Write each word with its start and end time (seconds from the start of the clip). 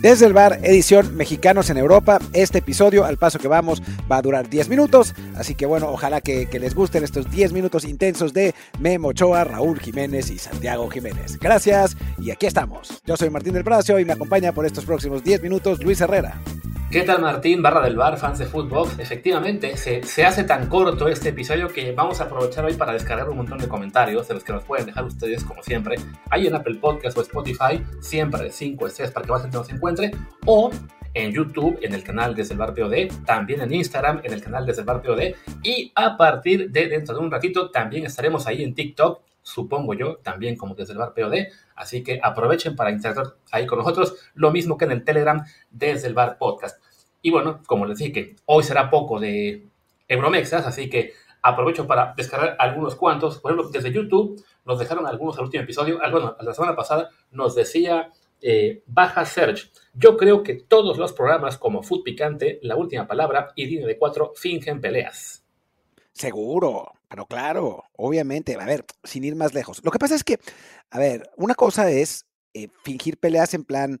Desde 0.00 0.24
el 0.24 0.32
bar, 0.32 0.60
edición 0.62 1.14
Mexicanos 1.14 1.68
en 1.68 1.76
Europa. 1.76 2.20
Este 2.32 2.58
episodio, 2.58 3.04
al 3.04 3.18
paso 3.18 3.38
que 3.38 3.48
vamos, 3.48 3.82
va 4.10 4.16
a 4.16 4.22
durar 4.22 4.48
10 4.48 4.70
minutos. 4.70 5.14
Así 5.36 5.54
que 5.54 5.66
bueno, 5.66 5.90
ojalá 5.90 6.22
que, 6.22 6.48
les 6.58 6.74
gusten 6.74 7.04
estos 7.04 7.30
10 7.30 7.52
minutos 7.52 7.84
intensos 7.84 8.32
de 8.32 8.54
Memo 8.78 9.08
Ochoa, 9.08 9.44
Raúl 9.44 9.78
Jiménez 9.78 10.30
y 10.30 10.38
Santiago 10.38 10.88
Jiménez. 10.88 11.38
Gracias 11.38 11.98
y 12.18 12.30
aquí 12.30 12.46
estamos. 12.46 13.02
Yo 13.04 13.18
soy 13.18 13.28
Martín 13.28 13.52
del 13.52 13.64
Pracio 13.64 13.98
y 13.98 14.06
me 14.06 14.14
acompaña 14.14 14.52
por 14.52 14.64
estos 14.64 14.86
próximos 14.86 15.22
10 15.22 15.42
minutos 15.42 15.84
Luis 15.84 16.00
Herrera. 16.00 16.40
¿Qué 16.90 17.02
tal 17.02 17.20
Martín, 17.20 17.62
barra 17.62 17.82
del 17.82 17.94
bar, 17.94 18.18
fans 18.18 18.40
de 18.40 18.46
fútbol? 18.46 18.88
Efectivamente, 18.98 19.76
se, 19.76 20.02
se, 20.02 20.24
hace 20.24 20.42
tan 20.42 20.68
corto 20.68 21.06
este 21.06 21.28
episodio 21.28 21.68
que 21.68 21.92
vamos 21.92 22.20
a 22.20 22.24
aprovechar 22.24 22.64
hoy 22.64 22.74
para 22.74 22.92
descargar 22.92 23.30
un 23.30 23.36
montón 23.36 23.58
de 23.58 23.68
comentarios 23.68 24.26
de 24.26 24.34
los 24.34 24.42
que 24.42 24.52
nos 24.52 24.64
pueden 24.64 24.86
dejar 24.86 25.04
ustedes, 25.04 25.44
como 25.44 25.62
siempre, 25.62 25.94
ahí 26.30 26.48
en 26.48 26.54
Apple 26.56 26.78
Podcast 26.80 27.16
o 27.16 27.20
Spotify, 27.20 27.80
siempre 28.00 28.42
de 28.42 28.50
5 28.50 28.88
estrellas 28.88 29.12
para 29.12 29.24
que 29.24 29.30
más 29.30 29.42
gente 29.42 29.56
nos 29.56 29.70
encuentre, 29.70 30.10
o 30.46 30.72
en 31.14 31.30
YouTube, 31.30 31.78
en 31.80 31.94
el 31.94 32.02
canal 32.02 32.34
Desde 32.34 32.54
el 32.54 32.58
Bar 32.58 32.74
POD, 32.74 33.24
también 33.24 33.60
en 33.60 33.72
Instagram, 33.72 34.22
en 34.24 34.32
el 34.32 34.42
canal 34.42 34.66
Desde 34.66 34.80
el 34.80 34.86
Bar 34.86 35.00
POD, 35.00 35.36
y 35.62 35.92
a 35.94 36.16
partir 36.16 36.72
de 36.72 36.88
dentro 36.88 37.14
de 37.14 37.20
un 37.20 37.30
ratito 37.30 37.70
también 37.70 38.04
estaremos 38.04 38.48
ahí 38.48 38.64
en 38.64 38.74
TikTok, 38.74 39.20
supongo 39.50 39.94
yo, 39.94 40.16
también 40.16 40.56
como 40.56 40.74
Desde 40.74 40.92
el 40.92 40.98
Bar 40.98 41.14
POD, 41.14 41.48
Así 41.74 42.02
que 42.02 42.20
aprovechen 42.22 42.76
para 42.76 42.90
interactuar 42.90 43.36
ahí 43.50 43.66
con 43.66 43.78
nosotros, 43.78 44.14
lo 44.34 44.50
mismo 44.50 44.76
que 44.76 44.84
en 44.84 44.92
el 44.92 45.02
Telegram 45.02 45.42
desde 45.70 46.08
el 46.08 46.14
Bar 46.14 46.36
Podcast. 46.36 46.82
Y 47.22 47.30
bueno, 47.30 47.62
como 47.66 47.86
les 47.86 47.98
dije, 47.98 48.36
hoy 48.46 48.62
será 48.62 48.90
poco 48.90 49.18
de 49.18 49.66
Euromexas, 50.06 50.66
así 50.66 50.90
que 50.90 51.14
aprovecho 51.42 51.86
para 51.86 52.12
descargar 52.16 52.56
algunos 52.58 52.96
cuantos. 52.96 53.38
Por 53.38 53.52
ejemplo, 53.52 53.70
desde 53.70 53.92
YouTube 53.92 54.44
nos 54.66 54.78
dejaron 54.78 55.06
algunos 55.06 55.38
al 55.38 55.44
último 55.44 55.64
episodio. 55.64 55.98
Ah, 56.02 56.10
bueno, 56.10 56.36
la 56.40 56.52
semana 56.52 56.76
pasada 56.76 57.08
nos 57.30 57.54
decía 57.54 58.10
eh, 58.42 58.82
Baja 58.86 59.24
Search. 59.24 59.70
Yo 59.94 60.16
creo 60.16 60.42
que 60.42 60.54
todos 60.54 60.98
los 60.98 61.12
programas 61.12 61.58
como 61.58 61.82
Food 61.82 62.02
Picante, 62.02 62.58
La 62.62 62.76
Última 62.76 63.06
Palabra 63.06 63.52
y 63.54 63.66
Dino 63.66 63.86
de 63.86 63.98
Cuatro 63.98 64.32
fingen 64.36 64.80
peleas. 64.80 65.44
Seguro, 66.12 66.92
pero 67.10 67.26
claro, 67.26 67.82
obviamente, 67.96 68.54
a 68.54 68.64
ver, 68.64 68.84
sin 69.02 69.24
ir 69.24 69.34
más 69.34 69.52
lejos. 69.52 69.82
Lo 69.84 69.90
que 69.90 69.98
pasa 69.98 70.14
es 70.14 70.22
que, 70.22 70.38
a 70.90 70.98
ver, 71.00 71.28
una 71.36 71.56
cosa 71.56 71.90
es 71.90 72.24
eh, 72.54 72.68
fingir 72.84 73.18
peleas 73.18 73.52
en 73.52 73.64
plan, 73.64 74.00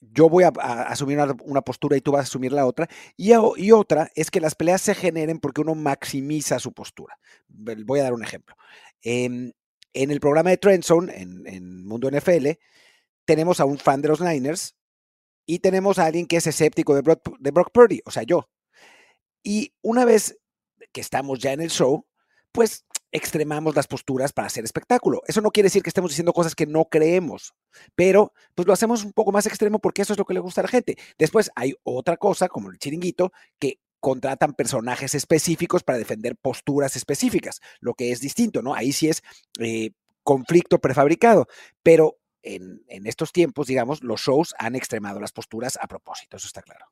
yo 0.00 0.28
voy 0.28 0.42
a, 0.42 0.48
asumir 0.48 1.16
una, 1.44 1.62
postura 1.62 1.96
y 1.96 2.00
tú 2.00 2.10
vas 2.10 2.20
a 2.20 2.22
asumir 2.24 2.52
la 2.52 2.66
otra, 2.66 2.88
y, 3.16 3.30
y, 3.56 3.70
otra 3.70 4.10
es 4.16 4.32
que 4.32 4.40
las 4.40 4.56
peleas 4.56 4.82
se 4.82 4.96
generen 4.96 5.38
porque 5.38 5.60
uno 5.60 5.76
maximiza 5.76 6.58
su 6.58 6.72
postura. 6.72 7.16
Voy 7.46 8.00
a 8.00 8.02
dar 8.02 8.14
un 8.14 8.24
ejemplo. 8.24 8.56
en 9.00 9.54
el 9.92 10.18
programa 10.18 10.50
de 10.50 10.56
Trendzone, 10.56 11.22
en, 11.22 11.46
en 11.46 11.86
Mundo 11.86 12.10
NFL, 12.10 12.48
tenemos 13.24 13.60
a 13.60 13.64
un 13.64 13.78
fan 13.78 14.02
de 14.02 14.08
los 14.08 14.20
Niners 14.20 14.74
y 15.46 15.60
tenemos 15.60 16.00
a 16.00 16.06
alguien 16.06 16.26
que 16.26 16.38
es 16.38 16.48
escéptico 16.48 16.96
de 16.96 17.16
de 17.38 17.50
Brock 17.52 17.70
Purdy, 17.72 18.00
o 18.04 18.10
sea, 18.10 18.24
yo. 18.24 18.50
Y 19.44 19.72
una 19.82 20.04
vez 20.04 20.36
que 20.92 21.00
estamos 21.00 21.38
ya 21.38 21.52
en 21.52 21.60
el 21.60 21.70
show, 21.70 22.06
pues 22.52 22.84
extremamos 23.12 23.74
las 23.74 23.86
posturas 23.86 24.32
para 24.32 24.46
hacer 24.46 24.64
espectáculo. 24.64 25.22
Eso 25.26 25.40
no 25.40 25.50
quiere 25.50 25.66
decir 25.66 25.82
que 25.82 25.90
estemos 25.90 26.10
diciendo 26.10 26.32
cosas 26.32 26.54
que 26.54 26.66
no 26.66 26.86
creemos, 26.86 27.54
pero 27.94 28.32
pues 28.54 28.66
lo 28.66 28.72
hacemos 28.72 29.04
un 29.04 29.12
poco 29.12 29.32
más 29.32 29.46
extremo 29.46 29.78
porque 29.78 30.02
eso 30.02 30.12
es 30.12 30.18
lo 30.18 30.24
que 30.24 30.34
le 30.34 30.40
gusta 30.40 30.60
a 30.60 30.64
la 30.64 30.68
gente. 30.68 30.96
Después 31.18 31.50
hay 31.54 31.74
otra 31.84 32.16
cosa, 32.16 32.48
como 32.48 32.70
el 32.70 32.78
chiringuito, 32.78 33.32
que 33.58 33.80
contratan 34.00 34.54
personajes 34.54 35.14
específicos 35.14 35.82
para 35.82 35.98
defender 35.98 36.36
posturas 36.36 36.96
específicas, 36.96 37.60
lo 37.80 37.94
que 37.94 38.12
es 38.12 38.20
distinto, 38.20 38.62
¿no? 38.62 38.74
Ahí 38.74 38.92
sí 38.92 39.08
es 39.08 39.22
eh, 39.58 39.90
conflicto 40.22 40.78
prefabricado, 40.78 41.48
pero 41.82 42.18
en, 42.42 42.84
en 42.86 43.06
estos 43.06 43.32
tiempos, 43.32 43.66
digamos, 43.66 44.02
los 44.04 44.20
shows 44.20 44.54
han 44.58 44.76
extremado 44.76 45.18
las 45.18 45.32
posturas 45.32 45.78
a 45.80 45.88
propósito, 45.88 46.36
eso 46.36 46.46
está 46.46 46.62
claro. 46.62 46.86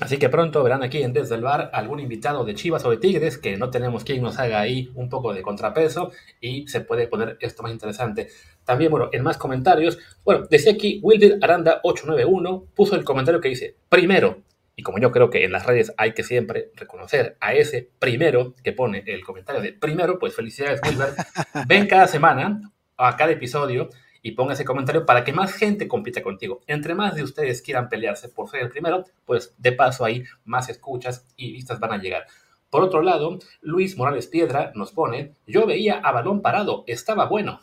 Así 0.00 0.18
que 0.18 0.30
pronto 0.30 0.62
verán 0.62 0.82
aquí 0.82 1.02
en 1.02 1.12
Desde 1.12 1.34
el 1.34 1.42
Bar 1.42 1.70
algún 1.74 2.00
invitado 2.00 2.44
de 2.44 2.54
Chivas 2.54 2.84
o 2.86 2.90
de 2.90 2.96
Tigres, 2.96 3.36
que 3.36 3.58
no 3.58 3.70
tenemos 3.70 4.02
quien 4.02 4.22
nos 4.22 4.38
haga 4.38 4.58
ahí 4.58 4.90
un 4.94 5.10
poco 5.10 5.34
de 5.34 5.42
contrapeso 5.42 6.10
y 6.40 6.66
se 6.68 6.80
puede 6.80 7.06
poner 7.06 7.36
esto 7.40 7.62
más 7.62 7.70
interesante. 7.70 8.28
También, 8.64 8.90
bueno, 8.90 9.10
en 9.12 9.22
más 9.22 9.36
comentarios, 9.36 9.98
bueno, 10.24 10.46
decía 10.48 10.72
aquí 10.72 11.00
Wilder 11.02 11.38
Aranda 11.42 11.80
891, 11.82 12.64
puso 12.74 12.96
el 12.96 13.04
comentario 13.04 13.40
que 13.40 13.50
dice, 13.50 13.76
primero, 13.90 14.38
y 14.74 14.82
como 14.82 14.98
yo 14.98 15.12
creo 15.12 15.28
que 15.28 15.44
en 15.44 15.52
las 15.52 15.66
redes 15.66 15.92
hay 15.98 16.14
que 16.14 16.22
siempre 16.22 16.70
reconocer 16.74 17.36
a 17.38 17.52
ese 17.52 17.90
primero 17.98 18.54
que 18.64 18.72
pone 18.72 19.04
el 19.06 19.22
comentario 19.22 19.60
de 19.60 19.74
primero, 19.74 20.18
pues 20.18 20.34
felicidades 20.34 20.80
Wilber, 20.86 21.10
ven 21.68 21.86
cada 21.86 22.06
semana 22.06 22.72
a 22.96 23.16
cada 23.16 23.32
episodio 23.32 23.90
y 24.22 24.32
ponga 24.32 24.54
ese 24.54 24.64
comentario 24.64 25.06
para 25.06 25.24
que 25.24 25.32
más 25.32 25.52
gente 25.52 25.88
compita 25.88 26.22
contigo. 26.22 26.60
Entre 26.66 26.94
más 26.94 27.14
de 27.14 27.22
ustedes 27.22 27.62
quieran 27.62 27.88
pelearse 27.88 28.28
por 28.28 28.48
ser 28.48 28.62
el 28.62 28.70
primero, 28.70 29.04
pues 29.24 29.54
de 29.58 29.72
paso 29.72 30.04
ahí 30.04 30.24
más 30.44 30.68
escuchas 30.68 31.26
y 31.36 31.52
vistas 31.52 31.80
van 31.80 31.92
a 31.92 31.98
llegar. 31.98 32.26
Por 32.70 32.82
otro 32.82 33.02
lado, 33.02 33.38
Luis 33.60 33.96
Morales 33.96 34.28
Piedra 34.28 34.72
nos 34.74 34.92
pone, 34.92 35.34
yo 35.46 35.66
veía 35.66 35.98
a 35.98 36.12
balón 36.12 36.40
parado, 36.40 36.84
estaba 36.86 37.26
bueno. 37.26 37.60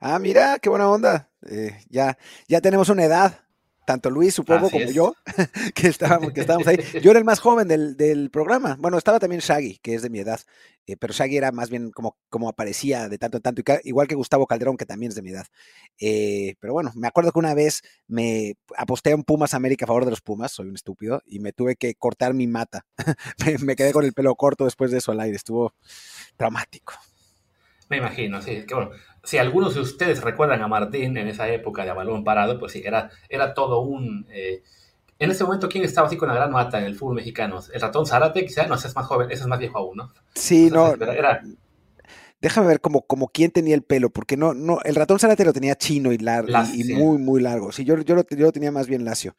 Ah, 0.00 0.18
mira, 0.18 0.58
qué 0.60 0.68
buena 0.68 0.88
onda. 0.88 1.28
Eh, 1.48 1.80
ya, 1.88 2.18
ya 2.46 2.60
tenemos 2.60 2.88
una 2.88 3.04
edad 3.04 3.41
tanto 3.84 4.10
Luis, 4.10 4.34
supongo, 4.34 4.70
como 4.70 4.90
yo, 4.90 5.14
que 5.74 5.88
estábamos, 5.88 6.32
que 6.32 6.40
estábamos 6.40 6.66
ahí. 6.66 6.78
Yo 7.02 7.10
era 7.10 7.18
el 7.18 7.24
más 7.24 7.40
joven 7.40 7.68
del, 7.68 7.96
del, 7.96 8.30
programa. 8.30 8.76
Bueno, 8.78 8.98
estaba 8.98 9.18
también 9.18 9.40
Shaggy, 9.40 9.78
que 9.78 9.94
es 9.94 10.02
de 10.02 10.10
mi 10.10 10.20
edad, 10.20 10.40
eh, 10.86 10.96
pero 10.96 11.12
Shaggy 11.12 11.36
era 11.36 11.52
más 11.52 11.70
bien 11.70 11.90
como, 11.90 12.16
como 12.28 12.48
aparecía 12.48 13.08
de 13.08 13.18
tanto 13.18 13.38
en 13.38 13.42
tanto, 13.42 13.62
igual 13.84 14.08
que 14.08 14.14
Gustavo 14.14 14.46
Calderón, 14.46 14.76
que 14.76 14.86
también 14.86 15.10
es 15.10 15.16
de 15.16 15.22
mi 15.22 15.30
edad. 15.30 15.46
Eh, 15.98 16.54
pero 16.60 16.72
bueno, 16.72 16.92
me 16.94 17.08
acuerdo 17.08 17.32
que 17.32 17.38
una 17.38 17.54
vez 17.54 17.82
me 18.06 18.54
aposté 18.76 19.12
a 19.12 19.16
un 19.16 19.24
Pumas 19.24 19.54
América 19.54 19.84
a 19.84 19.88
favor 19.88 20.04
de 20.04 20.10
los 20.10 20.20
Pumas, 20.20 20.52
soy 20.52 20.68
un 20.68 20.74
estúpido, 20.74 21.22
y 21.26 21.40
me 21.40 21.52
tuve 21.52 21.76
que 21.76 21.94
cortar 21.94 22.34
mi 22.34 22.46
mata. 22.46 22.86
me, 23.44 23.58
me 23.58 23.76
quedé 23.76 23.92
con 23.92 24.04
el 24.04 24.12
pelo 24.12 24.34
corto 24.36 24.64
después 24.64 24.90
de 24.90 24.98
eso 24.98 25.12
al 25.12 25.20
aire, 25.20 25.36
estuvo 25.36 25.74
traumático. 26.36 26.94
Me 27.92 27.98
imagino, 27.98 28.40
sí, 28.40 28.64
que 28.66 28.72
bueno, 28.72 28.90
si 29.22 29.36
algunos 29.36 29.74
de 29.74 29.82
ustedes 29.82 30.22
recuerdan 30.22 30.62
a 30.62 30.66
Martín 30.66 31.14
en 31.18 31.28
esa 31.28 31.46
época 31.50 31.84
de 31.84 31.92
balón 31.92 32.24
parado, 32.24 32.58
pues 32.58 32.72
sí, 32.72 32.80
era, 32.82 33.10
era 33.28 33.52
todo 33.52 33.80
un... 33.80 34.26
Eh, 34.30 34.62
en 35.18 35.30
ese 35.30 35.44
momento, 35.44 35.68
¿quién 35.68 35.84
estaba 35.84 36.06
así 36.06 36.16
con 36.16 36.30
la 36.30 36.34
gran 36.34 36.50
mata 36.50 36.78
en 36.78 36.86
el 36.86 36.94
fútbol 36.94 37.16
mexicano? 37.16 37.60
El 37.70 37.82
ratón 37.82 38.06
Zárate, 38.06 38.46
quizá, 38.46 38.66
no, 38.66 38.76
ese 38.76 38.88
es 38.88 38.96
más 38.96 39.04
joven, 39.04 39.30
ese 39.30 39.42
es 39.42 39.46
más 39.46 39.58
viejo 39.58 39.76
aún, 39.76 39.98
¿no? 39.98 40.10
Sí, 40.34 40.70
no. 40.70 40.94
Déjame 42.40 42.68
ver 42.68 42.80
como, 42.80 43.02
como 43.02 43.28
quién 43.28 43.50
tenía 43.50 43.74
el 43.74 43.82
pelo, 43.82 44.08
porque 44.08 44.38
no, 44.38 44.54
no, 44.54 44.78
el 44.84 44.94
ratón 44.94 45.18
Zárate 45.18 45.44
lo 45.44 45.52
tenía 45.52 45.74
chino 45.74 46.12
y 46.12 46.18
largo, 46.18 46.48
y, 46.72 46.94
muy, 46.94 47.18
muy 47.18 47.42
largo. 47.42 47.72
Sí, 47.72 47.84
yo, 47.84 47.98
yo, 47.98 48.14
lo, 48.14 48.26
yo 48.26 48.46
lo 48.46 48.52
tenía 48.52 48.72
más 48.72 48.86
bien 48.86 49.04
lacio. 49.04 49.36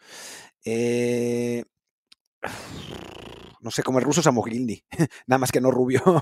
Eh, 0.63 1.63
no 3.63 3.71
sé, 3.71 3.81
como 3.81 3.99
el 3.99 4.05
ruso 4.05 4.21
Samoglini, 4.21 4.83
nada 5.27 5.39
más 5.39 5.51
que 5.51 5.61
no 5.61 5.71
rubio. 5.71 6.01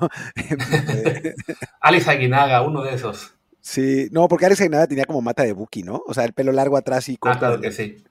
Alex 1.81 2.07
Aguinaga, 2.07 2.61
uno 2.61 2.83
de 2.83 2.93
esos. 2.93 3.33
Sí, 3.59 4.07
no, 4.11 4.27
porque 4.27 4.45
Alex 4.45 4.61
Aguinaga 4.61 4.87
tenía 4.87 5.05
como 5.05 5.21
mata 5.21 5.43
de 5.43 5.53
Buki, 5.53 5.83
¿no? 5.83 6.01
O 6.07 6.13
sea, 6.13 6.23
el 6.23 6.33
pelo 6.33 6.51
largo 6.51 6.77
atrás 6.77 7.09
y 7.09 7.17
corto. 7.17 7.37
Ah, 7.37 7.39
claro 7.39 7.61
que 7.61 7.71
sí. 7.71 8.03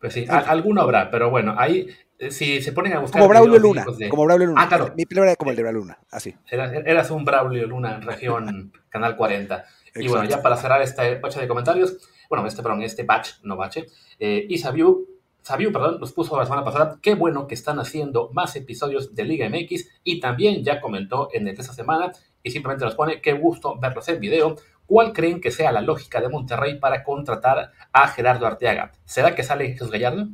Pues 0.00 0.12
sí, 0.12 0.26
alguno 0.28 0.82
habrá, 0.82 1.10
pero 1.10 1.28
bueno, 1.28 1.56
ahí 1.58 1.88
eh, 2.18 2.30
si 2.30 2.62
se 2.62 2.72
ponen 2.72 2.92
a 2.92 3.00
buscar. 3.00 3.20
Como 3.20 3.28
Braulio 3.28 3.58
Luna. 3.58 3.84
Como 4.08 4.24
Braulio 4.24 4.48
Luna. 4.48 4.62
Ah, 4.62 4.68
claro. 4.68 4.92
Mi 4.96 5.06
pelo 5.06 5.24
era 5.24 5.34
como 5.36 5.50
el 5.50 5.56
de 5.56 5.62
Braulio 5.62 5.82
Luna, 5.82 5.98
así. 6.10 6.34
Eras, 6.50 7.10
un 7.10 7.24
Braulio 7.24 7.66
Luna 7.66 7.96
en 7.96 8.02
región 8.02 8.72
Canal 8.88 9.16
40. 9.16 9.64
Y 9.96 10.08
bueno, 10.08 10.28
ya 10.28 10.42
para 10.42 10.56
cerrar 10.56 10.82
este 10.82 11.16
bache 11.16 11.40
de 11.40 11.48
comentarios, 11.48 11.96
bueno, 12.28 12.46
este, 12.46 12.62
perdón, 12.62 12.82
este 12.82 13.02
batch, 13.02 13.42
no 13.42 13.56
bache, 13.56 13.86
eh, 14.18 14.46
Isabiu 14.48 15.06
Sabiu, 15.48 15.72
perdón, 15.72 15.98
nos 15.98 16.12
puso 16.12 16.36
la 16.36 16.44
semana 16.44 16.62
pasada, 16.62 16.98
qué 17.00 17.14
bueno 17.14 17.46
que 17.46 17.54
están 17.54 17.78
haciendo 17.78 18.28
más 18.34 18.54
episodios 18.54 19.14
de 19.14 19.24
Liga 19.24 19.48
MX 19.48 19.88
y 20.04 20.20
también 20.20 20.62
ya 20.62 20.78
comentó 20.78 21.30
en 21.32 21.48
el 21.48 21.56
de 21.56 21.62
esta 21.62 21.72
semana 21.72 22.12
y 22.42 22.50
simplemente 22.50 22.84
nos 22.84 22.94
pone, 22.94 23.22
qué 23.22 23.32
gusto 23.32 23.78
verlos 23.80 24.06
en 24.10 24.20
video. 24.20 24.56
¿Cuál 24.84 25.14
creen 25.14 25.40
que 25.40 25.50
sea 25.50 25.72
la 25.72 25.80
lógica 25.80 26.20
de 26.20 26.28
Monterrey 26.28 26.78
para 26.78 27.02
contratar 27.02 27.72
a 27.94 28.08
Gerardo 28.08 28.46
Arteaga? 28.46 28.92
¿Será 29.06 29.34
que 29.34 29.42
sale 29.42 29.72
Jesús 29.72 29.90
Gallardo? 29.90 30.28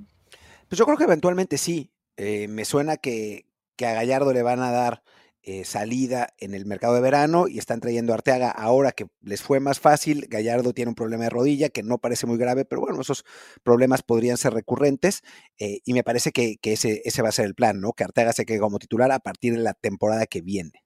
Pues 0.69 0.81
yo 0.81 0.85
creo 0.85 0.99
que 0.99 1.05
eventualmente 1.05 1.59
sí. 1.59 1.93
Eh, 2.17 2.49
me 2.49 2.65
suena 2.65 2.97
que, 2.97 3.47
que 3.77 3.87
a 3.87 3.95
Gallardo 3.95 4.33
le 4.33 4.43
van 4.43 4.63
a 4.63 4.73
dar 4.73 5.05
eh, 5.47 5.65
salida 5.65 6.29
en 6.39 6.55
el 6.55 6.65
mercado 6.65 6.95
de 6.95 7.01
verano 7.01 7.49
y 7.49 7.59
están 7.59 7.81
trayendo 7.81 8.13
a 8.13 8.17
Arteaga 8.17 8.51
ahora 8.51 8.93
que 8.93 9.07
les 9.21 9.43
fue 9.43 9.61
más 9.61 9.79
fácil. 9.79 10.27
Gallardo 10.29 10.73
tiene 10.73 10.89
un 10.89 10.95
problema 10.95 11.25
de 11.25 11.31
rodilla 11.31 11.69
que 11.69 11.83
no 11.83 11.99
parece 11.99 12.27
muy 12.27 12.39
grave, 12.39 12.65
pero 12.65 12.81
bueno, 12.81 13.01
esos 13.01 13.25
problemas 13.63 14.03
podrían 14.03 14.37
ser 14.39 14.55
recurrentes 14.55 15.23
eh, 15.59 15.81
y 15.85 15.93
me 15.93 16.03
parece 16.03 16.33
que, 16.33 16.57
ese, 16.63 17.03
ese, 17.05 17.23
va 17.23 17.29
a 17.29 17.33
ser 17.33 17.45
el 17.45 17.55
plan, 17.55 17.81
¿no? 17.81 17.93
Que 17.93 18.05
Arteaga 18.05 18.33
se 18.33 18.47
quede 18.47 18.59
como 18.59 18.79
titular 18.79 19.13
a 19.13 19.19
partir 19.19 19.55
de 19.55 19.61
la 19.61 19.75
temporada 19.75 20.27
que 20.27 20.41
viene. 20.41 20.85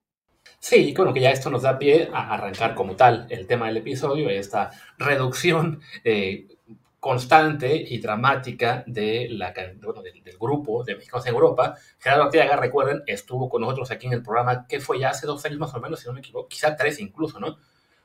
Sí, 0.61 0.93
bueno, 0.97 1.15
que 1.15 1.21
ya 1.21 1.31
esto 1.31 1.51
nos 1.51 1.63
da 1.63 1.79
pie 1.79 2.11
a 2.13 2.35
arrancar 2.35 2.75
como 2.75 2.97
tal 2.97 3.27
el 3.31 3.47
tema 3.47 3.67
del 3.67 3.77
episodio, 3.77 4.29
esta 4.29 4.71
reducción 4.99 5.81
eh, 6.03 6.58
constante 7.01 7.75
y 7.77 7.99
dramática 7.99 8.83
de 8.87 9.29
la, 9.31 9.53
del, 9.53 10.37
grupo 10.39 10.83
de 10.85 10.97
Mexicanos 10.97 11.27
en 11.27 11.35
Europa. 11.35 11.77
Gerardo 11.99 12.25
Arteaga, 12.25 12.57
recuerden, 12.57 13.03
estuvo 13.07 13.49
con 13.49 13.63
nosotros 13.63 13.91
aquí 13.91 14.07
en 14.07 14.15
el 14.15 14.23
programa, 14.23 14.67
que 14.67 14.81
fue 14.81 14.99
ya 14.99 15.11
hace 15.11 15.27
dos 15.27 15.45
años 15.45 15.59
más 15.59 15.75
o 15.75 15.81
menos, 15.81 16.01
si 16.01 16.07
no 16.07 16.13
me 16.13 16.21
equivoco, 16.21 16.49
quizá 16.49 16.77
tres 16.77 16.99
incluso, 17.01 17.39
¿no? 17.39 17.57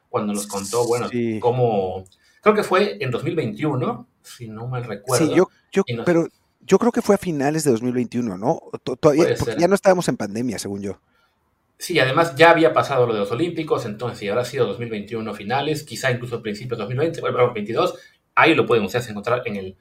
Cuando 0.10 0.34
nos 0.34 0.46
contó, 0.46 0.86
bueno, 0.86 1.10
cómo, 1.40 2.06
creo 2.42 2.54
que 2.54 2.64
fue 2.64 2.98
en 3.04 3.10
2021, 3.10 4.08
si 4.22 4.48
no 4.48 4.68
mal 4.68 4.84
recuerdo. 4.84 5.26
Sí, 5.26 5.34
yo, 5.34 5.48
yo 5.72 5.84
pero 6.06 6.28
yo 6.62 6.78
creo 6.78 6.92
que 6.92 7.02
fue 7.02 7.16
a 7.16 7.18
finales 7.18 7.64
de 7.64 7.72
2021, 7.72 8.38
¿no? 8.38 8.62
Todavía, 9.00 9.36
ya 9.58 9.68
no 9.68 9.76
estábamos 9.76 10.08
en 10.08 10.18
pandemia, 10.18 10.60
según 10.60 10.82
yo. 10.82 11.00
Sí, 11.78 12.00
además 12.00 12.36
ya 12.36 12.52
había 12.52 12.72
pasado 12.72 13.06
lo 13.08 13.14
de 13.14 13.20
los 13.20 13.32
Olímpicos, 13.32 13.86
entonces 13.86 14.20
si 14.20 14.30
habrá 14.30 14.46
sido 14.46 14.66
2021 14.68 15.34
finales, 15.34 15.84
quizá 15.84 16.12
incluso 16.12 16.42
principios 16.42 16.78
de 16.78 16.84
2020, 16.84 17.20
bueno, 17.20 17.40
2022, 17.40 17.96
ahí 18.36 18.56
lo 18.56 18.66
pueden 18.66 18.86
ustedes 18.86 19.10
encontrar 19.10 19.44
en 19.46 19.56
el, 19.56 19.78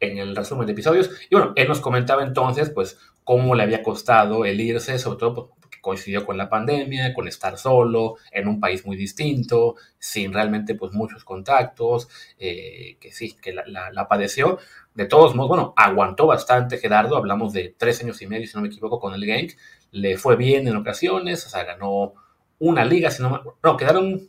en 0.00 0.18
el 0.18 0.36
resumen 0.36 0.66
de 0.66 0.72
episodios. 0.72 1.10
Y 1.30 1.34
bueno, 1.34 1.52
él 1.56 1.68
nos 1.68 1.80
comentaba 1.80 2.22
entonces, 2.22 2.70
pues, 2.70 2.98
cómo 3.24 3.54
le 3.54 3.64
había 3.64 3.82
costado 3.82 4.44
el 4.44 4.60
irse, 4.60 4.98
sobre 4.98 5.18
todo 5.18 5.50
porque 5.60 5.80
coincidió 5.80 6.24
con 6.24 6.36
la 6.36 6.48
pandemia, 6.48 7.12
con 7.14 7.26
estar 7.28 7.58
solo, 7.58 8.16
en 8.30 8.48
un 8.48 8.60
país 8.60 8.86
muy 8.86 8.96
distinto, 8.96 9.76
sin 9.98 10.32
realmente, 10.32 10.74
pues, 10.74 10.92
muchos 10.92 11.24
contactos, 11.24 12.08
eh, 12.38 12.96
que 13.00 13.12
sí, 13.12 13.36
que 13.40 13.52
la, 13.52 13.90
la, 13.90 14.08
padeció. 14.08 14.58
De 14.94 15.06
todos 15.06 15.34
modos, 15.34 15.48
bueno, 15.48 15.74
aguantó 15.76 16.26
bastante 16.26 16.78
Gerardo, 16.78 17.16
hablamos 17.16 17.52
de 17.52 17.74
tres 17.76 18.00
años 18.02 18.22
y 18.22 18.26
medio, 18.26 18.46
si 18.46 18.54
no 18.54 18.62
me 18.62 18.68
equivoco, 18.68 19.00
con 19.00 19.14
el 19.14 19.24
Genk, 19.24 19.52
le 19.90 20.16
fue 20.16 20.36
bien 20.36 20.68
en 20.68 20.76
ocasiones, 20.76 21.44
o 21.46 21.48
sea, 21.48 21.64
ganó 21.64 22.14
una 22.58 22.84
liga, 22.84 23.10
si 23.10 23.22
no, 23.22 23.56
no 23.62 23.76
quedaron 23.76 24.28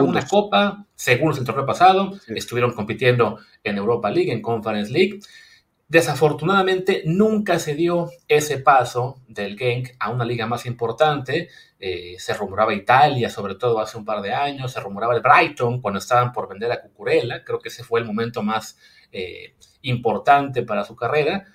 una 0.00 0.26
copa, 0.26 0.86
según 0.94 1.36
el 1.36 1.44
torneo 1.44 1.66
pasado, 1.66 2.12
estuvieron 2.28 2.72
compitiendo 2.72 3.38
en 3.62 3.76
Europa 3.76 4.10
League, 4.10 4.32
en 4.32 4.40
Conference 4.40 4.92
League. 4.92 5.20
Desafortunadamente 5.86 7.02
nunca 7.04 7.58
se 7.58 7.74
dio 7.74 8.10
ese 8.26 8.58
paso 8.58 9.20
del 9.28 9.58
Genk 9.58 9.90
a 9.98 10.10
una 10.10 10.24
liga 10.24 10.46
más 10.46 10.64
importante. 10.66 11.48
Eh, 11.78 12.14
se 12.18 12.34
rumoraba 12.34 12.74
Italia, 12.74 13.28
sobre 13.28 13.56
todo 13.56 13.80
hace 13.80 13.98
un 13.98 14.04
par 14.04 14.22
de 14.22 14.32
años, 14.32 14.72
se 14.72 14.80
rumoraba 14.80 15.14
el 15.14 15.20
Brighton 15.20 15.82
cuando 15.82 15.98
estaban 15.98 16.32
por 16.32 16.48
vender 16.48 16.72
a 16.72 16.80
Cucurella. 16.80 17.44
Creo 17.44 17.58
que 17.58 17.68
ese 17.68 17.84
fue 17.84 18.00
el 18.00 18.06
momento 18.06 18.42
más 18.42 18.78
eh, 19.12 19.54
importante 19.82 20.62
para 20.62 20.84
su 20.84 20.96
carrera 20.96 21.46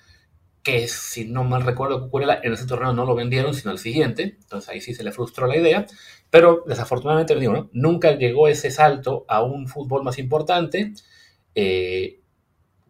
que 0.62 0.88
si 0.88 1.24
no 1.24 1.44
mal 1.44 1.62
recuerdo, 1.62 2.00
Cucurella 2.02 2.40
en 2.42 2.52
ese 2.52 2.66
torneo 2.66 2.92
no 2.92 3.04
lo 3.04 3.14
vendieron, 3.14 3.54
sino 3.54 3.70
al 3.70 3.78
siguiente, 3.78 4.36
entonces 4.40 4.68
ahí 4.68 4.80
sí 4.80 4.94
se 4.94 5.02
le 5.02 5.12
frustró 5.12 5.46
la 5.46 5.56
idea, 5.56 5.86
pero 6.28 6.64
desafortunadamente, 6.66 7.34
digo, 7.36 7.52
¿no? 7.52 7.70
nunca 7.72 8.12
llegó 8.12 8.48
ese 8.48 8.70
salto 8.70 9.24
a 9.28 9.42
un 9.42 9.68
fútbol 9.68 10.02
más 10.02 10.18
importante, 10.18 10.92
eh, 11.54 12.20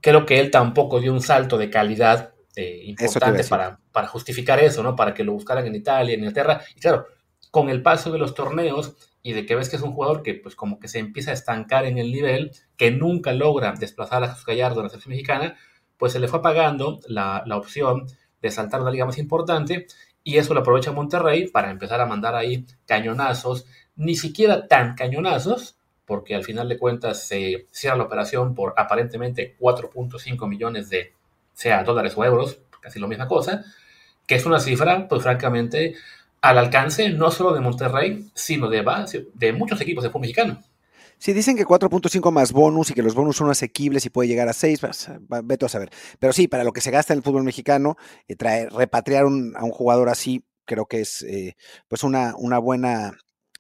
creo 0.01 0.27
que 0.27 0.41
él 0.41 0.51
tampoco 0.51 1.01
dio 1.01 1.13
un 1.13 1.21
salto 1.21 1.59
de 1.59 1.71
calidad 1.71 2.35
eh, 2.57 2.83
importante 2.85 3.45
para, 3.45 3.79
para 3.93 4.09
justificar 4.09 4.59
eso, 4.59 4.83
¿no? 4.83 4.97
Para 4.97 5.15
que 5.15 5.25
lo 5.25 5.33
buscaran 5.33 5.67
en 5.67 5.77
Italia, 5.77 6.15
en 6.15 6.21
Inglaterra, 6.21 6.61
y 6.75 6.81
claro, 6.81 7.07
con 7.51 7.69
el 7.69 7.83
paso 7.83 8.11
de 8.11 8.19
los 8.19 8.35
torneos 8.35 8.97
y 9.23 9.33
de 9.33 9.47
que 9.47 9.55
ves 9.55 9.69
que 9.69 9.77
es 9.77 9.83
un 9.83 9.93
jugador 9.93 10.23
que 10.23 10.35
pues 10.35 10.57
como 10.57 10.79
que 10.79 10.89
se 10.89 10.99
empieza 10.99 11.31
a 11.31 11.35
estancar 11.35 11.85
en 11.85 11.99
el 11.99 12.11
nivel, 12.11 12.53
que 12.77 12.91
nunca 12.91 13.33
logra 13.33 13.73
desplazar 13.79 14.25
a 14.25 14.29
Jesús 14.29 14.47
Gallardo 14.47 14.81
en 14.81 14.85
la 14.85 14.91
selección 14.91 15.11
mexicana, 15.11 15.57
pues 16.01 16.15
se 16.15 16.19
le 16.19 16.29
fue 16.29 16.41
pagando 16.41 16.99
la, 17.07 17.45
opción 17.53 18.07
de 18.41 18.51
saltar 18.51 18.81
una 18.81 18.91
liga 18.91 19.05
más 19.05 19.19
importante 19.19 19.87
y 20.25 20.39
eso 20.39 20.55
lo 20.55 20.61
aprovecha 20.61 20.93
Monterrey 20.93 21.49
para 21.49 21.71
empezar 21.71 22.01
a 22.01 22.07
mandar 22.07 22.35
ahí 22.35 22.67
cañonazos, 22.87 23.67
ni 23.97 24.17
siquiera 24.17 24.67
tan 24.67 24.95
cañonazos, 24.95 25.77
porque 26.07 26.35
al 26.35 26.43
final 26.43 26.71
de 26.71 26.79
cuentas 26.79 27.23
se 27.29 27.67
cierra 27.71 27.99
la 27.99 28.05
operación 28.05 28.55
por 28.55 28.73
aparentemente 28.79 29.57
4.5 29.61 30.49
millones 30.49 30.89
de, 30.89 31.13
sea 31.53 31.85
dólares 31.85 32.15
o 32.17 32.25
euros, 32.25 32.59
casi 32.81 32.99
la 32.99 33.07
misma 33.07 33.29
cosa, 33.29 33.63
que 34.27 34.37
es 34.37 34.47
una 34.47 34.59
cifra, 34.59 35.07
pues 35.07 35.23
francamente, 35.23 35.97
al 36.41 36.57
alcance 36.57 37.11
no 37.11 37.31
solo 37.31 37.53
de 37.53 37.61
Monterrey, 37.61 38.31
sino 38.33 38.71
de, 38.71 38.83
de 39.35 39.53
muchos 39.53 39.79
equipos 39.83 40.03
de 40.03 40.09
fútbol 40.09 40.23
mexicano. 40.23 40.63
Si 41.21 41.35
dicen 41.35 41.57
que 41.57 41.67
4.5 41.67 42.33
más 42.33 42.53
bonus 42.53 42.91
y 42.91 42.95
que 42.95 43.03
los 43.03 43.15
bonus 43.15 43.37
son 43.37 43.51
asequibles 43.51 44.07
y 44.07 44.11
puede 44.11 44.29
llegar 44.29 44.49
a 44.49 44.55
6, 44.55 44.81
pues, 44.81 45.09
vete 45.45 45.67
a 45.67 45.69
saber. 45.69 45.91
Pero 46.19 46.33
sí, 46.33 46.49
para 46.49 46.65
lo 46.65 46.73
que 46.73 46.81
se 46.81 46.91
gasta 46.91 47.13
en 47.13 47.19
el 47.19 47.23
fútbol 47.23 47.45
mexicano, 47.45 47.97
eh, 48.27 48.37
traer, 48.37 48.73
repatriar 48.73 49.25
a 49.25 49.27
un 49.27 49.71
jugador 49.71 50.09
así, 50.09 50.45
creo 50.71 50.87
que 50.87 51.01
es 51.01 51.23
eh, 51.23 51.57
pues 51.89 52.05
una, 52.05 52.35
una, 52.39 52.59
buena, 52.59 53.13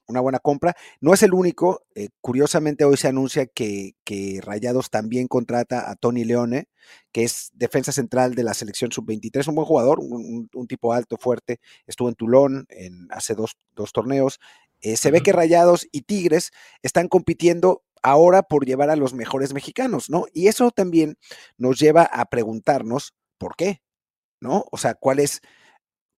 una 0.06 0.20
buena 0.20 0.38
compra. 0.38 0.74
No 1.00 1.12
es 1.12 1.22
el 1.22 1.34
único. 1.34 1.82
Eh, 1.94 2.08
curiosamente, 2.20 2.84
hoy 2.84 2.96
se 2.96 3.08
anuncia 3.08 3.46
que, 3.46 3.94
Rayados 4.42 4.90
también 4.90 5.28
contrata 5.28 5.90
a 5.90 5.96
Tony 5.96 6.24
Leone, 6.24 6.68
que 7.12 7.24
es 7.24 7.50
defensa 7.52 7.92
central 7.92 8.34
de 8.34 8.44
la 8.44 8.54
selección 8.54 8.90
sub-23, 8.90 9.48
un 9.48 9.56
buen 9.56 9.66
jugador, 9.66 9.98
un, 10.00 10.48
tipo 10.66 10.92
alto, 10.92 11.16
fuerte. 11.16 11.60
Estuvo 11.86 12.08
en 12.08 12.14
Tulón 12.14 12.66
en, 12.68 13.08
hace 13.10 13.34
dos, 13.34 13.56
dos 13.74 13.92
torneos. 13.92 14.38
Eh, 14.80 14.96
se 14.96 15.10
ve 15.10 15.22
que 15.22 15.32
Rayados 15.32 15.86
y 15.92 16.02
Tigres 16.02 16.50
están 16.82 17.08
compitiendo 17.08 17.84
ahora 18.02 18.42
por 18.42 18.64
llevar 18.64 18.90
a 18.90 18.96
los 18.96 19.14
mejores 19.14 19.52
mexicanos, 19.52 20.10
¿no? 20.10 20.26
Y 20.32 20.48
eso 20.48 20.70
también 20.70 21.18
nos 21.58 21.78
lleva 21.78 22.02
a 22.02 22.24
preguntarnos 22.26 23.14
por 23.38 23.56
qué, 23.56 23.82
¿no? 24.40 24.64
O 24.70 24.78
sea, 24.78 24.94
¿cuál 24.94 25.18
es, 25.18 25.42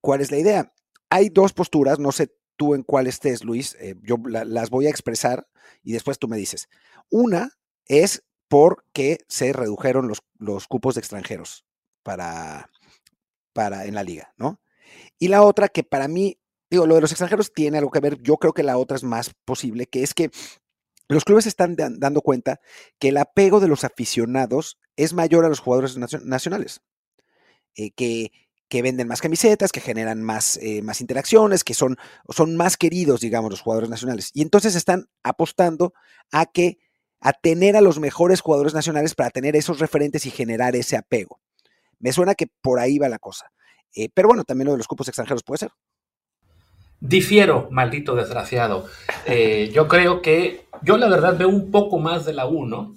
cuál 0.01 0.21
es 0.21 0.31
la 0.31 0.39
idea? 0.39 0.73
Hay 1.11 1.29
dos 1.29 1.53
posturas, 1.53 1.99
no 1.99 2.13
sé 2.13 2.35
tú 2.57 2.75
en 2.75 2.83
cuál 2.83 3.07
estés, 3.07 3.45
Luis, 3.45 3.77
eh, 3.81 3.97
yo 4.03 4.17
las 4.25 4.71
voy 4.71 4.87
a 4.87 4.91
expresar 4.91 5.49
y 5.83 5.93
después 5.93 6.19
tú 6.19 6.29
me 6.29 6.37
dices. 6.37 6.69
Una 7.11 7.51
es 7.87 8.25
porque 8.49 9.19
se 9.29 9.53
redujeron 9.53 10.09
los, 10.09 10.23
los 10.39 10.69
cupos 10.69 10.95
de 10.95 11.01
extranjeros 11.01 11.65
para, 12.03 12.71
para 13.53 13.87
en 13.87 13.95
la 13.95 14.05
liga, 14.05 14.35
¿no? 14.37 14.61
Y 15.19 15.29
la 15.29 15.43
otra 15.43 15.69
que 15.69 15.85
para 15.85 16.09
mí 16.09 16.39
digo, 16.73 16.87
lo 16.87 16.95
de 16.95 17.03
los 17.03 17.13
extranjeros 17.13 17.53
tiene 17.53 17.79
algo 17.79 17.91
que 17.91 18.01
ver, 18.01 18.21
yo 18.23 18.39
creo 18.39 18.55
que 18.55 18.63
la 18.63 18.79
otra 18.79 18.97
es 18.97 19.05
más 19.05 19.33
posible, 19.45 19.87
que 19.87 20.03
es 20.03 20.15
que 20.15 20.31
los 21.09 21.25
clubes 21.25 21.47
están 21.47 21.77
dando 21.77 22.23
cuenta 22.23 22.61
que 22.99 23.09
el 23.09 23.19
apego 23.19 23.61
de 23.61 23.69
los 23.69 23.85
aficionados 23.85 24.79
es 24.97 25.13
mayor 25.13 25.45
a 25.45 25.51
los 25.51 25.61
jugadores 25.61 25.99
nacionales, 25.99 26.81
eh, 27.75 27.91
que, 27.91 28.33
que, 28.69 28.81
venden 28.81 29.07
más 29.07 29.21
camisetas, 29.21 29.71
que 29.71 29.81
generan 29.81 30.23
más, 30.23 30.57
eh, 30.63 30.81
más 30.81 31.03
interacciones, 31.03 31.63
que 31.63 31.75
son, 31.75 31.99
son 32.31 32.57
más 32.57 32.79
queridos, 32.79 33.21
digamos, 33.21 33.51
los 33.51 33.61
jugadores 33.61 33.91
nacionales. 33.91 34.31
Y 34.33 34.41
entonces 34.41 34.75
están 34.75 35.11
apostando 35.23 35.93
a 36.31 36.47
que 36.47 36.79
a 37.21 37.35
tener 37.35 37.77
a 37.77 37.83
los 37.83 38.01
mejores 38.01 38.41
jugadores 38.41 38.73
nacionales 38.73 39.15
para 39.15 39.31
tener 39.31 39.57
esos 39.57 39.79
referentes 39.79 40.25
y 40.25 40.31
generar 40.31 40.75
ese 40.75 40.97
apego. 40.97 41.39
Me 41.99 42.13
suena 42.13 42.35
que 42.35 42.47
por 42.63 42.81
ahí 42.81 42.99
va 42.99 43.11
la 43.11 43.19
cosa. 43.19 43.53
Eh, 43.95 44.09
pero 44.15 44.29
bueno, 44.29 44.45
también 44.45 44.67
lo 44.67 44.73
de 44.73 44.79
los 44.79 44.89
cupos 44.89 45.09
extranjeros 45.09 45.43
puede 45.43 45.59
ser. 45.59 45.73
Difiero, 47.05 47.67
maldito 47.73 48.15
desgraciado. 48.15 48.87
Eh, 49.27 49.73
yo 49.75 49.89
creo 49.89 50.23
que 50.23 50.67
yo 50.83 50.97
la 50.97 51.09
verdad 51.09 51.37
veo 51.37 51.49
un 51.49 51.73
poco 51.73 51.99
más 51.99 52.25
de 52.25 52.33
la 52.33 52.47
1. 52.47 52.97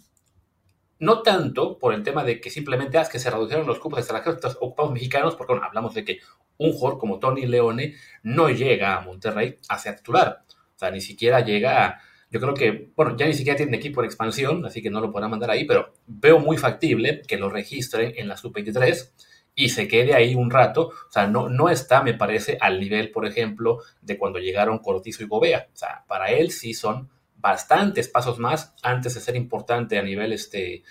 No 1.00 1.21
tanto 1.24 1.79
por 1.79 1.91
el 1.91 2.03
tema 2.03 2.24
de 2.24 2.39
que 2.39 2.51
simplemente 2.51 3.00
ah, 3.00 3.07
que 3.12 3.17
se 3.17 3.31
redujeron 3.31 3.65
los 3.65 3.79
cupos 3.79 3.97
extranjeros 3.97 4.57
ocupados 4.62 4.93
mexicanos, 4.93 5.35
porque 5.35 5.53
bueno, 5.53 5.65
hablamos 5.65 5.95
de 5.95 6.05
que 6.05 6.19
un 6.59 6.74
jugador 6.74 7.00
como 7.00 7.17
Tony 7.17 7.47
Leone 7.47 7.95
no 8.21 8.51
llega 8.51 8.95
a 8.95 9.01
Monterrey 9.01 9.57
a 9.69 9.79
ser 9.79 9.95
titular. 9.95 10.43
O 10.75 10.77
sea, 10.77 10.91
ni 10.91 11.01
siquiera 11.01 11.39
llega 11.39 11.85
a, 11.88 12.00
Yo 12.29 12.39
creo 12.39 12.53
que, 12.53 12.91
bueno, 12.95 13.17
ya 13.17 13.25
ni 13.25 13.33
siquiera 13.33 13.57
tiene 13.57 13.75
equipo 13.75 14.01
de 14.01 14.07
expansión, 14.07 14.63
así 14.67 14.83
que 14.83 14.91
no 14.91 15.01
lo 15.01 15.12
podrán 15.12 15.31
mandar 15.31 15.50
ahí, 15.50 15.65
pero 15.65 15.93
veo 16.05 16.38
muy 16.38 16.57
factible 16.57 17.24
que 17.27 17.38
lo 17.38 17.50
registren 17.50 18.13
en 18.17 18.27
la 18.27 18.38
sub-23 18.38 19.13
y 19.55 19.69
se 19.69 19.88
quede 19.88 20.13
ahí 20.13 20.35
un 20.35 20.51
rato. 20.51 20.89
O 20.89 21.12
sea, 21.12 21.27
no, 21.27 21.50
no 21.50 21.69
está, 21.69 22.03
me 22.03 22.13
parece, 22.13 22.57
al 22.59 22.79
nivel, 22.79 23.12
por 23.12 23.25
ejemplo, 23.25 23.79
de 24.01 24.17
cuando 24.17 24.39
llegaron 24.39 24.79
Cortizo 24.79 25.24
y 25.24 25.27
Gobea. 25.27 25.69
O 25.74 25.77
sea, 25.77 26.03
para 26.07 26.31
él 26.31 26.51
sí 26.51 26.74
son 26.74 27.09
bastantes 27.38 28.09
pasos 28.09 28.39
más 28.39 28.74
antes 28.83 29.13
de 29.13 29.21
ser 29.21 29.35
importante 29.35 29.97
a 29.97 30.03
nivel 30.03 30.33
este, 30.33 30.83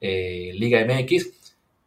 eh, 0.00 0.50
Liga 0.54 0.84
MX. 0.84 1.28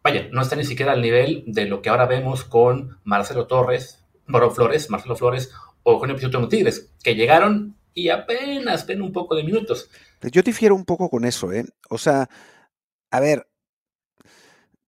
Vaya, 0.04 0.28
no 0.32 0.42
está 0.42 0.56
ni 0.56 0.64
siquiera 0.64 0.94
al 0.94 1.02
nivel 1.02 1.44
de 1.48 1.66
lo 1.66 1.82
que 1.82 1.90
ahora 1.90 2.06
vemos 2.06 2.44
con 2.44 3.00
Marcelo 3.04 3.48
Torres, 3.48 4.06
Flores, 4.54 4.90
Marcelo 4.90 5.16
Flores 5.16 5.52
o 5.84 5.94
Eugenio 5.94 6.16
Pisuto 6.16 6.48
Tigres, 6.48 6.94
que 7.04 7.16
llegaron 7.16 7.76
y 7.94 8.10
apenas 8.10 8.86
ven 8.86 9.02
un 9.02 9.12
poco 9.12 9.36
de 9.36 9.44
minutos. 9.44 9.90
Yo 10.22 10.42
difiero 10.42 10.76
un 10.76 10.86
poco 10.86 11.10
con 11.10 11.26
eso, 11.26 11.52
¿eh? 11.52 11.66
O 11.90 11.98
sea, 11.98 12.30
a 13.12 13.20
ver, 13.20 13.50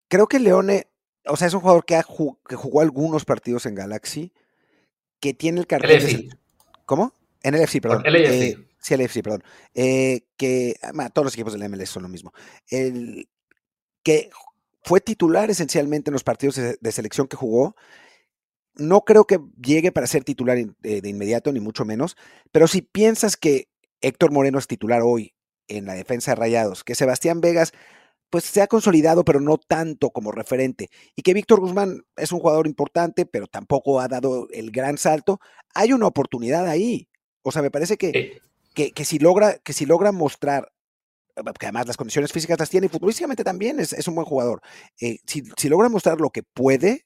creo 0.08 0.28
que 0.28 0.40
Leone 0.40 0.91
o 1.26 1.36
sea, 1.36 1.48
es 1.48 1.54
un 1.54 1.62
jugador 1.62 1.86
que, 1.86 1.96
ha 1.96 2.04
que 2.04 2.56
jugó 2.56 2.82
algunos 2.82 3.26
partidos 3.26 3.66
en 3.66 3.76
Galaxy, 3.76 4.34
que 5.20 5.34
tiene 5.34 5.60
el 5.60 5.68
cartel. 5.68 6.06
De... 6.06 6.30
¿Cómo? 6.86 7.14
En 7.44 7.56
el 7.56 7.62
FC, 7.62 7.82
perdón. 7.82 8.04
Eh, 8.06 8.58
sí, 8.80 8.94
el 8.94 9.02
FC, 9.02 9.24
perdón. 9.24 9.44
Eh, 9.74 10.22
que 10.38 10.76
todos 11.14 11.26
los 11.26 11.34
equipos 11.34 11.54
del 11.54 11.70
MLS 11.70 11.90
son 11.90 12.04
lo 12.04 12.10
mismo. 12.10 12.34
El, 12.68 13.30
que 14.04 14.30
fue 14.84 15.00
titular 15.00 15.50
esencialmente 15.50 16.10
en 16.10 16.14
los 16.14 16.24
partidos 16.24 16.56
de, 16.56 16.92
selección 16.92 17.28
que 17.28 17.38
jugó. 17.38 17.76
No 18.76 19.02
creo 19.02 19.26
que 19.26 19.40
llegue 19.62 19.92
para 19.92 20.08
ser 20.08 20.24
titular 20.24 20.58
de, 20.58 21.02
de 21.02 21.10
inmediato, 21.10 21.52
ni 21.52 21.60
mucho 21.60 21.86
menos. 21.86 22.16
Pero 22.52 22.68
si 22.68 22.82
piensas 22.82 23.38
que 23.38 23.68
Héctor 24.02 24.32
Moreno 24.32 24.58
es 24.58 24.68
titular 24.68 25.02
hoy 25.04 25.36
en 25.68 25.86
la 25.86 25.94
defensa 25.94 26.32
de 26.32 26.36
Rayados, 26.36 26.84
que 26.84 26.96
Sebastián 26.96 27.42
Vegas 27.42 27.74
pues 28.32 28.46
se 28.46 28.62
ha 28.62 28.68
consolidado, 28.68 29.24
pero 29.24 29.42
no 29.42 29.58
tanto 29.58 30.10
como 30.10 30.32
referente. 30.32 30.90
Y 31.16 31.22
que 31.22 31.34
Víctor 31.34 31.60
Guzmán 31.60 32.06
es 32.16 32.32
un 32.32 32.40
jugador 32.40 32.66
importante, 32.66 33.26
pero 33.26 33.46
tampoco 33.46 34.00
ha 34.00 34.08
dado 34.08 34.48
el 34.52 34.72
gran 34.72 34.98
salto. 34.98 35.40
Hay 35.76 35.92
una 35.92 36.08
oportunidad 36.08 36.66
ahí. 36.66 37.10
O 37.44 37.52
sea, 37.52 37.62
me 37.62 37.70
parece 37.70 37.98
que, 37.98 38.40
que, 38.74 39.06
si, 39.06 39.20
logra, 39.20 39.58
que 39.60 39.74
si 39.74 39.86
logra 39.86 40.12
mostrar 40.12 40.72
que 41.60 41.66
además 41.66 41.88
las 41.88 41.98
condiciones 41.98 42.32
físicas 42.32 42.60
las 42.60 42.70
tiene 42.70 42.88
y 42.88 42.90
futbolísticamente 42.90 43.44
también 43.44 43.80
es, 43.80 44.08
un 44.08 44.16
buen 44.16 44.26
jugador. 44.26 44.62
Eh, 45.00 45.18
si, 45.26 45.44
si 45.58 45.70
logra 45.70 45.90
mostrar 45.90 46.22
lo 46.22 46.30
que 46.30 46.44
puede, 46.44 47.06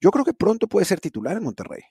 yo 0.00 0.10
creo 0.10 0.24
que 0.24 0.34
pronto 0.34 0.66
puede 0.66 0.86
ser 0.86 0.98
titular 0.98 1.36
en 1.36 1.44
Monterrey. 1.44 1.82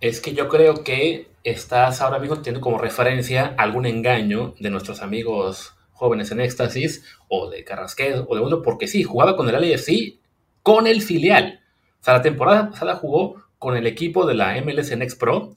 Es 0.00 0.20
que 0.20 0.34
yo 0.34 0.48
creo 0.48 0.84
que 0.84 1.28
estás 1.44 2.02
ahora 2.02 2.18
mismo 2.18 2.36
teniendo 2.36 2.60
como 2.60 2.78
referencia 2.78 3.54
algún 3.56 3.86
engaño 3.86 4.54
de 4.58 4.70
nuestros 4.70 5.00
amigos 5.00 5.76
jóvenes 6.00 6.32
en 6.32 6.40
éxtasis 6.40 7.04
o 7.28 7.50
de 7.50 7.62
Carrasquez 7.62 8.24
o 8.26 8.34
de 8.34 8.40
uno, 8.40 8.62
porque 8.62 8.88
sí, 8.88 9.04
jugaba 9.04 9.36
con 9.36 9.50
el 9.50 9.54
LAFC 9.54 10.18
con 10.62 10.86
el 10.86 11.02
filial. 11.02 11.60
O 12.00 12.04
sea, 12.04 12.14
la 12.14 12.22
temporada 12.22 12.70
pasada 12.70 12.96
jugó 12.96 13.36
con 13.58 13.76
el 13.76 13.86
equipo 13.86 14.24
de 14.24 14.32
la 14.32 14.58
MLS 14.62 14.96
Next 14.96 15.20
Pro. 15.20 15.54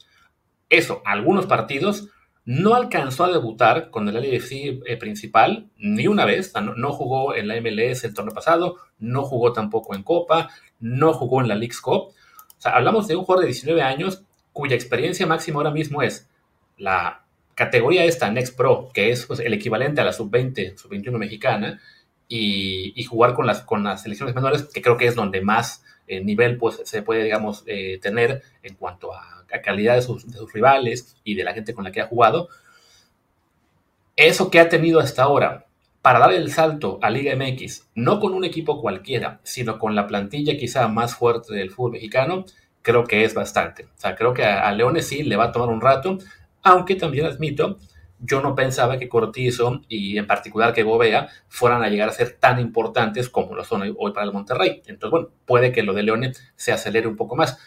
Eso, 0.69 1.01
algunos 1.05 1.45
partidos, 1.45 2.09
no 2.43 2.75
alcanzó 2.75 3.23
a 3.23 3.31
debutar 3.31 3.89
con 3.89 4.09
el 4.09 4.15
LAFC 4.15 4.83
eh, 4.85 4.97
principal 4.99 5.69
ni 5.77 6.07
una 6.07 6.25
vez. 6.25 6.51
no, 6.75 6.91
jugó 6.91 7.33
en 7.35 7.47
la 7.47 7.55
MLS 7.61 8.03
el 8.03 8.13
torneo 8.13 8.33
pasado, 8.33 8.75
no 8.99 9.23
jugó 9.23 9.53
tampoco 9.53 9.95
en 9.95 10.03
Copa, 10.03 10.49
no 10.81 11.13
jugó 11.13 11.39
en 11.39 11.47
la 11.47 11.55
League's 11.55 11.79
Cup. 11.79 12.11
O 12.11 12.13
sea, 12.57 12.73
hablamos 12.73 13.07
de 13.07 13.15
un 13.15 13.23
jugador 13.23 13.45
de 13.45 13.51
19 13.51 13.81
años 13.81 14.23
cuya 14.51 14.75
experiencia 14.75 15.25
máxima 15.25 15.59
ahora 15.59 15.71
mismo 15.71 16.01
es 16.01 16.29
la 16.77 17.22
categoría 17.55 18.05
esta, 18.05 18.31
Next 18.31 18.55
Pro, 18.55 18.89
que 18.93 19.11
es 19.11 19.25
pues, 19.25 19.39
el 19.39 19.53
equivalente 19.53 20.01
a 20.01 20.03
la 20.03 20.13
sub-20, 20.13 20.77
sub-21 20.77 21.17
mexicana, 21.17 21.79
y, 22.27 23.03
jugar 23.03 23.33
con 23.33 23.45
las, 23.45 23.61
con 23.61 23.83
las 23.83 24.01
selecciones 24.01 24.33
menores, 24.33 24.63
que 24.63 24.81
creo 24.81 24.97
que 24.97 25.05
es 25.05 25.13
donde 25.13 25.41
más 25.41 25.83
eh, 26.07 26.21
nivel 26.21 26.57
pues, 26.57 26.81
se 26.83 27.03
puede, 27.03 27.23
digamos, 27.23 27.63
eh, 27.67 27.99
tener 28.01 28.41
en 28.63 28.75
cuanto 28.75 29.13
a, 29.13 29.43
calidad 29.63 29.93
de 29.93 30.01
sus, 30.01 30.25
rivales 30.51 31.15
y 31.23 31.35
de 31.35 31.43
la 31.43 31.53
gente 31.53 31.75
con 31.75 31.83
la 31.83 31.91
que 31.91 32.01
ha 32.01 32.07
jugado. 32.07 32.49
Eso 34.15 34.49
que 34.49 34.59
ha 34.59 34.67
tenido 34.67 34.99
hasta 34.99 35.21
ahora 35.21 35.67
para 36.01 36.19
dar 36.19 36.33
el 36.33 36.51
salto 36.51 36.97
a 37.03 37.11
Liga 37.11 37.35
MX, 37.35 37.89
no 37.93 38.19
con 38.19 38.33
un 38.33 38.43
equipo 38.43 38.81
cualquiera, 38.81 39.39
sino 39.43 39.77
con 39.77 39.95
la 39.95 40.07
plantilla 40.07 40.57
quizá 40.57 40.87
más 40.87 41.15
fuerte 41.15 41.53
del 41.53 41.69
fútbol 41.69 41.91
mexicano, 41.91 42.45
creo 42.81 43.05
que 43.05 43.23
es 43.23 43.33
bastante. 43.33 43.85
O 43.85 43.97
sea, 43.97 44.15
creo 44.15 44.33
que 44.33 44.43
a, 44.43 44.71
Leones 44.73 45.07
sí 45.07 45.23
le 45.23 45.35
va 45.35 45.45
a 45.45 45.51
tomar 45.51 45.69
un 45.69 45.81
rato, 45.81 46.17
aunque 46.63 46.95
también 46.95 47.25
admito, 47.25 47.77
yo 48.25 48.41
no 48.41 48.55
pensaba 48.55 48.97
que 48.97 49.09
Cortizo 49.09 49.81
y 49.89 50.17
en 50.17 50.25
particular 50.25 50.73
que 50.73 50.83
Gobea 50.83 51.27
fueran 51.49 51.83
a 51.83 51.89
llegar 51.89 52.07
a 52.07 52.13
ser 52.13 52.37
tan 52.39 52.59
importantes 52.59 53.29
como 53.29 53.53
lo 53.53 53.65
son 53.65 53.81
hoy, 53.81 54.13
para 54.13 54.25
el 54.25 54.31
Monterrey. 54.31 54.81
Entonces, 54.85 55.11
bueno, 55.11 55.29
puede 55.45 55.73
que 55.73 55.83
lo 55.83 55.93
de 55.93 56.03
Leones 56.03 56.41
se 56.55 56.71
acelere 56.71 57.07
un 57.07 57.17
poco 57.17 57.35
más. 57.35 57.59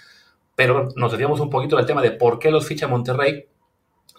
Pero 0.54 0.88
nos 0.96 1.10
desviamos 1.10 1.40
un 1.40 1.50
poquito 1.50 1.76
del 1.76 1.84
tema 1.84 2.00
de 2.00 2.12
por 2.12 2.38
qué 2.38 2.50
los 2.50 2.66
ficha 2.66 2.88
Monterrey. 2.88 3.46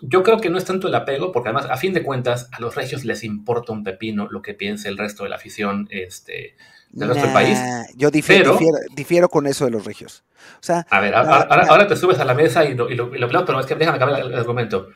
Yo 0.01 0.21
creo 0.21 0.37
que 0.39 0.51
no 0.51 0.59
es 0.59 0.65
tanto 0.65 0.87
el 0.87 0.93
apego, 0.93 1.31
porque 1.31 1.49
además, 1.49 1.71
a 1.71 1.77
fin 1.77 1.93
de 1.93 2.03
cuentas, 2.03 2.47
a 2.51 2.61
los 2.61 2.75
regios 2.75 3.03
les 3.03 3.23
importa 3.23 3.73
un 3.73 3.83
pepino 3.83 4.27
lo 4.29 4.43
que 4.43 4.53
piense 4.53 4.89
el 4.89 4.97
resto 4.99 5.23
de 5.23 5.29
la 5.29 5.37
afición 5.37 5.87
este, 5.89 6.55
del 6.91 7.09
resto 7.09 7.23
del 7.23 7.33
país. 7.33 7.59
Yo 7.95 8.11
difiero, 8.11 8.57
difiero, 8.95 9.29
con 9.29 9.47
eso 9.47 9.65
de 9.65 9.71
los 9.71 9.85
regios. 9.85 10.23
O 10.59 10.63
sea, 10.63 10.85
a 10.89 10.99
ver, 10.99 11.15
ahora, 11.15 11.87
te 11.87 11.95
subes 11.95 12.19
a 12.19 12.25
la 12.25 12.33
mesa 12.33 12.65
y 12.65 12.75
lo, 12.75 12.89
y 12.89 12.95
lo, 12.95 13.11
pero 13.11 13.59
es 13.59 13.65
que 13.65 13.75
déjame 13.75 13.97
acabar 13.97 14.19
el, 14.19 14.33
argumento. 14.33 14.87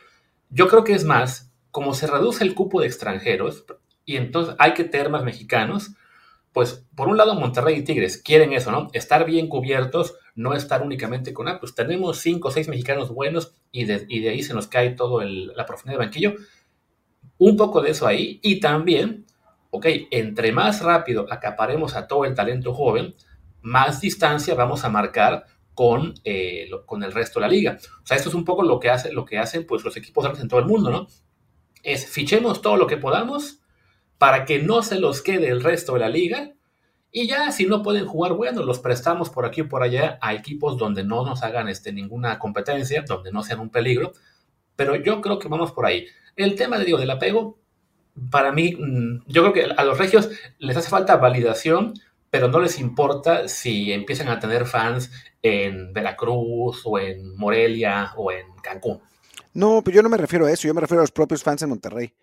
Yo 0.49 0.67
creo 0.67 0.83
que 0.83 0.93
es 0.93 1.05
más, 1.05 1.51
como 1.71 1.93
se 1.93 2.07
reduce 2.07 2.43
el 2.43 2.53
cupo 2.55 2.81
de 2.81 2.87
extranjeros 2.87 3.65
y 4.05 4.17
entonces 4.17 4.55
hay 4.59 4.73
que 4.73 4.83
tener 4.83 5.09
más 5.09 5.23
mexicanos, 5.23 5.91
pues 6.53 6.85
por 6.95 7.07
un 7.07 7.17
lado 7.17 7.35
Monterrey 7.35 7.77
y 7.77 7.83
Tigres 7.83 8.17
quieren 8.17 8.51
eso, 8.53 8.71
¿no? 8.71 8.89
Estar 8.93 9.25
bien 9.25 9.47
cubiertos, 9.47 10.15
no 10.35 10.53
estar 10.53 10.81
únicamente 10.81 11.33
con, 11.33 11.47
ah, 11.47 11.59
pues 11.59 11.75
tenemos 11.75 12.19
cinco 12.19 12.49
o 12.49 12.51
seis 12.51 12.67
mexicanos 12.67 13.13
buenos 13.13 13.55
y 13.71 13.85
de, 13.85 14.05
y 14.09 14.19
de 14.19 14.29
ahí 14.29 14.43
se 14.43 14.53
nos 14.53 14.67
cae 14.67 14.91
todo 14.91 15.21
la 15.21 15.65
profundidad 15.65 15.99
de 15.99 16.05
banquillo. 16.05 16.35
Un 17.37 17.55
poco 17.55 17.81
de 17.81 17.91
eso 17.91 18.05
ahí 18.05 18.39
y 18.43 18.59
también, 18.59 19.25
ok, 19.71 19.87
entre 20.11 20.51
más 20.51 20.81
rápido 20.81 21.25
acaparemos 21.29 21.95
a 21.95 22.07
todo 22.07 22.25
el 22.25 22.35
talento 22.35 22.73
joven, 22.73 23.15
más 23.61 24.01
distancia 24.01 24.53
vamos 24.53 24.85
a 24.85 24.89
marcar 24.89 25.45
con, 25.73 26.13
eh, 26.23 26.69
con 26.85 27.03
el 27.03 27.11
resto 27.11 27.39
de 27.39 27.47
la 27.47 27.51
liga. 27.51 27.77
O 28.03 28.05
sea, 28.05 28.17
esto 28.17 28.29
es 28.29 28.35
un 28.35 28.45
poco 28.45 28.63
lo 28.63 28.79
que, 28.79 28.89
hace, 28.89 29.11
lo 29.11 29.25
que 29.25 29.39
hacen 29.39 29.65
pues, 29.65 29.83
los 29.83 29.97
equipos 29.97 30.23
grandes 30.23 30.43
en 30.43 30.49
todo 30.49 30.59
el 30.59 30.67
mundo, 30.67 30.91
¿no? 30.91 31.07
Es 31.83 32.05
fichemos 32.05 32.61
todo 32.61 32.77
lo 32.77 32.85
que 32.85 32.97
podamos 32.97 33.61
para 34.17 34.45
que 34.45 34.61
no 34.61 34.83
se 34.83 34.99
los 34.99 35.21
quede 35.21 35.49
el 35.49 35.63
resto 35.63 35.93
de 35.93 35.99
la 35.99 36.09
liga 36.09 36.53
y 37.11 37.27
ya 37.27 37.51
si 37.51 37.65
no 37.65 37.81
pueden 37.81 38.05
jugar, 38.05 38.33
bueno, 38.33 38.63
los 38.63 38.79
prestamos 38.79 39.29
por 39.29 39.45
aquí 39.45 39.61
o 39.61 39.69
por 39.69 39.83
allá 39.83 40.17
a 40.21 40.33
equipos 40.33 40.77
donde 40.77 41.03
no 41.03 41.25
nos 41.25 41.43
hagan 41.43 41.67
este, 41.67 41.91
ninguna 41.91 42.39
competencia, 42.39 43.03
donde 43.05 43.31
no 43.31 43.43
sean 43.43 43.59
un 43.59 43.69
peligro, 43.69 44.13
pero 44.75 44.95
yo 44.95 45.21
creo 45.21 45.39
que 45.39 45.47
vamos 45.49 45.71
por 45.71 45.85
ahí. 45.85 46.05
El 46.35 46.55
tema, 46.55 46.79
digo, 46.79 46.97
del 46.97 47.11
apego, 47.11 47.60
para 48.29 48.51
mí, 48.51 48.75
mm, 48.75 49.23
yo 49.27 49.41
creo 49.41 49.53
que 49.53 49.73
a 49.75 49.83
los 49.83 49.97
regios 49.97 50.29
les 50.59 50.77
hace 50.77 50.89
falta 50.89 51.17
validación 51.17 51.93
pero 52.31 52.47
no 52.47 52.59
les 52.59 52.79
importa 52.79 53.47
si 53.47 53.91
empiezan 53.91 54.29
a 54.29 54.39
tener 54.39 54.65
fans 54.65 55.11
en 55.43 55.93
Veracruz 55.93 56.81
o 56.85 56.97
en 56.97 57.35
Morelia 57.35 58.13
o 58.15 58.31
en 58.31 58.47
Cancún. 58.63 59.01
No, 59.53 59.83
pero 59.83 59.95
yo 59.95 60.01
no 60.01 60.09
me 60.09 60.17
refiero 60.17 60.45
a 60.45 60.51
eso, 60.51 60.67
yo 60.67 60.73
me 60.73 60.81
refiero 60.81 61.01
a 61.01 61.03
los 61.03 61.11
propios 61.11 61.43
fans 61.43 61.61
en 61.61 61.69
Monterrey. 61.69 62.15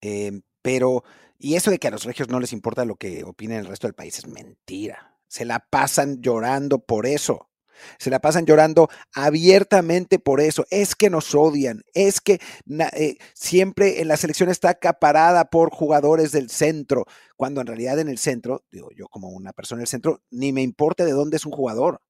Em, 0.00 0.42
pero, 0.60 1.04
y 1.38 1.54
eso 1.54 1.70
de 1.70 1.78
que 1.78 1.86
a 1.86 1.92
los 1.92 2.04
regios 2.04 2.28
no 2.28 2.40
les 2.40 2.52
importa 2.52 2.84
lo 2.84 2.96
que 2.96 3.22
opinen 3.22 3.58
el 3.58 3.66
resto 3.66 3.86
del 3.86 3.94
país 3.94 4.18
es 4.18 4.26
mentira. 4.26 5.16
Se 5.28 5.44
la 5.44 5.60
pasan 5.60 6.20
llorando 6.20 6.80
por 6.80 7.06
eso. 7.06 7.48
Se 7.98 8.10
la 8.10 8.20
pasan 8.20 8.46
llorando 8.46 8.88
abiertamente 9.14 10.18
por 10.18 10.40
eso. 10.40 10.64
Es 10.70 10.94
que 10.94 11.10
nos 11.10 11.34
odian. 11.34 11.82
Es 11.94 12.20
que 12.20 12.40
eh, 12.92 13.16
siempre 13.34 14.00
en 14.00 14.08
la 14.08 14.16
selección 14.16 14.48
está 14.48 14.70
acaparada 14.70 15.46
por 15.46 15.70
jugadores 15.70 16.32
del 16.32 16.50
centro. 16.50 17.06
Cuando 17.36 17.60
en 17.60 17.66
realidad 17.66 17.98
en 17.98 18.08
el 18.08 18.18
centro, 18.18 18.64
digo 18.70 18.90
yo 18.96 19.08
como 19.08 19.28
una 19.28 19.52
persona 19.52 19.80
del 19.80 19.88
centro, 19.88 20.22
ni 20.30 20.52
me 20.52 20.62
importa 20.62 21.04
de 21.04 21.12
dónde 21.12 21.36
es 21.36 21.46
un 21.46 21.52
jugador. 21.52 22.00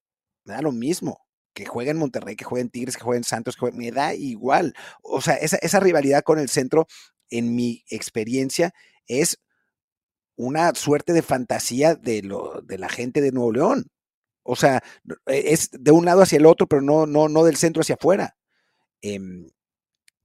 Me 0.45 0.55
da 0.55 0.63
lo 0.63 0.73
mismo. 0.73 1.19
Que 1.55 1.67
juegue 1.67 1.91
en 1.91 1.99
Monterrey, 1.99 2.35
que 2.35 2.45
juegue 2.45 2.63
en 2.63 2.71
Tigres, 2.71 2.97
que 2.97 3.05
juegue 3.05 3.19
en 3.19 3.25
Santos, 3.25 3.57
que 3.57 3.73
me 3.73 3.91
da 3.91 4.15
igual. 4.15 4.73
O 5.03 5.21
sea, 5.21 5.35
esa, 5.35 5.59
esa 5.59 5.81
rivalidad 5.81 6.23
con 6.23 6.39
el 6.39 6.49
centro, 6.49 6.87
en 7.29 7.55
mi 7.55 7.85
experiencia, 7.91 8.73
es 9.07 9.39
una 10.37 10.75
suerte 10.75 11.13
de 11.13 11.23
fantasía 11.23 11.95
de, 11.95 12.23
lo, 12.23 12.63
de 12.63 12.79
la 12.79 12.89
gente 12.89 13.21
de 13.21 13.33
Nuevo 13.33 13.53
León. 13.53 13.87
O 14.43 14.57
sea, 14.57 14.83
e, 15.27 15.53
es 15.53 15.71
de 15.73 15.91
un 15.91 16.05
lado 16.05 16.23
hacia 16.23 16.39
el 16.39 16.47
otro, 16.47 16.67
pero 16.67 16.83
no, 16.83 17.07
no, 17.07 17.29
no 17.29 17.45
del 17.45 17.57
centro 17.57 17.83
hacia 17.83 17.97
afuera. 17.97 18.37
Em, 19.01 19.47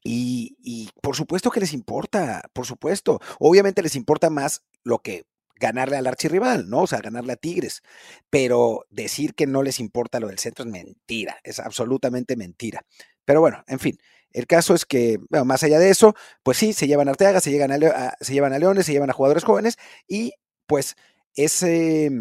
y, 0.09 0.89
por 1.01 1.15
supuesto 1.15 1.51
que 1.51 1.59
les 1.59 1.74
importa, 1.74 2.41
por 2.53 2.65
supuesto. 2.65 3.19
Obviamente 3.39 3.81
les 3.81 3.95
importa 3.95 4.29
más 4.29 4.63
lo 4.83 5.00
que 5.00 5.25
ganarle 5.55 5.97
al 5.97 6.07
archirrival, 6.07 6.69
¿no? 6.69 6.83
O 6.83 6.88
sea, 6.88 7.00
ganarle 7.00 7.33
a 7.33 7.38
Tigres. 7.38 7.81
Pero 8.29 8.86
decir 8.89 9.33
que 9.36 9.47
no 9.47 9.63
les 9.63 9.79
importa 9.79 10.19
lo 10.19 10.27
del 10.27 10.39
centro 10.39 10.65
es 10.65 10.71
mentira, 10.71 11.38
es 11.43 11.59
absolutamente 11.59 12.36
mentira. 12.38 12.86
Pero 13.25 13.41
bueno, 13.41 13.63
en 13.67 13.79
fin, 13.79 13.97
el 14.31 14.47
caso 14.47 14.75
es 14.75 14.86
que, 14.86 15.17
bueno, 15.29 15.45
más 15.45 15.63
allá 15.63 15.79
de 15.79 15.89
eso, 15.89 16.15
pues 16.43 16.57
sí, 16.57 16.74
se 16.74 16.88
llevan 16.88 17.07
a 17.07 17.12
Arteaga, 17.12 17.41
se, 17.41 17.51
llegan 17.51 17.71
a, 17.71 18.15
se 18.21 18.33
llevan 18.33 18.53
a 18.53 18.59
Leones, 18.59 18.86
se 18.86 18.93
llevan 18.93 19.09
a 19.09 19.13
jugadores 19.13 19.43
jóvenes 19.43 19.77
y 20.07 20.33
pues 20.67 20.95
ese, 21.36 22.12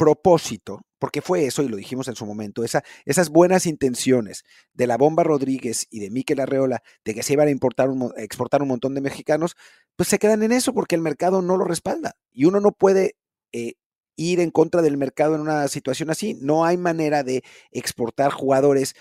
propósito, 0.00 0.80
porque 0.98 1.20
fue 1.20 1.44
eso, 1.44 1.62
y 1.62 1.68
lo 1.68 1.76
dijimos 1.76 2.08
en 2.08 2.14
su 2.16 2.24
momento, 2.24 2.64
esa, 2.64 2.82
esas 3.04 3.28
buenas 3.28 3.66
intenciones 3.66 4.44
de 4.72 4.86
la 4.86 4.96
Bomba 4.96 5.24
Rodríguez 5.24 5.86
y 5.90 6.00
de 6.00 6.08
Miquel 6.08 6.40
Arreola 6.40 6.82
de 7.04 7.14
que 7.14 7.22
se 7.22 7.34
iban 7.34 7.48
a 7.48 7.50
importar 7.50 7.90
exportar 8.16 8.62
un 8.62 8.68
montón 8.68 8.94
de 8.94 9.02
mexicanos, 9.02 9.56
pues 9.96 10.08
se 10.08 10.18
quedan 10.18 10.42
en 10.42 10.52
eso 10.52 10.72
porque 10.72 10.94
el 10.94 11.02
mercado 11.02 11.42
no 11.42 11.58
lo 11.58 11.66
respalda. 11.66 12.16
Y 12.32 12.46
uno 12.46 12.60
no 12.60 12.72
puede 12.72 13.16
eh, 13.52 13.74
ir 14.16 14.40
en 14.40 14.50
contra 14.50 14.80
del 14.80 14.96
mercado 14.96 15.34
en 15.34 15.42
una 15.42 15.68
situación 15.68 16.08
así. 16.08 16.32
No 16.40 16.64
hay 16.64 16.78
manera 16.78 17.22
de 17.22 17.42
exportar 17.70 18.32
jugadores 18.32 18.94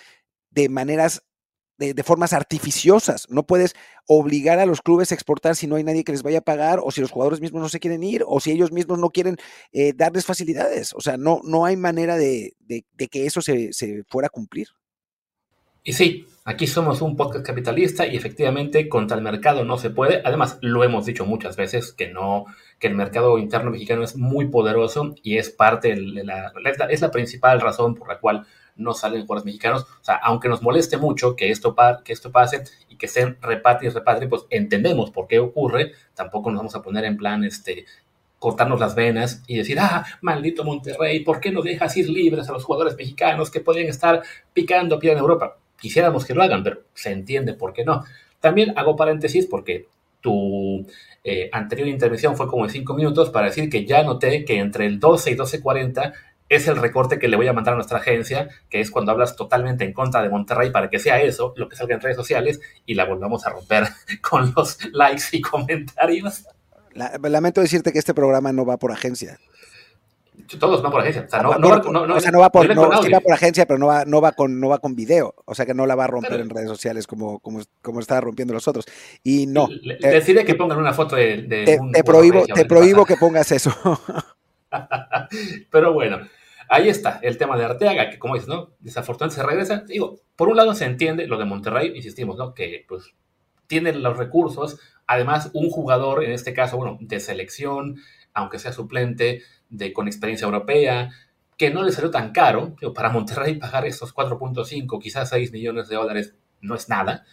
de 0.50 0.68
maneras 0.68 1.24
de, 1.80 2.04
formas 2.04 2.34
artificiosas. 2.34 3.28
No 3.30 3.44
puedes 3.44 3.76
obligar 4.06 4.60
a 4.60 4.66
los 4.66 4.82
clubes 4.82 5.12
a 5.12 5.16
exportar 5.16 5.56
si 5.56 5.66
no 5.66 5.78
hay 5.78 5.84
nadie 5.84 6.04
que 6.04 6.12
les 6.12 6.24
vaya 6.24 6.40
a 6.40 6.42
pagar 6.42 6.80
o 6.84 6.92
si 6.92 7.00
los 7.00 7.12
jugadores 7.12 7.40
mismos 7.40 7.62
no 7.62 7.70
se 7.70 7.80
quieren 7.80 8.04
ir 8.04 8.24
o 8.28 8.40
si 8.40 8.52
ellos 8.52 8.72
mismos 8.72 9.00
no 9.00 9.10
quieren 9.10 9.38
eh, 9.72 9.94
darles 9.96 10.26
facilidades. 10.26 10.94
O 10.94 11.02
sea, 11.02 11.18
no, 11.18 11.40
no 11.44 11.66
hay 11.66 11.78
manera 11.78 12.18
de, 12.18 12.56
que 13.10 13.26
eso 13.26 13.42
se, 13.42 13.72
fuera 14.10 14.28
a 14.28 14.30
cumplir. 14.30 14.68
Y 15.82 15.94
sí, 15.94 16.28
aquí 16.44 16.68
somos 16.68 17.02
un 17.02 17.16
podcast 17.16 17.46
capitalista 17.46 18.06
y 18.06 18.18
efectivamente 18.18 18.90
contra 18.90 19.16
el 19.16 19.24
mercado 19.24 19.64
no 19.64 19.78
se 19.78 19.90
puede. 19.90 20.22
Además, 20.26 20.58
lo 20.62 20.84
hemos 20.84 21.06
dicho 21.06 21.26
muchas 21.26 21.56
veces 21.56 21.94
que 21.94 22.10
no, 22.10 22.46
que 22.78 22.88
el 22.88 22.96
mercado 22.96 23.38
interno 23.38 23.72
mexicano 23.72 24.04
es 24.04 24.18
muy 24.18 24.50
poderoso 24.50 25.16
y 25.24 25.38
es 25.38 25.50
parte 25.50 25.96
de 25.96 26.24
la, 26.26 26.52
es 26.90 27.00
la 27.00 27.12
principal 27.12 27.62
razón 27.62 27.96
por 27.96 28.10
la 28.10 28.20
cual 28.20 28.46
no 28.80 28.94
salen 28.94 29.22
jugadores 29.22 29.46
mexicanos. 29.46 29.84
O 29.84 30.04
sea, 30.04 30.16
aunque 30.16 30.50
nos 30.50 30.62
moleste 30.62 30.98
mucho 30.98 31.36
que 31.36 31.52
esto, 31.52 31.76
que 32.04 32.14
esto 32.14 32.32
pase 32.32 32.64
y 32.90 32.96
que 32.96 33.08
sean 33.08 33.38
repatri 33.42 33.88
y 33.88 33.92
repatri, 33.92 34.28
pues 34.28 34.46
entendemos 34.50 35.12
por 35.12 35.28
qué 35.28 35.40
ocurre. 35.40 35.92
Tampoco 36.16 36.50
nos 36.50 36.60
vamos 36.60 36.76
a 36.76 36.82
poner 36.82 37.06
en 37.06 37.18
plan, 37.18 37.44
este, 37.44 37.86
cortarnos 38.40 38.80
las 38.80 38.96
venas 38.96 39.44
y 39.48 39.58
decir, 39.58 39.78
ah, 39.80 40.06
maldito 40.22 40.64
Monterrey, 40.64 41.20
¿por 41.20 41.40
qué 41.40 41.52
no 41.52 41.62
dejas 41.62 41.96
ir 41.98 42.10
libres 42.10 42.50
a 42.50 42.54
los 42.54 42.64
jugadores 42.64 42.96
mexicanos 42.96 43.52
que 43.52 43.60
podrían 43.60 43.88
estar 43.88 44.24
picando 44.54 44.98
pie 44.98 45.12
en 45.12 45.20
Europa? 45.20 45.58
Quisiéramos 45.80 46.26
que 46.26 46.34
lo 46.34 46.42
hagan, 46.42 46.64
pero 46.64 46.82
se 46.94 47.12
entiende 47.12 47.54
por 47.54 47.74
qué 47.74 47.84
no. 47.84 48.04
También 48.40 48.74
hago 48.78 48.96
paréntesis 48.96 49.46
porque 49.46 49.88
tu 50.22 50.86
eh, 51.24 51.50
anterior 51.52 51.88
intervención 51.88 52.36
fue 52.36 52.48
como 52.48 52.66
de 52.66 52.72
5 52.72 52.94
minutos 52.94 53.30
para 53.30 53.48
decir 53.48 53.70
que 53.70 53.86
ya 53.86 54.04
noté 54.04 54.44
que 54.46 54.58
entre 54.58 54.86
el 54.86 55.00
12 55.00 55.32
y 55.32 55.36
12.40 55.36 56.14
es 56.50 56.68
el 56.68 56.78
recorte 56.78 57.20
que 57.20 57.28
le 57.28 57.38
voy 57.38 57.48
a 57.48 57.54
mandar 57.54 57.74
a 57.74 57.78
nuestra 57.78 58.00
agencia, 58.00 58.50
que 58.70 58.82
es 58.82 58.90
cuando 58.90 59.12
hablas 59.12 59.36
totalmente 59.36 59.86
en 59.86 59.94
contra 59.94 60.22
de 60.22 60.30
Monterrey 60.30 60.72
para 60.72 60.90
que 60.90 61.00
sea 61.00 61.22
eso, 61.22 61.54
lo 61.56 61.70
que 61.70 61.76
salga 61.76 61.96
en 61.96 62.02
redes 62.02 62.18
sociales, 62.18 62.60
y 62.86 62.96
la 62.96 63.06
volvamos 63.06 63.46
a 63.46 63.52
romper 63.52 63.88
con 64.22 64.52
los 64.56 64.78
likes 64.92 65.26
y 65.34 65.42
comentarios. 65.42 66.46
lamento 67.22 67.62
decirte 67.62 67.94
que 67.94 68.00
este 68.00 68.14
programa 68.14 68.52
no 68.52 68.66
va 68.66 68.78
por 68.78 68.92
agencia. 68.92 69.40
Todos 70.58 70.82
van 70.82 70.92
por 70.92 71.02
agencia. 71.02 71.26
O 71.26 71.30
sea, 71.30 71.44
no, 72.32 72.40
va 72.40 72.50
por, 72.50 72.68
por 73.24 73.34
agencia, 73.34 73.66
pero 73.68 73.78
no 73.78 73.88
va, 73.88 74.06
no 74.06 74.22
va 74.22 74.32
con, 74.32 74.60
no 74.60 74.70
va 74.70 74.80
con 74.80 74.96
video. 74.96 75.36
O 75.46 75.54
sea 75.54 75.66
que 75.66 75.74
no 75.74 75.86
la 75.86 75.96
va 75.96 76.06
a 76.06 76.08
romper 76.08 76.40
en 76.40 76.50
redes 76.50 76.70
sociales 76.70 77.06
como, 77.06 77.40
como, 77.40 77.62
como 77.82 78.00
está 78.00 78.20
rompiendo 78.22 78.54
los 78.54 78.68
otros. 78.68 78.86
Y 79.22 79.46
no. 79.46 79.68
decide 80.00 80.46
que 80.46 80.56
pongan 80.56 80.80
una 80.80 80.94
foto 80.94 81.16
de, 81.18 81.80
te, 81.94 82.04
prohíbo, 82.04 82.46
te 82.48 82.66
prohíbo 82.66 83.06
que 83.06 83.18
pongas 83.18 83.52
eso. 83.52 83.72
pero 85.70 85.94
bueno, 85.94 86.20
ahí 86.70 86.88
está 86.88 87.20
el 87.24 87.38
tema 87.38 87.58
de 87.58 87.66
Arteaga, 87.66 88.10
que 88.10 88.20
como 88.20 88.36
dices, 88.36 88.48
¿no? 88.48 88.72
Desafortunadamente 88.80 89.42
se 89.42 89.48
regresa. 89.48 89.84
Digo, 89.88 90.22
por 90.36 90.48
un 90.48 90.58
lado 90.58 90.74
se 90.74 90.86
entiende 90.86 91.28
lo 91.28 91.38
de 91.38 91.46
Monterrey, 91.46 91.92
insistimos, 91.96 92.38
¿no? 92.38 92.54
Que 92.54 92.86
pues 92.88 93.14
tiene 93.68 93.94
los 93.94 94.18
recursos. 94.18 94.80
Además, 95.08 95.50
un 95.54 95.70
jugador, 95.70 96.24
en 96.24 96.32
este 96.32 96.54
caso, 96.54 96.78
bueno, 96.78 96.98
de 97.02 97.20
selección, 97.20 97.98
aunque 98.34 98.60
sea 98.60 98.72
suplente, 98.72 99.42
de, 99.70 99.92
con 99.92 100.08
experiencia 100.08 100.46
europea, 100.46 101.10
que 101.58 101.72
no 101.72 101.84
le 101.84 101.92
salió 101.92 102.12
tan 102.12 102.32
caro. 102.32 102.76
Para 102.94 103.10
Monterrey 103.10 103.56
pagar 103.56 103.86
estos 103.86 104.14
4.5, 104.14 105.00
quizás 105.02 105.30
6 105.30 105.52
millones 105.52 105.90
de 105.90 105.96
dólares 105.96 106.36
no 106.62 106.76
es 106.76 106.90
nada. 106.90 107.26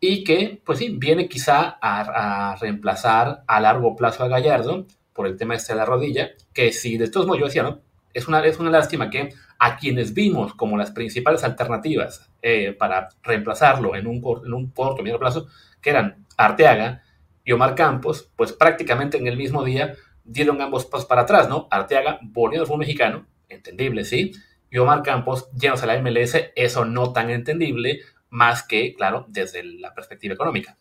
Y 0.00 0.24
que, 0.24 0.60
pues 0.64 0.78
sí, 0.78 0.90
viene 0.90 1.28
quizá 1.28 1.78
a, 1.80 2.56
reemplazar 2.60 3.44
a 3.46 3.60
largo 3.60 3.96
plazo 3.96 4.24
a 4.24 4.28
Gallardo 4.28 4.86
por 5.12 5.26
el 5.26 5.36
tema 5.36 5.54
este 5.54 5.72
de 5.72 5.78
la 5.78 5.86
rodilla, 5.86 6.30
que 6.52 6.72
si 6.72 6.98
de 6.98 7.10
todos 7.10 7.26
modos 7.26 7.40
yo 7.40 7.46
decía, 7.46 7.62
¿no? 7.62 7.80
Es 8.16 8.28
una, 8.28 8.44
es 8.44 8.58
una 8.58 8.70
lástima 8.70 9.10
que 9.10 9.34
a 9.58 9.76
quienes 9.76 10.14
vimos 10.14 10.54
como 10.54 10.76
las 10.76 10.90
principales 10.90 11.44
alternativas 11.44 12.30
eh, 12.42 12.72
para 12.72 13.08
reemplazarlo 13.22 13.94
en 13.94 14.06
un, 14.06 14.22
en 14.44 14.52
un 14.54 14.70
corto, 14.70 15.02
medio 15.02 15.18
plazo, 15.18 15.48
que 15.80 15.90
eran 15.90 16.26
Arteaga 16.36 17.02
y 17.44 17.52
Omar 17.52 17.74
Campos, 17.74 18.30
pues 18.36 18.52
prácticamente 18.52 19.18
en 19.18 19.26
el 19.26 19.36
mismo 19.36 19.64
día 19.64 19.94
dieron 20.24 20.60
ambos 20.60 20.86
pasos 20.86 21.06
para 21.06 21.22
atrás, 21.22 21.48
¿no? 21.48 21.68
Arteaga 21.70 22.18
volviendo 22.22 22.62
al 22.62 22.66
fútbol 22.66 22.80
mexicano, 22.80 23.26
entendible, 23.48 24.04
sí, 24.04 24.32
y 24.70 24.78
Omar 24.78 25.02
Campos 25.02 25.50
llenos 25.52 25.82
a 25.82 25.86
la 25.86 26.00
MLS, 26.00 26.36
eso 26.56 26.84
no 26.84 27.12
tan 27.12 27.30
entendible, 27.30 28.00
más 28.30 28.62
que, 28.62 28.94
claro, 28.94 29.26
desde 29.28 29.62
la 29.62 29.94
perspectiva 29.94 30.34
económica. 30.34 30.78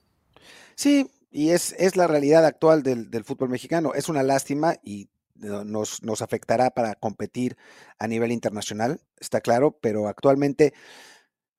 Sí, 0.76 1.12
y 1.32 1.50
es, 1.50 1.76
es 1.78 1.96
la 1.96 2.08
realidad 2.08 2.46
actual 2.46 2.82
del, 2.82 3.24
fútbol 3.24 3.50
mexicano. 3.50 3.94
Es 3.94 4.10
una 4.10 4.24
lástima 4.24 4.76
y 4.84 5.10
nos, 5.36 6.04
nos, 6.04 6.22
afectará 6.22 6.72
para 6.72 6.96
competir 6.96 7.58
a 8.00 8.08
nivel 8.08 8.32
internacional, 8.32 9.02
está 9.20 9.42
claro, 9.42 9.78
pero 9.82 10.08
actualmente, 10.08 10.74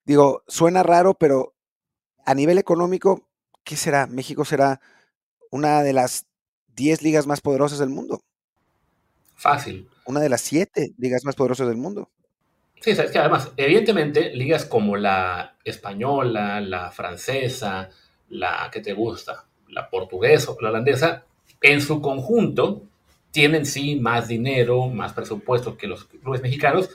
digo, 0.04 0.42
suena 0.48 0.82
raro, 0.82 1.14
pero 1.14 1.54
a 2.24 2.34
nivel 2.34 2.58
económico, 2.58 3.28
¿qué 3.64 3.76
será? 3.76 4.06
México 4.06 4.44
será 4.44 4.80
una 5.50 5.82
de 5.82 5.92
las 5.92 6.26
10 6.74 7.02
ligas 7.02 7.26
más 7.26 7.40
poderosas 7.40 7.78
del 7.78 7.88
mundo. 7.88 8.22
Fácil. 9.34 9.88
Una 10.06 10.20
de 10.20 10.28
las 10.28 10.40
7 10.42 10.94
ligas 10.98 11.24
más 11.24 11.34
poderosas 11.34 11.68
del 11.68 11.76
mundo. 11.76 12.10
Sí, 12.80 12.90
es 12.90 13.10
que 13.10 13.18
además, 13.18 13.52
evidentemente, 13.56 14.34
ligas 14.34 14.64
como 14.64 14.96
la 14.96 15.56
española, 15.64 16.60
la 16.60 16.90
francesa, 16.90 17.88
la 18.28 18.68
que 18.72 18.80
te 18.80 18.92
gusta, 18.92 19.46
la 19.68 19.88
portuguesa 19.88 20.52
o 20.52 20.60
la 20.60 20.68
holandesa, 20.68 21.24
en 21.62 21.80
su 21.80 22.00
conjunto 22.00 22.82
tienen 23.36 23.66
sí 23.66 23.96
más 23.96 24.28
dinero, 24.28 24.88
más 24.88 25.12
presupuesto 25.12 25.76
que 25.76 25.86
los 25.86 26.04
clubes 26.06 26.40
mexicanos, 26.40 26.88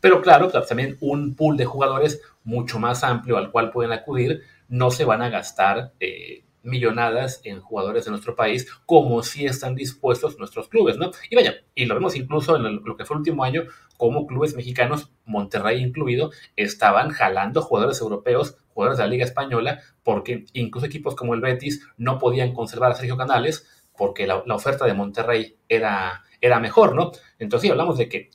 pero 0.00 0.20
claro, 0.22 0.50
también 0.50 0.96
un 1.00 1.36
pool 1.36 1.56
de 1.56 1.66
jugadores 1.66 2.20
mucho 2.42 2.80
más 2.80 3.04
amplio 3.04 3.36
al 3.36 3.52
cual 3.52 3.70
pueden 3.70 3.92
acudir, 3.92 4.42
no 4.66 4.90
se 4.90 5.04
van 5.04 5.22
a 5.22 5.28
gastar 5.28 5.92
eh, 6.00 6.42
millonadas 6.64 7.42
en 7.44 7.60
jugadores 7.60 8.06
de 8.06 8.10
nuestro 8.10 8.34
país, 8.34 8.66
como 8.86 9.22
si 9.22 9.46
están 9.46 9.76
dispuestos 9.76 10.36
nuestros 10.36 10.66
clubes, 10.66 10.96
¿no? 10.96 11.12
Y 11.30 11.36
vaya, 11.36 11.54
y 11.76 11.84
lo 11.84 11.94
vemos 11.94 12.16
incluso 12.16 12.56
en 12.56 12.82
lo 12.84 12.96
que 12.96 13.04
fue 13.04 13.14
el 13.14 13.20
último 13.20 13.44
año, 13.44 13.62
como 13.96 14.26
clubes 14.26 14.56
mexicanos, 14.56 15.12
Monterrey 15.26 15.80
incluido, 15.80 16.32
estaban 16.56 17.10
jalando 17.10 17.62
jugadores 17.62 18.00
europeos, 18.00 18.56
jugadores 18.70 18.98
de 18.98 19.04
la 19.04 19.10
Liga 19.10 19.24
Española, 19.24 19.80
porque 20.02 20.44
incluso 20.54 20.86
equipos 20.86 21.14
como 21.14 21.34
el 21.34 21.40
Betis 21.40 21.86
no 21.96 22.18
podían 22.18 22.52
conservar 22.52 22.90
a 22.90 22.96
Sergio 22.96 23.16
Canales, 23.16 23.68
porque 23.96 24.26
la, 24.26 24.36
oferta 24.36 24.86
de 24.86 24.94
Monterrey 24.94 25.56
era, 25.68 26.22
era 26.40 26.60
mejor, 26.60 26.94
¿no? 26.94 27.12
Entonces 27.38 27.66
sí, 27.66 27.70
hablamos 27.70 27.98
de 27.98 28.08
que, 28.08 28.30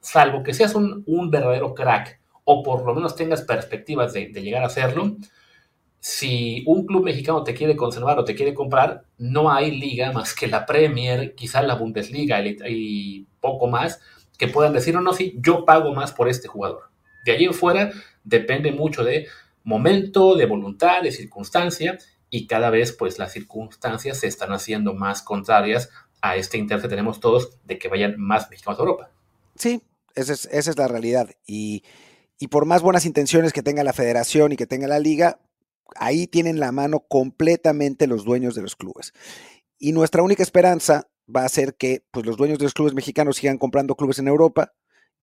salvo 0.00 0.42
que 0.42 0.54
seas 0.54 0.74
un, 0.74 1.30
verdadero 1.30 1.74
crack, 1.74 2.20
o 2.44 2.62
por 2.62 2.84
lo 2.84 2.94
menos 2.94 3.14
tengas 3.14 3.42
perspectivas 3.42 4.12
de, 4.12 4.28
de 4.28 4.42
llegar 4.42 4.64
a 4.64 4.70
serlo, 4.70 5.16
si 6.00 6.62
un 6.66 6.86
club 6.86 7.04
mexicano 7.04 7.42
te 7.42 7.54
quiere 7.54 7.76
conservar 7.76 8.18
o 8.18 8.24
te 8.24 8.34
quiere 8.34 8.54
comprar, 8.54 9.02
no 9.18 9.50
hay 9.50 9.72
liga 9.72 10.12
más 10.12 10.34
que 10.34 10.46
la 10.46 10.64
Premier, 10.64 11.34
quizá 11.34 11.62
la 11.62 11.74
Bundesliga 11.74 12.40
y 12.40 13.26
poco 13.40 13.66
más, 13.66 14.00
que 14.38 14.48
puedan 14.48 14.72
decir, 14.72 14.94
no, 14.94 15.00
no, 15.00 15.12
sí, 15.12 15.34
yo 15.38 15.64
pago 15.64 15.92
más 15.92 16.12
por 16.12 16.28
este 16.28 16.48
jugador. 16.48 16.90
De 17.24 17.32
allí 17.32 17.44
en 17.44 17.54
fuera 17.54 17.90
depende 18.22 18.72
mucho 18.72 19.04
de 19.04 19.26
momento, 19.64 20.36
de 20.36 20.46
voluntad, 20.46 21.02
de 21.02 21.12
circunstancia, 21.12 21.98
y 22.30 22.46
cada 22.46 22.70
vez 22.70 22.92
pues 22.92 23.18
las 23.18 23.32
circunstancias 23.32 24.20
se 24.20 24.26
están 24.26 24.52
haciendo 24.52 24.94
más 24.94 25.22
contrarias 25.22 25.90
a 26.20 26.36
este 26.36 26.58
interés 26.58 26.82
que 26.82 26.88
tenemos 26.88 27.20
todos 27.20 27.58
de 27.64 27.78
que 27.78 27.88
vayan 27.88 28.14
más 28.18 28.50
mexicanos 28.50 28.78
a 28.78 28.82
Europa. 28.82 29.10
Sí, 29.54 29.82
esa 30.14 30.32
es, 30.32 30.46
esa 30.46 30.70
es 30.70 30.76
la 30.78 30.88
realidad. 30.88 31.30
Y, 31.46 31.84
y 32.38 32.48
por 32.48 32.66
más 32.66 32.82
buenas 32.82 33.06
intenciones 33.06 33.52
que 33.52 33.62
tenga 33.62 33.84
la 33.84 33.92
federación 33.92 34.52
y 34.52 34.56
que 34.56 34.66
tenga 34.66 34.88
la 34.88 34.98
liga, 34.98 35.40
ahí 35.96 36.26
tienen 36.26 36.60
la 36.60 36.72
mano 36.72 37.00
completamente 37.08 38.06
los 38.06 38.24
dueños 38.24 38.54
de 38.54 38.62
los 38.62 38.76
clubes. 38.76 39.12
Y 39.78 39.92
nuestra 39.92 40.22
única 40.22 40.42
esperanza 40.42 41.08
va 41.34 41.44
a 41.44 41.48
ser 41.48 41.76
que 41.76 42.04
pues, 42.10 42.26
los 42.26 42.36
dueños 42.36 42.58
de 42.58 42.64
los 42.64 42.74
clubes 42.74 42.94
mexicanos 42.94 43.36
sigan 43.36 43.58
comprando 43.58 43.96
clubes 43.96 44.18
en 44.18 44.28
Europa 44.28 44.72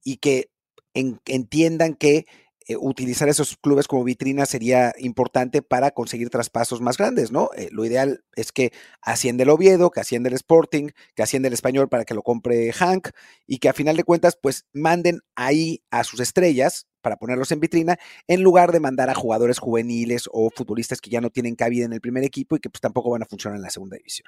y 0.04 0.18
que 0.18 0.50
entiendan 0.94 1.96
que 1.96 2.26
eh, 2.67 2.78
utilizar 2.78 3.30
esos 3.30 3.58
clubes 3.58 3.88
como 3.88 4.04
vitrina 4.04 4.45
sería 4.45 4.93
importante 4.97 5.62
para 5.62 5.91
conseguir 5.91 6.30
traspasos 6.30 6.82
más 6.82 6.97
grandes, 6.97 7.32
¿no? 7.32 7.49
Eh, 7.56 7.69
lo 7.71 7.86
ideal 7.86 8.23
es 8.36 8.51
que 8.51 8.71
asciende 9.01 9.43
el 9.43 9.49
Oviedo, 9.49 9.91
que 9.91 9.99
asciende 9.99 10.30
el 10.30 10.36
Sporting, 10.36 10.89
que 11.15 11.23
asciende 11.23 11.47
el 11.47 11.54
Español 11.54 11.89
para 11.89 12.06
que 12.06 12.15
lo 12.15 12.23
compre 12.23 12.71
Hank 12.73 13.10
y 13.45 13.60
que 13.60 13.69
a 13.69 13.73
final 13.73 13.97
de 13.97 14.04
cuentas 14.04 14.38
pues 14.41 14.65
manden 14.73 15.21
ahí 15.36 15.84
a 15.91 16.04
sus 16.04 16.19
estrellas 16.19 16.88
para 17.01 17.17
ponerlos 17.17 17.51
en 17.51 17.60
vitrina, 17.60 17.99
en 18.28 18.41
lugar 18.41 18.71
de 18.71 18.80
mandar 18.80 19.12
a 19.12 19.15
jugadores 19.15 19.60
juveniles 19.60 20.28
o 20.32 20.49
futbolistas 20.49 21.01
que 21.01 21.12
ya 21.12 21.21
no 21.21 21.30
tienen 21.30 21.56
cabida 21.56 21.86
en 21.86 21.93
el 21.93 22.01
primer 22.01 22.23
equipo 22.23 22.56
y 22.56 22.60
que 22.60 22.71
pues 22.71 22.82
tampoco 22.82 23.12
van 23.12 23.21
a 23.21 23.28
funcionar 23.28 23.58
en 23.58 23.63
la 23.63 23.69
segunda 23.69 23.97
división. 23.97 24.28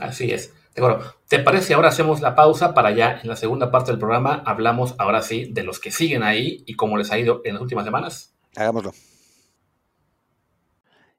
Así 0.00 0.30
es. 0.30 0.52
De 0.74 0.82
acuerdo. 0.84 1.14
¿Te 1.28 1.40
parece 1.40 1.74
ahora 1.74 1.88
hacemos 1.88 2.20
la 2.20 2.34
pausa 2.34 2.72
para 2.72 2.92
ya 2.92 3.20
en 3.22 3.28
la 3.28 3.36
segunda 3.36 3.70
parte 3.70 3.90
del 3.90 3.98
programa 3.98 4.42
hablamos 4.46 4.94
ahora 4.98 5.22
sí 5.22 5.50
de 5.52 5.62
los 5.62 5.80
que 5.80 5.90
siguen 5.90 6.22
ahí 6.22 6.62
y 6.66 6.76
cómo 6.76 6.96
les 6.96 7.10
ha 7.10 7.18
ido 7.18 7.42
en 7.44 7.54
las 7.54 7.62
últimas 7.62 7.84
semanas? 7.84 8.34
Hagámoslo. 8.56 8.92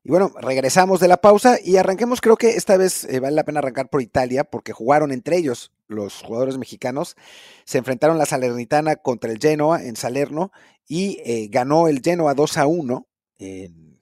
Y 0.03 0.09
bueno, 0.09 0.31
regresamos 0.39 1.01
de 1.01 1.09
la 1.09 1.17
pausa 1.17 1.57
y 1.63 1.75
arranquemos, 1.75 2.21
creo 2.21 2.37
que 2.37 2.51
esta 2.51 2.77
vez 2.77 3.03
eh, 3.03 3.19
vale 3.19 3.35
la 3.35 3.43
pena 3.43 3.59
arrancar 3.59 3.89
por 3.89 4.01
Italia 4.01 4.45
porque 4.45 4.71
jugaron 4.71 5.11
entre 5.11 5.37
ellos 5.37 5.73
los 5.87 6.21
jugadores 6.21 6.57
mexicanos, 6.57 7.17
se 7.65 7.79
enfrentaron 7.79 8.17
la 8.17 8.25
Salernitana 8.25 8.95
contra 8.95 9.29
el 9.29 9.39
Genoa 9.39 9.83
en 9.83 9.97
Salerno 9.97 10.51
y 10.87 11.19
eh, 11.25 11.49
ganó 11.51 11.87
el 11.89 12.01
Genoa 12.01 12.33
2 12.33 12.57
a 12.57 12.65
1 12.65 13.07
en, 13.39 14.01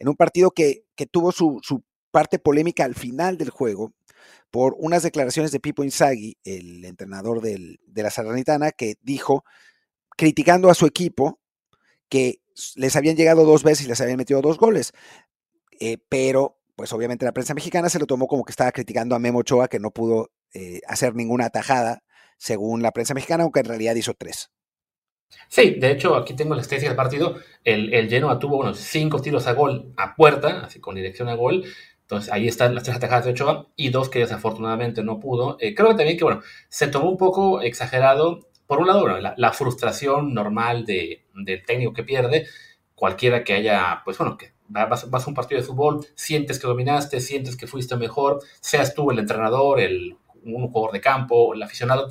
un 0.00 0.16
partido 0.16 0.50
que, 0.50 0.84
tuvo 1.10 1.30
su, 1.30 1.60
su, 1.62 1.84
parte 2.10 2.38
polémica 2.38 2.84
al 2.84 2.94
final 2.94 3.36
del 3.36 3.50
juego 3.50 3.92
por 4.50 4.74
unas 4.78 5.02
declaraciones 5.02 5.52
de 5.52 5.60
Pipo 5.60 5.84
Inzaghi, 5.84 6.38
el 6.44 6.84
entrenador 6.84 7.40
del, 7.40 7.80
de 7.86 8.02
la 8.02 8.10
Salernitana, 8.10 8.72
que 8.72 8.94
dijo, 9.02 9.44
criticando 10.16 10.70
a 10.70 10.74
su 10.74 10.86
equipo, 10.86 11.40
que 12.08 12.40
les 12.74 12.96
habían 12.96 13.16
llegado 13.16 13.44
dos 13.44 13.62
veces 13.62 13.86
y 13.86 13.88
les 13.88 14.00
habían 14.00 14.16
metido 14.16 14.40
dos 14.40 14.58
goles. 14.58 14.92
Eh, 15.78 15.98
pero, 16.08 16.58
pues 16.74 16.92
obviamente 16.92 17.24
la 17.24 17.32
prensa 17.32 17.54
mexicana 17.54 17.88
se 17.88 17.98
lo 17.98 18.06
tomó 18.06 18.26
como 18.26 18.44
que 18.44 18.52
estaba 18.52 18.72
criticando 18.72 19.14
a 19.14 19.18
Memo 19.18 19.40
Ochoa, 19.40 19.68
que 19.68 19.80
no 19.80 19.90
pudo 19.90 20.30
eh, 20.54 20.80
hacer 20.86 21.14
ninguna 21.14 21.46
atajada, 21.46 22.02
según 22.38 22.82
la 22.82 22.92
prensa 22.92 23.14
mexicana, 23.14 23.44
aunque 23.44 23.60
en 23.60 23.66
realidad 23.66 23.94
hizo 23.94 24.14
tres. 24.14 24.50
Sí, 25.48 25.76
de 25.80 25.90
hecho, 25.90 26.14
aquí 26.14 26.34
tengo 26.34 26.54
la 26.54 26.62
estadística 26.62 26.90
del 26.90 26.96
partido. 26.96 27.36
El, 27.64 27.92
el 27.92 28.08
Genoa 28.08 28.38
tuvo 28.38 28.58
unos 28.58 28.78
cinco 28.78 29.20
tiros 29.20 29.46
a 29.46 29.52
gol 29.52 29.92
a 29.96 30.14
puerta, 30.14 30.60
así 30.64 30.80
con 30.80 30.94
dirección 30.94 31.28
a 31.28 31.34
gol. 31.34 31.64
Entonces 32.06 32.32
ahí 32.32 32.46
están 32.46 32.72
las 32.72 32.84
tres 32.84 32.96
atajadas 32.96 33.24
de 33.24 33.32
Ochoa 33.32 33.66
y 33.74 33.88
dos 33.88 34.08
que 34.08 34.20
desafortunadamente 34.20 35.02
no 35.02 35.18
pudo. 35.18 35.56
Eh, 35.60 35.74
creo 35.74 35.88
que 35.88 35.96
también 35.96 36.16
que, 36.16 36.22
bueno, 36.22 36.40
se 36.68 36.86
tomó 36.86 37.10
un 37.10 37.16
poco 37.16 37.60
exagerado. 37.62 38.46
Por 38.68 38.78
un 38.78 38.86
lado, 38.86 39.08
la, 39.18 39.34
la, 39.36 39.52
frustración 39.52 40.32
normal 40.32 40.86
de, 40.86 41.24
del 41.34 41.64
técnico 41.64 41.92
que 41.92 42.04
pierde, 42.04 42.46
cualquiera 42.94 43.42
que 43.42 43.54
haya, 43.54 44.02
pues 44.04 44.18
bueno, 44.18 44.36
que 44.36 44.52
vas, 44.68 45.10
vas, 45.10 45.26
a 45.26 45.28
un 45.28 45.34
partido 45.34 45.60
de 45.60 45.66
fútbol, 45.66 46.06
sientes 46.14 46.58
que 46.60 46.66
dominaste, 46.66 47.20
sientes 47.20 47.56
que 47.56 47.66
fuiste 47.66 47.96
mejor, 47.96 48.40
seas 48.60 48.94
tú 48.94 49.10
el 49.10 49.18
entrenador, 49.18 49.80
el, 49.80 50.16
un 50.44 50.68
jugador 50.68 50.92
de 50.92 51.00
campo, 51.00 51.54
el 51.54 51.62
aficionado, 51.62 52.08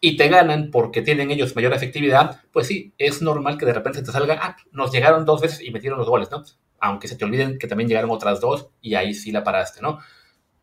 y 0.00 0.16
te 0.16 0.28
ganan 0.28 0.70
porque 0.70 1.02
tienen 1.02 1.30
ellos 1.30 1.54
mayor 1.54 1.72
efectividad, 1.72 2.40
pues 2.52 2.66
sí, 2.66 2.92
es 2.98 3.22
normal 3.22 3.58
que 3.58 3.66
de 3.66 3.74
repente 3.74 4.02
te 4.02 4.10
salga, 4.10 4.38
ah, 4.42 4.56
nos 4.72 4.92
llegaron 4.92 5.24
dos 5.24 5.40
veces 5.40 5.60
y 5.62 5.70
metieron 5.70 5.98
los 5.98 6.08
goles, 6.08 6.30
¿no? 6.30 6.42
Aunque 6.82 7.08
se 7.08 7.16
te 7.16 7.24
olviden 7.24 7.58
que 7.58 7.68
también 7.68 7.88
llegaron 7.88 8.10
otras 8.10 8.40
dos 8.40 8.68
y 8.80 8.96
ahí 8.96 9.14
sí 9.14 9.32
la 9.32 9.44
paraste, 9.44 9.80
¿no? 9.80 10.00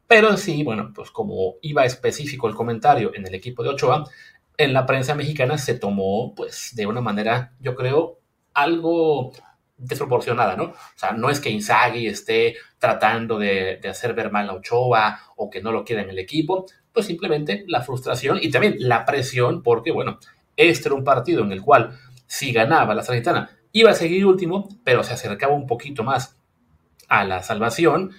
Pero 0.05 0.35
sí, 0.37 0.63
bueno, 0.63 0.91
pues 0.93 1.11
como 1.11 1.55
iba 1.61 1.85
específico 1.85 2.47
el 2.47 2.55
comentario 2.55 3.11
en 3.15 3.25
el 3.25 3.35
equipo 3.35 3.63
de 3.63 3.69
Ochoa, 3.69 4.03
en 4.57 4.73
la 4.73 4.85
prensa 4.85 5.15
mexicana 5.15 5.57
se 5.57 5.79
tomó, 5.79 6.35
pues, 6.35 6.71
de 6.75 6.85
una 6.85 6.99
manera, 6.99 7.53
yo 7.61 7.73
creo, 7.73 8.19
algo 8.53 9.31
desproporcionada, 9.77 10.57
¿no? 10.57 10.65
O 10.65 10.97
sea, 10.97 11.13
no 11.13 11.29
es 11.29 11.39
que 11.39 11.49
Inzaghi 11.49 12.07
esté 12.07 12.57
tratando 12.79 13.39
de, 13.39 13.79
hacer 13.89 14.13
ver 14.13 14.29
mal 14.29 14.49
a 14.49 14.55
Ochoa 14.55 15.21
o 15.37 15.49
que 15.49 15.61
no 15.61 15.71
lo 15.71 15.85
quiera 15.85 16.01
en 16.01 16.09
el 16.09 16.19
equipo, 16.19 16.65
pues 16.91 17.05
simplemente 17.05 17.63
la 17.67 17.81
frustración 17.81 18.39
y 18.41 18.51
también 18.51 18.75
la 18.79 19.05
presión, 19.05 19.63
porque, 19.63 19.91
bueno, 19.91 20.19
este 20.57 20.89
era 20.89 20.95
un 20.95 21.05
partido 21.05 21.43
en 21.43 21.53
el 21.53 21.61
cual 21.61 21.97
si 22.27 22.51
ganaba 22.51 22.93
la 22.93 23.03
Sanitana 23.03 23.58
iba 23.71 23.91
a 23.91 23.95
seguir 23.95 24.25
último, 24.25 24.67
pero 24.83 25.03
se 25.03 25.13
acercaba 25.13 25.53
un 25.53 25.67
poquito 25.67 26.03
más 26.03 26.35
a 27.07 27.25
la 27.25 27.43
salvación 27.43 28.11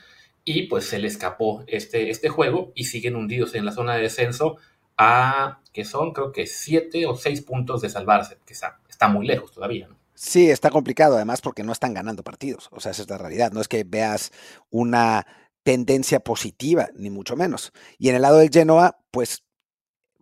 y 0.44 0.64
pues 0.64 0.86
se 0.86 0.98
le 0.98 1.08
escapó 1.08 1.64
este, 1.66 2.10
este 2.10 2.28
juego 2.28 2.72
y 2.74 2.84
siguen 2.84 3.16
hundidos 3.16 3.54
en 3.54 3.64
la 3.64 3.72
zona 3.72 3.94
de 3.94 4.02
descenso 4.02 4.56
a, 4.96 5.60
que 5.72 5.84
son 5.84 6.12
creo 6.12 6.32
que 6.32 6.46
siete 6.46 7.06
o 7.06 7.16
seis 7.16 7.42
puntos 7.42 7.80
de 7.82 7.88
salvarse, 7.88 8.38
que 8.44 8.52
está, 8.52 8.80
está 8.88 9.08
muy 9.08 9.26
lejos 9.26 9.52
todavía, 9.52 9.88
¿no? 9.88 9.96
Sí, 10.14 10.50
está 10.50 10.68
complicado 10.68 11.16
además 11.16 11.40
porque 11.40 11.62
no 11.62 11.72
están 11.72 11.94
ganando 11.94 12.22
partidos, 12.22 12.68
o 12.72 12.80
sea, 12.80 12.90
esa 12.90 13.02
es 13.02 13.08
la 13.08 13.16
realidad, 13.16 13.52
no 13.52 13.60
es 13.62 13.68
que 13.68 13.84
veas 13.84 14.32
una 14.68 15.26
tendencia 15.62 16.20
positiva, 16.20 16.90
ni 16.94 17.08
mucho 17.08 17.36
menos. 17.36 17.72
Y 17.98 18.10
en 18.10 18.16
el 18.16 18.22
lado 18.22 18.36
del 18.36 18.50
Genoa, 18.50 18.98
pues 19.10 19.44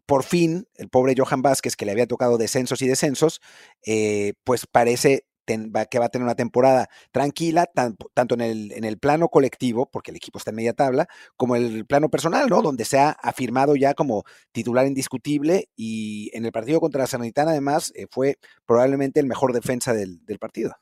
por 0.09 0.25
fin, 0.25 0.66
el 0.77 0.88
pobre 0.88 1.14
Johan 1.14 1.42
Vázquez, 1.42 1.77
que 1.77 1.85
le 1.85 1.92
había 1.92 2.07
tocado 2.07 2.38
descensos 2.38 2.81
y 2.81 2.88
descensos, 2.88 3.42
eh, 3.85 4.33
pues 4.42 4.66
parece 4.66 5.27
que 5.44 5.99
va 5.99 6.07
a 6.07 6.09
tener 6.09 6.25
una 6.25 6.35
temporada 6.35 6.88
tranquila, 7.12 7.66
tanto 8.14 8.35
en 8.35 8.40
el, 8.40 8.73
en 8.73 8.85
el 8.85 8.99
plano 8.99 9.29
colectivo, 9.29 9.90
porque 9.90 10.11
el 10.11 10.16
equipo 10.16 10.38
está 10.38 10.51
en 10.51 10.57
media 10.57 10.73
tabla, 10.73 11.09
como 11.37 11.57
en 11.57 11.64
el 11.64 11.85
plano 11.85 12.09
personal, 12.09 12.49
¿no? 12.49 12.62
Donde 12.62 12.87
se 12.87 12.99
ha 12.99 13.11
afirmado 13.11 13.77
ya 13.77 13.92
como 13.92 14.25
titular 14.51 14.87
indiscutible 14.87 15.68
y 15.77 16.31
en 16.33 16.47
el 16.47 16.53
partido 16.53 16.81
contra 16.81 17.03
la 17.03 17.07
Sanitana, 17.07 17.51
además, 17.51 17.92
eh, 17.94 18.07
fue 18.11 18.38
probablemente 18.64 19.21
el 19.21 19.27
mejor 19.27 19.53
defensa 19.53 19.92
del, 19.92 20.21
partido. 20.40 20.75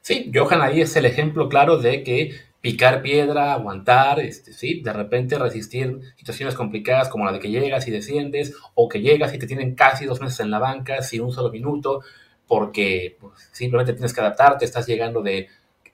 Sí, 0.00 0.30
Johan 0.32 0.62
ahí 0.62 0.80
es 0.80 0.94
el 0.94 1.06
ejemplo 1.06 1.48
claro 1.48 1.78
de 1.78 2.04
que 2.04 2.36
picar 2.64 3.02
piedra, 3.02 3.52
aguantar, 3.52 4.20
este, 4.20 4.54
sí, 4.54 4.80
de 4.80 4.90
repente 4.94 5.38
resistir 5.38 6.00
situaciones 6.16 6.54
complicadas 6.54 7.10
como 7.10 7.26
la 7.26 7.32
de 7.32 7.38
que 7.38 7.50
llegas 7.50 7.86
y 7.86 7.90
desciendes, 7.90 8.56
o 8.72 8.88
que 8.88 9.02
llegas 9.02 9.34
y 9.34 9.38
te 9.38 9.46
tienen 9.46 9.74
casi 9.74 10.06
dos 10.06 10.22
meses 10.22 10.40
en 10.40 10.50
la 10.50 10.58
banca 10.58 11.02
sin 11.02 11.20
un 11.20 11.30
solo 11.30 11.50
minuto, 11.50 12.00
porque 12.46 13.18
pues, 13.20 13.50
simplemente 13.52 13.92
tienes 13.92 14.14
que 14.14 14.22
adaptarte, 14.22 14.64
estás 14.64 14.86
llegando 14.86 15.20
de, 15.20 15.48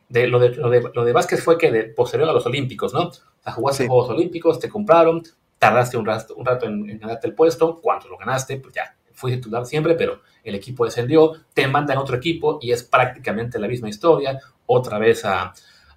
de, 0.09 0.29
lo, 0.29 0.39
de, 0.39 0.51
lo, 0.95 1.05
de, 1.05 1.13
Vázquez 1.13 1.43
fue 1.43 1.59
que 1.59 1.73
de 1.73 1.87
posterior 1.87 2.29
a 2.29 2.33
los 2.33 2.47
Olímpicos, 2.47 2.95
¿no? 2.95 3.09
O 3.09 3.13
sea, 3.43 3.53
jugaste 3.53 3.89
Juegos 3.89 4.11
Olímpicos, 4.11 4.61
te 4.61 4.69
compraron, 4.69 5.25
tardaste 5.59 5.97
un 5.97 6.07
rato, 6.07 6.37
un 6.37 6.47
rato 6.47 6.67
en, 6.67 7.01
ganarte 7.01 7.27
el 7.27 7.35
puesto, 7.35 7.81
cuando 7.81 8.09
lo 8.09 8.17
ganaste, 8.17 8.59
pues 8.59 8.75
ya, 8.77 8.95
fuiste 9.13 9.39
titular 9.39 9.67
siempre, 9.67 9.95
pero 9.95 10.21
el 10.45 10.55
equipo 10.55 10.85
descendió, 10.85 11.33
te 11.53 11.67
mandan 11.67 11.99
a 11.99 12.01
otro 12.01 12.15
equipo 12.15 12.61
y 12.63 12.71
es 12.71 12.85
prácticamente 12.85 13.59
la 13.59 13.67
misma 13.67 13.89
historia, 13.89 14.39
otra 14.67 15.01
vez 15.01 15.25
a, 15.25 15.53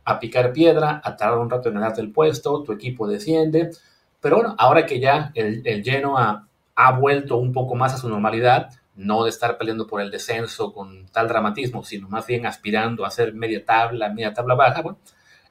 a 0.05 0.19
picar 0.19 0.53
piedra, 0.53 1.01
a 1.03 1.15
tardar 1.15 1.39
un 1.39 1.49
rato 1.49 1.69
en 1.69 1.75
ganarte 1.75 2.01
el 2.01 2.11
puesto, 2.11 2.63
tu 2.63 2.71
equipo 2.71 3.07
desciende, 3.07 3.71
pero 4.19 4.37
bueno, 4.37 4.55
ahora 4.57 4.85
que 4.85 4.99
ya 4.99 5.31
el, 5.35 5.61
el 5.65 5.83
Genoa 5.83 6.47
ha 6.75 6.91
vuelto 6.91 7.37
un 7.37 7.51
poco 7.53 7.75
más 7.75 7.93
a 7.93 7.97
su 7.97 8.09
normalidad, 8.09 8.69
no 8.95 9.23
de 9.23 9.29
estar 9.29 9.57
peleando 9.57 9.87
por 9.87 10.01
el 10.01 10.11
descenso 10.11 10.73
con 10.73 11.07
tal 11.07 11.27
dramatismo, 11.27 11.83
sino 11.83 12.07
más 12.09 12.27
bien 12.27 12.45
aspirando 12.45 13.05
a 13.05 13.11
ser 13.11 13.33
media 13.33 13.65
tabla, 13.65 14.09
media 14.09 14.33
tabla 14.33 14.55
baja, 14.55 14.81
bueno, 14.81 14.97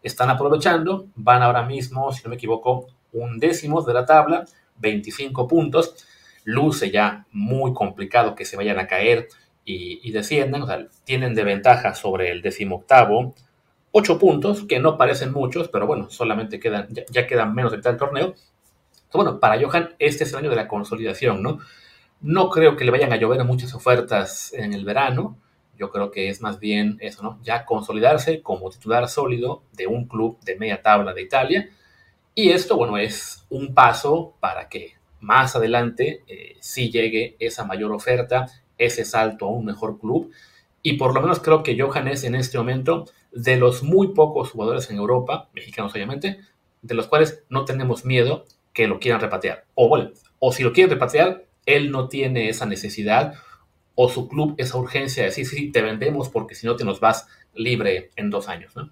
están 0.03 0.31
aprovechando, 0.31 1.07
van 1.15 1.43
ahora 1.43 1.63
mismo, 1.63 2.13
si 2.13 2.23
no 2.25 2.31
me 2.31 2.37
equivoco, 2.37 2.87
un 3.13 3.39
décimo 3.39 3.83
de 3.83 3.95
la 3.95 4.05
tabla, 4.05 4.45
25 4.79 5.47
puntos, 5.47 5.95
luce 6.45 6.91
ya 6.91 7.27
muy 7.31 7.73
complicado 7.73 8.35
que 8.35 8.45
se 8.45 8.57
vayan 8.57 8.79
a 8.79 8.87
caer 8.87 9.29
y, 9.65 10.11
desciendan, 10.11 10.63
o 10.63 10.67
sea, 10.67 10.89
tienen 11.05 11.35
de 11.35 11.45
ventaja 11.45 11.95
sobre 11.95 12.33
el 12.33 12.43
décimo 12.43 12.77
octavo, 12.77 13.35
8 13.93 14.19
puntos, 14.19 14.65
que 14.65 14.81
no 14.81 14.97
parecen 14.97 15.33
muchos, 15.33 15.69
pero 15.69 15.87
bueno, 15.87 16.11
solamente 16.11 16.59
quedan, 16.59 16.89
ya, 17.11 17.27
quedan 17.27 17.55
menos 17.55 17.73
de 17.73 17.79
tal 17.79 17.99
torneo. 17.99 18.35
bueno, 19.13 19.39
para 19.39 19.61
Johan, 19.63 19.95
este 19.99 20.25
es 20.25 20.33
el 20.33 20.39
año 20.39 20.51
de 20.51 20.57
la 20.57 20.67
consolidación, 20.67 21.43
¿no? 21.43 21.59
No 22.23 22.49
creo 22.51 22.77
que 22.77 22.85
le 22.85 22.91
vayan 22.91 23.13
a 23.13 23.17
llover 23.17 23.45
muchas 23.45 23.75
ofertas 23.75 24.53
en 24.55 24.73
el 24.73 24.85
verano. 24.85 25.37
Yo 25.77 25.91
creo 25.91 26.11
que 26.11 26.29
es 26.29 26.41
más 26.41 26.59
bien 26.59 26.97
eso, 27.01 27.23
¿no? 27.23 27.39
Ya 27.43 27.67
consolidarse 27.67 28.41
como 28.43 28.71
titular 28.71 29.09
sólido 29.09 29.65
de 29.73 29.87
un 29.87 30.07
club 30.07 30.39
de 30.41 30.57
media 30.57 30.81
tabla 30.81 31.13
de 31.13 31.23
Italia. 31.23 31.71
Y 32.35 32.51
esto, 32.51 32.77
bueno, 32.77 32.97
es 32.97 33.45
un 33.51 33.75
paso 33.75 34.35
para 34.41 34.69
que 34.69 34.95
más 35.21 35.55
adelante 35.55 36.25
eh, 36.27 36.57
sí 36.61 36.91
llegue 36.91 37.37
esa 37.39 37.65
mayor 37.65 37.93
oferta, 37.93 38.47
ese 38.79 39.05
salto 39.05 39.47
a 39.47 39.51
un 39.51 39.67
mejor 39.67 39.99
club. 39.99 40.31
Y 40.83 40.95
por 40.95 41.15
lo 41.15 41.21
menos 41.21 41.41
creo 41.41 41.63
que 41.63 41.79
Johan 41.79 42.09
es 42.09 42.25
en 42.25 42.35
este 42.35 42.57
momento 42.57 43.07
de 43.33 43.57
los 43.57 43.83
muy 43.83 44.09
pocos 44.09 44.51
jugadores 44.51 44.91
en 44.91 44.97
Europa, 44.97 45.49
mexicanos 45.55 45.93
obviamente, 45.93 46.41
de 46.83 46.95
los 46.95 47.07
cuales 47.07 47.43
no 47.49 47.65
tenemos 47.65 48.05
miedo 48.05 48.45
que 48.73 48.87
lo 48.87 49.01
quieran 49.01 49.21
repatriar. 49.21 49.65
O 49.75 49.99
o 50.39 50.53
si 50.53 50.63
lo 50.63 50.73
quieren 50.73 50.91
repatriar, 50.91 51.47
él 51.67 51.91
no 51.91 52.09
tiene 52.09 52.49
esa 52.49 52.67
necesidad 52.67 53.35
o 53.95 54.09
su 54.09 54.29
club 54.29 54.55
esa 54.59 54.79
urgencia 54.79 55.23
de 55.23 55.29
decir, 55.29 55.47
sí, 55.47 55.71
te 55.71 55.83
vendemos 55.83 56.29
porque 56.29 56.55
si 56.55 56.67
no 56.67 56.77
te 56.77 56.85
nos 56.85 57.01
vas 57.01 57.29
libre 57.55 58.11
en 58.17 58.31
dos 58.31 58.49
años, 58.49 58.75
¿no? 58.75 58.91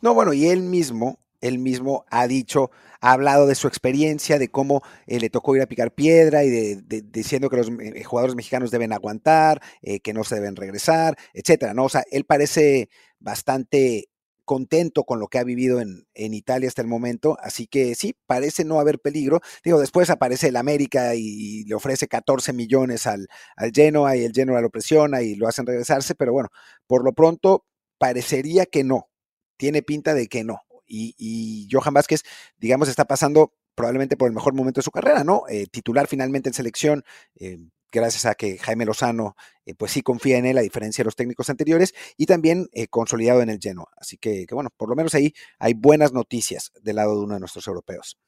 No, 0.00 0.14
bueno, 0.14 0.32
y 0.32 0.46
él 0.46 0.62
mismo, 0.62 1.18
él 1.42 1.58
mismo 1.58 2.06
ha 2.08 2.26
dicho, 2.26 2.70
ha 3.00 3.12
hablado 3.12 3.46
de 3.46 3.54
su 3.54 3.68
experiencia, 3.68 4.38
de 4.38 4.48
cómo 4.48 4.82
eh, 5.06 5.20
le 5.20 5.28
tocó 5.28 5.54
ir 5.56 5.62
a 5.62 5.66
picar 5.66 5.92
piedra 5.92 6.44
y 6.44 6.50
de, 6.50 7.02
diciendo 7.02 7.50
que 7.50 7.56
los 7.56 7.68
eh, 7.68 8.04
jugadores 8.04 8.36
mexicanos 8.36 8.70
deben 8.70 8.92
aguantar, 8.92 9.60
eh, 9.82 10.00
que 10.00 10.14
no 10.14 10.24
se 10.24 10.36
deben 10.36 10.56
regresar, 10.56 11.16
etcétera, 11.34 11.74
¿no? 11.74 11.84
O 11.84 11.88
sea, 11.88 12.04
él 12.10 12.24
parece 12.24 12.88
bastante 13.18 14.08
contento 14.44 15.04
con 15.04 15.20
lo 15.20 15.28
que 15.28 15.38
ha 15.38 15.44
vivido 15.44 15.80
en, 15.80 16.06
Italia 16.14 16.68
hasta 16.68 16.82
el 16.82 16.88
momento, 16.88 17.36
así 17.40 17.66
que 17.66 17.94
sí, 17.94 18.16
parece 18.26 18.64
no 18.64 18.80
haber 18.80 18.98
peligro. 19.00 19.40
Digo, 19.64 19.80
después 19.80 20.10
aparece 20.10 20.48
el 20.48 20.56
América 20.56 21.14
y, 21.14 21.64
le 21.64 21.74
ofrece 21.74 22.08
14 22.08 22.52
millones 22.52 23.06
al, 23.06 23.28
al 23.56 23.72
Genoa 23.72 24.16
y 24.16 24.24
el 24.24 24.32
Genoa 24.32 24.60
lo 24.60 24.70
presiona 24.70 25.22
y 25.22 25.34
lo 25.36 25.48
hacen 25.48 25.66
regresarse, 25.66 26.14
pero 26.14 26.32
bueno, 26.32 26.50
por 26.86 27.04
lo 27.04 27.12
pronto 27.12 27.64
parecería 27.98 28.66
que 28.66 28.84
no, 28.84 29.08
tiene 29.56 29.82
pinta 29.82 30.14
de 30.14 30.28
que 30.28 30.44
no. 30.44 30.62
Y, 30.94 31.68
Johan 31.70 31.94
Vázquez, 31.94 32.22
digamos, 32.58 32.88
está 32.88 33.06
pasando 33.06 33.54
probablemente 33.74 34.16
por 34.16 34.28
el 34.28 34.34
mejor 34.34 34.54
momento 34.54 34.80
de 34.80 34.84
su 34.84 34.90
carrera, 34.90 35.24
¿no? 35.24 35.44
Eh, 35.48 35.66
titular 35.66 36.06
finalmente 36.06 36.50
en 36.50 36.54
selección, 36.54 37.04
eh, 37.36 37.58
gracias 37.90 38.26
a 38.26 38.34
que 38.34 38.58
Jaime 38.58 38.84
Lozano 38.84 39.34
eh, 39.64 39.74
pues 39.74 39.92
sí 39.92 40.02
confía 40.02 40.36
en 40.36 40.44
él 40.44 40.58
a 40.58 40.62
diferencia 40.62 41.02
de 41.02 41.06
los 41.06 41.16
técnicos 41.16 41.48
anteriores 41.48 41.94
y 42.16 42.26
también 42.26 42.68
consolidado 42.90 43.40
en 43.40 43.48
el 43.48 43.58
Genoa. 43.60 43.88
Así 43.96 44.18
que, 44.18 44.46
bueno, 44.50 44.70
por 44.76 44.88
lo 44.88 44.94
menos 44.94 45.14
ahí 45.14 45.32
hay 45.58 45.74
buenas 45.74 46.12
noticias 46.12 46.72
del 46.82 46.96
lado 46.96 47.16
de 47.16 47.24
uno 47.24 47.34
de 47.34 47.40
nuestros 47.40 47.66
europeos. 47.66 48.18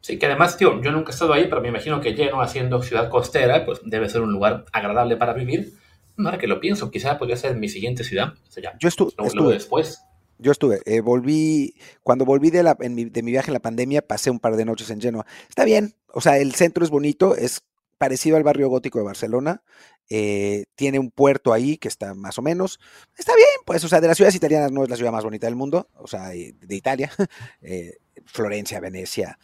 Sí, 0.00 0.18
que 0.18 0.26
además, 0.26 0.56
tío, 0.56 0.80
yo 0.80 0.92
nunca 0.92 1.10
he 1.10 1.12
estado 1.12 1.32
ahí, 1.32 1.46
pero 1.48 1.60
me 1.60 1.68
imagino 1.68 2.00
que 2.00 2.14
Genoa, 2.14 2.46
siendo 2.48 2.82
ciudad 2.82 3.10
costera, 3.10 3.66
pues 3.66 3.80
debe 3.84 4.08
ser 4.08 4.22
un 4.22 4.32
lugar 4.32 4.64
agradable 4.72 5.16
para 5.16 5.32
vivir. 5.32 5.74
Ahora 6.16 6.38
que 6.38 6.46
lo 6.46 6.60
pienso, 6.60 6.90
quizá 6.90 7.18
podría 7.18 7.36
ser 7.36 7.56
mi 7.56 7.68
siguiente 7.68 8.04
ciudad. 8.04 8.34
yo 8.80 8.88
estuve, 8.88 9.12
después. 9.52 10.02
Yo 10.38 10.52
estuve, 10.52 10.80
eh, 10.86 11.00
volví, 11.00 11.74
cuando 12.02 12.24
volví 12.24 12.50
de, 12.50 12.62
la, 12.62 12.74
de 12.74 12.88
mi 13.22 13.30
viaje 13.30 13.48
en 13.48 13.54
la 13.54 13.60
pandemia, 13.60 14.02
pasé 14.02 14.30
un 14.30 14.38
par 14.38 14.56
de 14.56 14.64
noches 14.64 14.88
en 14.90 15.00
Genoa. 15.00 15.26
Está 15.48 15.64
bien, 15.64 15.94
o 16.12 16.20
sea, 16.20 16.38
el 16.38 16.54
centro 16.54 16.84
es 16.84 16.90
bonito, 16.90 17.34
es 17.34 17.62
parecido 17.98 18.36
al 18.36 18.44
barrio 18.44 18.68
gótico 18.68 18.98
de 18.98 19.04
Barcelona. 19.04 19.62
Eh, 20.10 20.64
tiene 20.74 20.98
un 20.98 21.10
puerto 21.10 21.52
ahí 21.52 21.76
que 21.76 21.88
está 21.88 22.14
más 22.14 22.38
o 22.38 22.42
menos. 22.42 22.80
Está 23.16 23.34
bien, 23.34 23.48
pues, 23.66 23.84
o 23.84 23.88
sea, 23.88 24.00
de 24.00 24.08
las 24.08 24.16
ciudades 24.16 24.36
italianas 24.36 24.72
no 24.72 24.84
es 24.84 24.88
la 24.88 24.96
ciudad 24.96 25.12
más 25.12 25.24
bonita 25.24 25.46
del 25.46 25.56
mundo, 25.56 25.88
o 25.96 26.06
sea, 26.06 26.28
de 26.28 26.54
Italia. 26.70 27.10
Eh, 27.60 27.96
Florencia, 28.24 28.80
Venecia, 28.80 29.38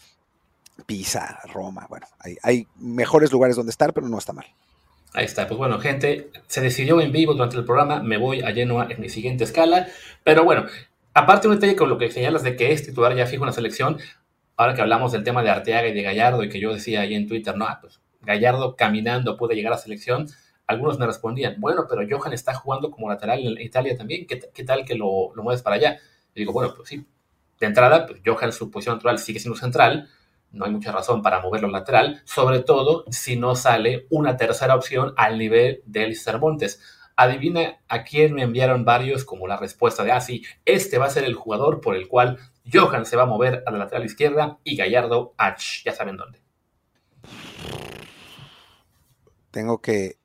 Pisa, 0.86 1.40
Roma, 1.52 1.86
bueno, 1.88 2.06
hay, 2.18 2.36
hay, 2.42 2.66
mejores 2.76 3.32
lugares 3.32 3.56
donde 3.56 3.70
estar, 3.70 3.92
pero 3.92 4.08
no 4.08 4.18
está 4.18 4.32
mal. 4.32 4.46
Ahí 5.16 5.26
está, 5.26 5.46
pues 5.46 5.56
bueno, 5.56 5.78
gente, 5.78 6.30
se 6.48 6.60
decidió 6.60 7.00
en 7.00 7.12
vivo 7.12 7.34
durante 7.34 7.56
el 7.56 7.64
programa, 7.64 8.02
me 8.02 8.16
voy 8.16 8.40
a 8.40 8.52
Genoa 8.52 8.88
en 8.90 9.00
mi 9.00 9.08
siguiente 9.08 9.44
escala, 9.44 9.86
pero 10.24 10.42
bueno, 10.42 10.66
aparte 11.14 11.46
un 11.46 11.54
detalle 11.54 11.76
con 11.76 11.88
lo 11.88 11.98
que 11.98 12.10
señalas 12.10 12.42
de 12.42 12.56
que 12.56 12.72
es 12.72 12.84
titular 12.84 13.14
ya 13.14 13.24
fijo 13.26 13.44
en 13.44 13.46
la 13.46 13.52
selección, 13.52 13.98
ahora 14.56 14.74
que 14.74 14.80
hablamos 14.80 15.12
del 15.12 15.22
tema 15.22 15.44
de 15.44 15.50
Arteaga 15.50 15.86
y 15.86 15.94
de 15.94 16.02
Gallardo 16.02 16.42
y 16.42 16.48
que 16.48 16.58
yo 16.58 16.74
decía 16.74 17.02
ahí 17.02 17.14
en 17.14 17.28
Twitter, 17.28 17.56
no, 17.56 17.64
pues 17.80 18.00
Gallardo 18.22 18.74
caminando 18.74 19.36
puede 19.36 19.54
llegar 19.54 19.72
a 19.72 19.78
selección. 19.78 20.26
algunos 20.66 20.98
me 20.98 21.06
respondían, 21.06 21.60
bueno, 21.60 21.86
pero 21.88 22.02
Johan 22.10 22.32
está 22.32 22.52
jugando 22.52 22.90
como 22.90 23.08
lateral 23.08 23.38
en 23.38 23.60
Italia 23.60 23.96
también, 23.96 24.26
¿qué, 24.26 24.64
tal 24.64 24.84
que 24.84 24.96
lo, 24.96 25.32
lo, 25.36 25.44
mueves 25.44 25.62
para 25.62 25.76
allá? 25.76 25.98
Y 26.34 26.40
digo, 26.40 26.52
bueno, 26.52 26.74
pues 26.74 26.88
sí, 26.88 27.06
de 27.60 27.66
entrada, 27.66 28.06
pues 28.06 28.20
Johan 28.26 28.52
su 28.52 28.68
posición 28.68 28.96
natural 28.96 29.20
sigue 29.20 29.38
siendo 29.38 29.56
central, 29.56 30.08
no 30.54 30.64
hay 30.64 30.70
mucha 30.70 30.92
razón 30.92 31.20
para 31.20 31.40
moverlo 31.40 31.68
lateral, 31.68 32.22
sobre 32.24 32.60
todo 32.60 33.04
si 33.10 33.36
no 33.36 33.54
sale 33.56 34.06
una 34.08 34.36
tercera 34.36 34.74
opción 34.74 35.12
al 35.16 35.36
nivel 35.38 35.82
de 35.84 36.04
Elis 36.04 36.26
Montes. 36.40 36.80
Adivina 37.16 37.80
a 37.88 38.02
quién 38.02 38.34
me 38.34 38.42
enviaron 38.42 38.84
varios 38.84 39.24
como 39.24 39.46
la 39.46 39.56
respuesta 39.56 40.02
de, 40.04 40.12
ah, 40.12 40.20
sí, 40.20 40.44
este 40.64 40.98
va 40.98 41.06
a 41.06 41.10
ser 41.10 41.24
el 41.24 41.34
jugador 41.34 41.80
por 41.80 41.94
el 41.94 42.08
cual 42.08 42.38
Johan 42.72 43.04
se 43.06 43.16
va 43.16 43.24
a 43.24 43.26
mover 43.26 43.62
a 43.66 43.70
la 43.70 43.78
lateral 43.78 44.04
izquierda 44.04 44.58
y 44.64 44.76
Gallardo 44.76 45.34
a, 45.38 45.56
ya 45.84 45.92
saben 45.92 46.16
dónde. 46.16 46.40
Tengo 49.50 49.80
que... 49.80 50.16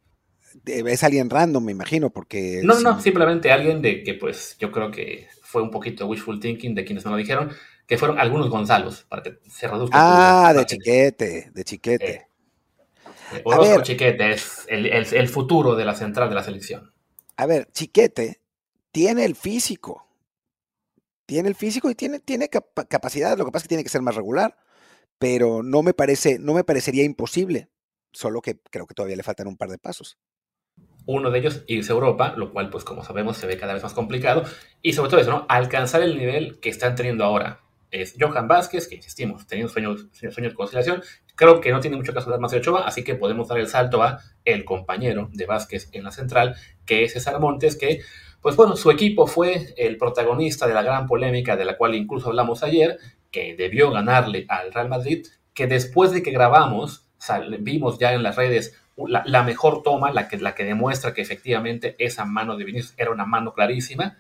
Es 0.65 1.03
alguien 1.03 1.29
random, 1.29 1.63
me 1.63 1.71
imagino, 1.71 2.09
porque... 2.09 2.61
No, 2.63 2.79
no, 2.79 2.99
simplemente 2.99 3.51
alguien 3.51 3.81
de 3.81 4.03
que 4.03 4.15
pues 4.15 4.57
yo 4.59 4.71
creo 4.71 4.89
que 4.89 5.27
fue 5.43 5.61
un 5.61 5.71
poquito 5.71 6.07
wishful 6.07 6.39
thinking 6.39 6.75
de 6.75 6.85
quienes 6.85 7.05
me 7.05 7.11
lo 7.11 7.17
dijeron, 7.17 7.51
que 7.89 7.97
fueron 7.97 8.19
algunos 8.19 8.52
Gonzalos, 8.52 9.04
para 9.10 9.23
que 9.23 9.39
se 9.49 9.67
reduzca. 9.67 9.97
Ah, 9.99 10.54
de 10.54 10.63
chiquete, 10.63 11.49
de 11.52 11.63
chiquete. 11.63 12.12
Eh, 12.12 12.28
eh, 13.34 13.41
Orozco 13.43 13.82
Chiquete 13.82 14.32
es 14.32 14.67
el, 14.67 15.28
futuro 15.28 15.75
de 15.75 15.86
la 15.86 15.95
central 15.95 16.30
de 16.30 16.36
la 16.36 16.43
selección. 16.43 16.93
A 17.36 17.47
ver, 17.47 17.67
Chiquete 17.71 18.41
tiene 18.91 19.25
el 19.25 19.36
físico. 19.36 20.06
Tiene 21.25 21.49
el 21.49 21.56
físico 21.56 21.89
y 21.89 21.95
tiene, 21.95 22.19
tiene 22.19 22.47
capacidad. 22.47 23.36
Lo 23.36 23.45
que 23.45 23.52
pasa 23.52 23.63
es 23.63 23.63
que 23.63 23.69
tiene 23.69 23.84
que 23.84 23.89
ser 23.89 24.04
más 24.04 24.15
regular. 24.15 24.56
Pero 25.17 25.63
no 25.63 25.82
me 25.82 25.95
parece, 25.95 26.38
no 26.38 26.54
me 26.54 26.63
parecería 26.63 27.04
imposible. 27.04 27.69
Solo 28.12 28.39
que 28.41 28.60
creo 28.69 28.86
que 28.86 28.93
todavía 28.93 29.17
le 29.17 29.23
faltan 29.23 29.47
un 29.47 29.58
par 29.58 29.69
de 29.69 29.80
pasos. 29.80 30.19
Uno 31.08 31.32
de 31.32 31.39
ellos 31.39 31.63
irse 31.65 31.91
a 31.91 31.95
Europa, 31.95 32.36
lo 32.38 32.54
cual, 32.54 32.69
pues 32.69 32.84
como 32.84 33.04
sabemos, 33.04 33.38
se 33.38 33.47
ve 33.47 33.58
cada 33.58 33.73
vez 33.73 33.82
más 33.82 33.93
complicado. 33.93 34.43
Y 34.84 34.93
sobre 34.93 35.10
todo 35.10 35.21
eso, 35.21 35.32
¿no? 35.32 35.45
Alcanzar 35.49 36.04
el 36.04 36.19
nivel 36.19 36.60
que 36.60 36.69
están 36.69 36.95
teniendo 36.95 37.23
ahora 37.23 37.62
es 37.91 38.15
Johan 38.19 38.47
Vázquez, 38.47 38.88
que 38.88 38.95
insistimos, 38.95 39.47
teniendo 39.47 39.71
sueños, 39.71 40.08
sueños 40.12 40.52
de 40.52 40.54
conciliación. 40.54 41.02
Creo 41.36 41.62
que 41.62 41.71
no 41.71 41.80
tiene 41.80 41.97
mucho 41.97 42.13
caso 42.13 42.30
dar 42.30 42.39
más 42.39 42.52
de 42.52 42.58
Ochoa, 42.58 42.86
así 42.86 43.04
que 43.04 43.15
podemos 43.15 43.47
dar 43.47 43.60
el 43.60 43.67
salto 43.67 44.04
a 44.04 44.19
el 44.45 44.65
compañero 44.65 45.30
de 45.34 45.45
Vázquez 45.45 45.89
en 45.91 46.04
la 46.04 46.12
central, 46.12 46.56
que 46.86 47.04
es 47.04 47.13
César 47.13 47.39
Montes, 47.39 47.75
que, 47.75 48.02
pues 48.41 48.56
bueno, 48.56 48.75
su 48.75 48.91
equipo 48.91 49.28
fue 49.28 49.73
el 49.78 49.97
protagonista 49.97 50.67
de 50.67 50.73
la 50.73 50.82
gran 50.82 51.08
polémica 51.08 51.56
de 51.56 51.65
la 51.65 51.78
cual 51.78 51.95
incluso 51.95 52.30
hablamos 52.30 52.63
ayer, 52.63 52.97
que 53.32 53.56
debió 53.56 53.91
ganarle 53.91 54.45
al 54.49 54.73
Real 54.73 54.89
Madrid, 54.89 55.25
que 55.54 55.67
después 55.67 56.12
de 56.12 56.23
que 56.23 56.32
grabamos, 56.32 57.08
vimos 57.60 57.99
ya 57.99 58.13
en 58.13 58.23
las 58.23 58.36
redes 58.36 58.75
la, 59.08 59.43
mejor 59.43 59.82
toma, 59.84 60.12
la 60.12 60.28
que, 60.28 60.38
la 60.38 60.56
que 60.56 60.65
demuestra 60.65 61.13
que 61.13 61.21
efectivamente 61.21 61.95
esa 61.99 62.25
mano 62.25 62.58
de 62.58 62.65
Vinicius 62.65 62.93
era 62.97 63.12
una 63.12 63.25
mano 63.25 63.54
clarísima. 63.54 64.17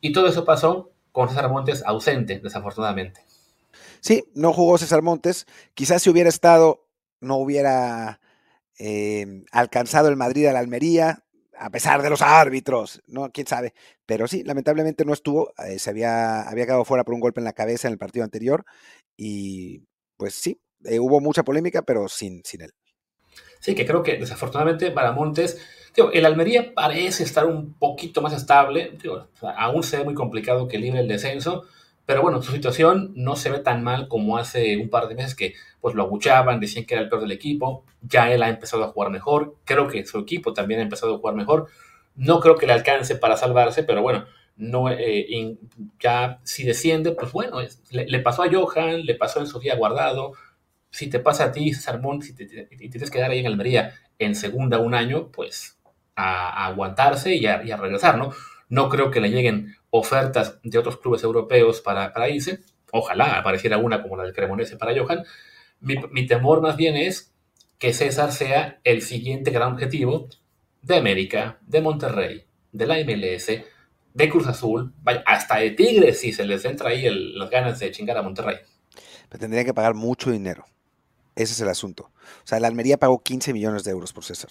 Y 0.00 0.12
todo 0.12 0.28
eso 0.28 0.44
pasó 0.44 0.92
con 1.12 1.28
César 1.28 1.50
Montes 1.50 1.82
ausente, 1.84 2.40
desafortunadamente. 2.40 3.22
Sí, 4.00 4.24
no 4.34 4.52
jugó 4.52 4.78
César 4.78 5.02
Montes. 5.02 5.46
Quizás 5.74 6.02
si 6.02 6.10
hubiera 6.10 6.28
estado, 6.28 6.86
no 7.20 7.36
hubiera 7.36 8.20
eh, 8.78 9.44
alcanzado 9.52 10.08
el 10.08 10.16
Madrid 10.16 10.46
a 10.46 10.52
la 10.52 10.60
Almería, 10.60 11.24
a 11.58 11.70
pesar 11.70 12.00
de 12.00 12.08
los 12.08 12.22
árbitros, 12.22 13.02
¿no? 13.06 13.30
Quién 13.30 13.46
sabe. 13.46 13.74
Pero 14.06 14.26
sí, 14.26 14.42
lamentablemente 14.42 15.04
no 15.04 15.12
estuvo. 15.12 15.52
Eh, 15.58 15.78
se 15.78 15.90
había, 15.90 16.42
había 16.42 16.64
quedado 16.64 16.86
fuera 16.86 17.04
por 17.04 17.14
un 17.14 17.20
golpe 17.20 17.40
en 17.40 17.44
la 17.44 17.52
cabeza 17.52 17.88
en 17.88 17.92
el 17.92 17.98
partido 17.98 18.24
anterior. 18.24 18.64
Y 19.16 19.82
pues 20.16 20.34
sí, 20.34 20.58
eh, 20.84 20.98
hubo 20.98 21.20
mucha 21.20 21.42
polémica, 21.42 21.82
pero 21.82 22.08
sin, 22.08 22.42
sin 22.44 22.62
él. 22.62 22.72
Sí, 23.60 23.74
que 23.74 23.84
creo 23.84 24.02
que 24.02 24.16
desafortunadamente 24.16 24.90
para 24.90 25.12
Montes 25.12 25.60
el 26.12 26.26
Almería 26.26 26.74
parece 26.74 27.22
estar 27.22 27.46
un 27.46 27.74
poquito 27.74 28.22
más 28.22 28.32
estable. 28.32 28.96
aún 29.56 29.82
se 29.82 29.98
ve 29.98 30.04
muy 30.04 30.14
complicado 30.14 30.68
que 30.68 30.78
libre 30.78 31.00
el 31.00 31.08
descenso. 31.08 31.64
Pero 32.06 32.22
bueno, 32.22 32.42
su 32.42 32.50
situación 32.50 33.12
no 33.14 33.36
se 33.36 33.50
ve 33.50 33.60
tan 33.60 33.84
mal 33.84 34.08
como 34.08 34.36
hace 34.36 34.76
un 34.78 34.90
par 34.90 35.06
de 35.06 35.14
meses 35.14 35.36
que 35.36 35.54
pues 35.80 35.94
lo 35.94 36.02
abuchaban, 36.02 36.58
decían 36.58 36.84
que 36.84 36.94
era 36.94 37.04
el 37.04 37.08
peor 37.08 37.22
del 37.22 37.32
equipo. 37.32 37.84
Ya 38.02 38.32
él 38.32 38.42
ha 38.42 38.48
empezado 38.48 38.84
a 38.84 38.88
jugar 38.88 39.10
mejor. 39.10 39.56
Creo 39.64 39.86
que 39.86 40.04
su 40.04 40.18
equipo 40.18 40.52
también 40.52 40.80
ha 40.80 40.82
empezado 40.82 41.14
a 41.14 41.18
jugar 41.18 41.36
mejor. 41.36 41.68
No 42.16 42.40
creo 42.40 42.56
que 42.56 42.66
le 42.66 42.72
alcance 42.72 43.14
para 43.14 43.36
salvarse, 43.36 43.84
pero 43.84 44.02
bueno, 44.02 44.26
no, 44.56 44.90
eh, 44.90 45.56
ya 45.98 46.40
si 46.44 46.64
desciende, 46.64 47.12
pues 47.12 47.32
bueno, 47.32 47.58
le, 47.90 48.18
pasó 48.20 48.42
a 48.42 48.50
Johan, 48.52 49.06
le 49.06 49.14
pasó 49.14 49.40
en 49.40 49.46
su 49.46 49.58
día 49.58 49.76
guardado. 49.76 50.32
Si 50.90 51.08
te 51.08 51.18
pasa 51.18 51.44
a 51.44 51.52
ti, 51.52 51.72
Sarmón, 51.72 52.22
si 52.22 52.34
te, 52.34 52.44
tienes 52.46 53.10
que 53.10 53.20
dar 53.20 53.30
ahí 53.30 53.38
en 53.38 53.46
Almería 53.46 53.94
en 54.18 54.34
segunda 54.34 54.78
un 54.78 54.94
año, 54.94 55.28
pues 55.28 55.78
a, 56.16 56.66
aguantarse 56.66 57.34
y 57.34 57.46
a, 57.46 57.76
regresar, 57.76 58.18
¿no? 58.18 58.32
No 58.68 58.88
creo 58.88 59.10
que 59.10 59.20
le 59.20 59.30
lleguen 59.30 59.74
ofertas 59.90 60.60
de 60.62 60.78
otros 60.78 60.98
clubes 60.98 61.22
europeos 61.22 61.80
para, 61.80 62.12
para 62.12 62.28
irse. 62.28 62.60
Ojalá 62.92 63.38
apareciera 63.38 63.78
una 63.78 64.02
como 64.02 64.16
la 64.16 64.24
del 64.24 64.32
Cremonese 64.32 64.76
para 64.76 64.98
Johan. 64.98 65.24
Mi, 65.80 66.26
temor 66.26 66.60
más 66.60 66.76
bien 66.76 66.96
es 66.96 67.32
que 67.78 67.92
César 67.92 68.32
sea 68.32 68.80
el 68.84 69.02
siguiente 69.02 69.50
gran 69.50 69.72
objetivo 69.72 70.28
de 70.82 70.96
América, 70.96 71.58
de 71.62 71.80
Monterrey, 71.80 72.44
de 72.72 72.86
la 72.86 72.96
MLS, 72.98 73.46
de 74.12 74.28
Cruz 74.28 74.46
Azul, 74.46 74.92
vaya, 75.02 75.22
hasta 75.26 75.58
de 75.58 75.70
Tigres 75.70 76.20
si 76.20 76.32
se 76.32 76.44
les 76.44 76.64
entra 76.64 76.90
ahí 76.90 77.08
las 77.34 77.48
ganas 77.48 77.78
de 77.78 77.90
chingar 77.90 78.18
a 78.18 78.22
Monterrey. 78.22 78.56
Pero 79.28 79.40
tendría 79.40 79.64
que 79.64 79.72
pagar 79.72 79.94
mucho 79.94 80.30
dinero. 80.30 80.64
Ese 81.36 81.54
es 81.54 81.60
el 81.60 81.68
asunto. 81.68 82.10
O 82.44 82.46
sea, 82.46 82.60
la 82.60 82.68
Almería 82.68 82.98
pagó 82.98 83.22
15 83.22 83.52
millones 83.52 83.84
de 83.84 83.92
euros 83.92 84.12
por 84.12 84.24
César. 84.24 84.50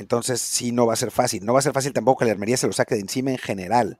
Entonces, 0.00 0.40
sí, 0.40 0.72
no 0.72 0.86
va 0.86 0.94
a 0.94 0.96
ser 0.96 1.10
fácil. 1.10 1.44
No 1.44 1.52
va 1.52 1.58
a 1.58 1.62
ser 1.62 1.74
fácil 1.74 1.92
tampoco 1.92 2.20
que 2.20 2.24
la 2.24 2.32
Armería 2.32 2.56
se 2.56 2.66
lo 2.66 2.72
saque 2.72 2.94
de 2.94 3.02
encima 3.02 3.30
en 3.30 3.38
general. 3.38 3.98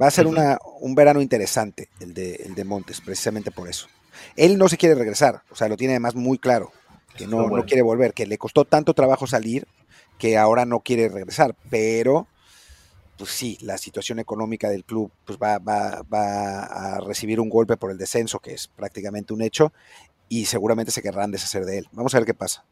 Va 0.00 0.06
a 0.06 0.10
ser 0.10 0.26
una, 0.26 0.58
un 0.80 0.94
verano 0.94 1.20
interesante 1.20 1.88
el 2.00 2.14
de, 2.14 2.36
el 2.46 2.54
de 2.54 2.64
Montes, 2.64 3.00
precisamente 3.00 3.50
por 3.50 3.68
eso. 3.68 3.88
Él 4.36 4.56
no 4.56 4.68
se 4.68 4.76
quiere 4.76 4.94
regresar, 4.94 5.42
o 5.50 5.56
sea, 5.56 5.68
lo 5.68 5.76
tiene 5.76 5.94
además 5.94 6.14
muy 6.14 6.38
claro, 6.38 6.70
que 7.16 7.26
no, 7.26 7.48
no 7.48 7.64
quiere 7.66 7.82
volver, 7.82 8.14
que 8.14 8.26
le 8.26 8.38
costó 8.38 8.64
tanto 8.64 8.94
trabajo 8.94 9.26
salir 9.26 9.66
que 10.18 10.38
ahora 10.38 10.64
no 10.64 10.80
quiere 10.80 11.08
regresar, 11.08 11.56
pero 11.68 12.28
pues 13.18 13.30
sí, 13.30 13.58
la 13.60 13.78
situación 13.78 14.18
económica 14.18 14.70
del 14.70 14.84
club 14.84 15.10
pues 15.24 15.38
va, 15.38 15.58
va, 15.58 16.02
va, 16.02 16.62
a 16.62 17.00
recibir 17.00 17.40
un 17.40 17.48
golpe 17.48 17.76
por 17.76 17.90
el 17.90 17.98
descenso, 17.98 18.38
que 18.38 18.54
es 18.54 18.68
prácticamente 18.68 19.34
un 19.34 19.42
hecho, 19.42 19.72
y 20.28 20.46
seguramente 20.46 20.92
se 20.92 21.02
querrán 21.02 21.30
deshacer 21.30 21.64
de 21.64 21.78
él. 21.78 21.88
Vamos 21.92 22.14
a 22.14 22.18
ver 22.18 22.26
qué 22.26 22.34
pasa. 22.34 22.64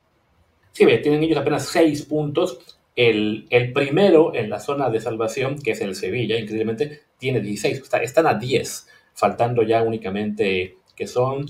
Sí, 0.72 0.86
tienen 1.02 1.22
ellos 1.22 1.38
apenas 1.38 1.66
seis 1.66 2.02
puntos. 2.02 2.58
El, 2.96 3.46
el, 3.50 3.72
primero 3.72 4.34
en 4.34 4.50
la 4.50 4.60
zona 4.60 4.90
de 4.90 5.00
salvación, 5.00 5.58
que 5.60 5.72
es 5.72 5.80
el 5.80 5.94
Sevilla, 5.94 6.38
increíblemente, 6.38 7.02
tiene 7.18 7.40
16. 7.40 7.82
están 8.02 8.26
a 8.26 8.34
10, 8.34 8.88
faltando 9.14 9.62
ya 9.62 9.82
únicamente 9.82 10.76
que 10.96 11.06
son 11.06 11.46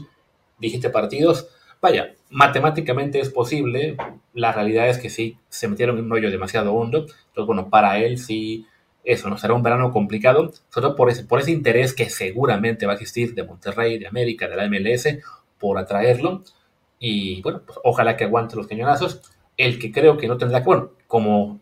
17 0.58 0.90
partidos. 0.90 1.48
Vaya, 1.80 2.14
matemáticamente 2.28 3.20
es 3.20 3.30
posible. 3.30 3.96
La 4.34 4.52
realidad 4.52 4.88
es 4.88 4.98
que 4.98 5.10
sí, 5.10 5.38
se 5.48 5.66
metieron 5.68 5.98
en 5.98 6.04
un 6.04 6.10
rollo 6.10 6.30
demasiado 6.30 6.74
hondo. 6.74 6.98
Entonces, 6.98 7.46
bueno, 7.46 7.70
para 7.70 7.98
él 7.98 8.18
sí, 8.18 8.66
eso, 9.04 9.28
¿no? 9.30 9.38
Será 9.38 9.54
un 9.54 9.62
verano 9.62 9.90
complicado, 9.92 10.52
sobre 10.68 10.88
todo 10.88 10.96
por 10.96 11.10
ese, 11.10 11.24
por 11.24 11.40
ese 11.40 11.52
interés 11.52 11.94
que 11.94 12.10
seguramente 12.10 12.86
va 12.86 12.92
a 12.92 12.96
existir 12.96 13.34
de 13.34 13.44
Monterrey, 13.44 13.98
de 13.98 14.06
América, 14.06 14.46
de 14.48 14.56
la 14.56 14.68
MLS, 14.68 15.08
por 15.58 15.78
atraerlo. 15.78 16.44
Y 17.00 17.42
bueno, 17.42 17.62
pues 17.66 17.78
ojalá 17.82 18.16
que 18.16 18.24
aguante 18.24 18.54
los 18.54 18.68
cañonazos. 18.68 19.20
El 19.56 19.80
que 19.80 19.90
creo 19.90 20.16
que 20.16 20.28
no 20.28 20.36
tendrá 20.36 20.60
que, 20.60 20.66
bueno, 20.66 20.92
como 21.08 21.60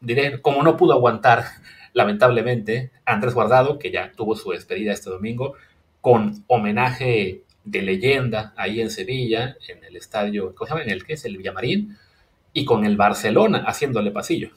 diré, 0.00 0.42
como 0.42 0.62
no 0.62 0.76
pudo 0.76 0.92
aguantar, 0.92 1.44
lamentablemente, 1.94 2.90
Andrés 3.06 3.32
Guardado, 3.32 3.78
que 3.78 3.90
ya 3.90 4.12
tuvo 4.12 4.36
su 4.36 4.50
despedida 4.50 4.92
este 4.92 5.08
domingo, 5.08 5.54
con 6.02 6.44
homenaje 6.48 7.44
de 7.64 7.82
leyenda 7.82 8.52
ahí 8.56 8.80
en 8.80 8.90
Sevilla, 8.90 9.56
en 9.68 9.84
el 9.84 9.96
estadio, 9.96 10.54
¿cómo 10.54 10.66
se 10.66 10.74
llama? 10.74 10.84
En 10.84 10.90
el 10.90 11.04
que 11.04 11.14
es 11.14 11.24
el 11.24 11.36
Villamarín, 11.36 11.96
y 12.52 12.64
con 12.64 12.84
el 12.84 12.96
Barcelona 12.96 13.64
haciéndole 13.66 14.10
pasillo. 14.10 14.50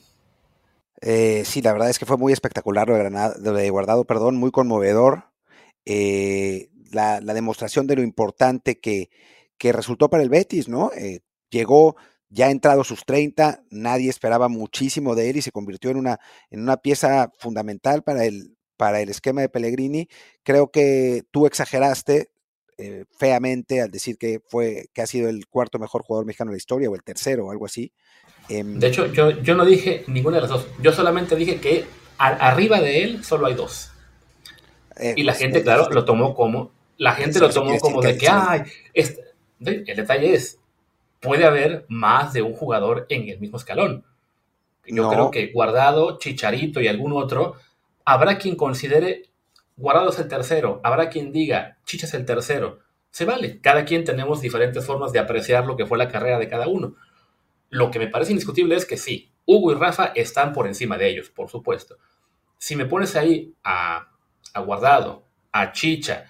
Eh, 1.02 1.44
sí, 1.46 1.62
la 1.62 1.74
verdad 1.74 1.90
es 1.90 2.00
que 2.00 2.06
fue 2.06 2.18
muy 2.18 2.32
espectacular 2.32 2.88
lo 2.88 3.54
de, 3.54 3.70
Guardado, 3.70 4.06
perdón, 4.06 4.38
muy 4.38 4.52
conmovedor. 4.52 5.26
Eh, 5.86 6.70
la, 6.92 7.20
demostración 7.20 7.88
de 7.88 7.98
lo 7.98 8.04
importante 8.04 8.80
que, 8.80 9.10
que 9.64 9.72
resultó 9.72 10.10
para 10.10 10.24
el 10.24 10.28
Betis, 10.28 10.68
¿no? 10.68 10.92
Eh, 10.94 11.22
llegó 11.50 11.96
ya 12.28 12.52
entrado 12.52 12.84
sus 12.84 13.06
30, 13.06 13.64
nadie 13.70 14.10
esperaba 14.10 14.50
muchísimo 14.50 15.16
de 15.16 15.30
él 15.30 15.38
y 15.38 15.42
se 15.42 15.54
convirtió 15.54 15.90
en 15.90 15.96
una, 15.96 16.20
en 16.50 16.60
una 16.60 16.76
pieza 16.76 17.32
fundamental 17.40 18.04
para 18.04 18.26
el, 18.26 18.58
para 18.76 19.00
el 19.00 19.08
esquema 19.08 19.40
de 19.40 19.48
Pellegrini. 19.48 20.10
Creo 20.44 20.70
que 20.70 21.24
tú 21.32 21.46
exageraste 21.46 22.32
eh, 22.78 23.06
feamente 23.18 23.80
al 23.80 23.90
decir 23.90 24.18
que 24.18 24.42
fue 24.50 24.88
que 24.94 25.02
ha 25.02 25.08
sido 25.08 25.30
el 25.30 25.48
cuarto 25.48 25.80
mejor 25.80 26.04
jugador 26.04 26.26
mexicano 26.26 26.52
de 26.52 26.56
la 26.56 26.58
historia 26.58 26.90
o 26.90 26.96
el 26.96 27.04
tercero 27.04 27.46
o 27.46 27.52
algo 27.52 27.66
así. 27.66 27.94
Em, 28.50 28.80
de 28.80 28.88
hecho, 28.88 29.14
yo, 29.14 29.32
yo 29.32 29.56
no 29.56 29.64
dije 29.64 30.04
ninguna 30.08 30.36
de 30.36 30.42
las 30.42 30.50
dos. 30.50 30.68
Yo 30.82 30.92
solamente 30.92 31.38
dije 31.38 31.62
que 31.62 31.86
arriba 32.18 32.82
de 32.82 33.06
él 33.06 33.24
solo 33.24 33.46
hay 33.46 33.54
dos. 33.54 33.94
Eh, 34.98 35.14
y 35.16 35.24
la 35.24 35.34
gente, 35.36 35.64
claro, 35.64 35.90
lo 35.90 36.04
tomó 36.04 36.36
como 36.36 36.74
la 36.98 37.14
gente 37.14 37.40
lo 37.40 37.50
tomó 37.50 37.78
como 37.80 38.02
de 38.02 38.18
que, 38.18 38.28
ay, 38.30 38.64
este, 38.94 39.33
el 39.60 39.86
detalle 39.86 40.34
es 40.34 40.60
puede 41.20 41.46
haber 41.46 41.86
más 41.88 42.34
de 42.34 42.42
un 42.42 42.54
jugador 42.54 43.06
en 43.10 43.30
el 43.30 43.40
mismo 43.40 43.58
escalón. 43.58 44.04
Yo 44.86 45.10
creo 45.10 45.32
que 45.32 45.52
Guardado, 45.54 46.18
Chicharito 46.18 46.82
y 46.82 46.88
algún 46.90 47.14
otro, 47.14 47.56
habrá 48.04 48.38
quien 48.38 48.56
considere 48.56 49.30
Guardado 49.76 50.10
es 50.10 50.20
el 50.20 50.28
tercero, 50.28 50.82
habrá 50.84 51.10
quien 51.10 51.32
diga 51.32 51.78
Chicha 51.86 52.06
es 52.06 52.14
el 52.14 52.26
tercero. 52.26 52.80
Se 53.10 53.26
vale, 53.26 53.60
cada 53.62 53.86
quien 53.86 54.04
tenemos 54.04 54.42
diferentes 54.42 54.86
formas 54.86 55.14
de 55.14 55.20
apreciar 55.20 55.66
lo 55.66 55.78
que 55.78 55.86
fue 55.86 55.98
la 55.98 56.10
carrera 56.10 56.38
de 56.38 56.48
cada 56.48 56.68
uno. 56.68 56.96
Lo 57.70 57.90
que 57.90 58.00
me 58.00 58.08
parece 58.08 58.32
indiscutible 58.32 58.76
es 58.76 58.86
que 58.86 58.98
sí, 58.98 59.32
Hugo 59.46 59.72
y 59.72 59.76
Rafa 59.76 60.12
están 60.16 60.54
por 60.54 60.68
encima 60.68 60.98
de 60.98 61.10
ellos, 61.10 61.30
por 61.30 61.50
supuesto. 61.50 61.98
Si 62.58 62.76
me 62.76 62.86
pones 62.86 63.16
ahí 63.16 63.54
a, 63.64 64.10
a 64.54 64.60
Guardado, 64.60 65.24
a 65.52 65.72
Chicha, 65.72 66.26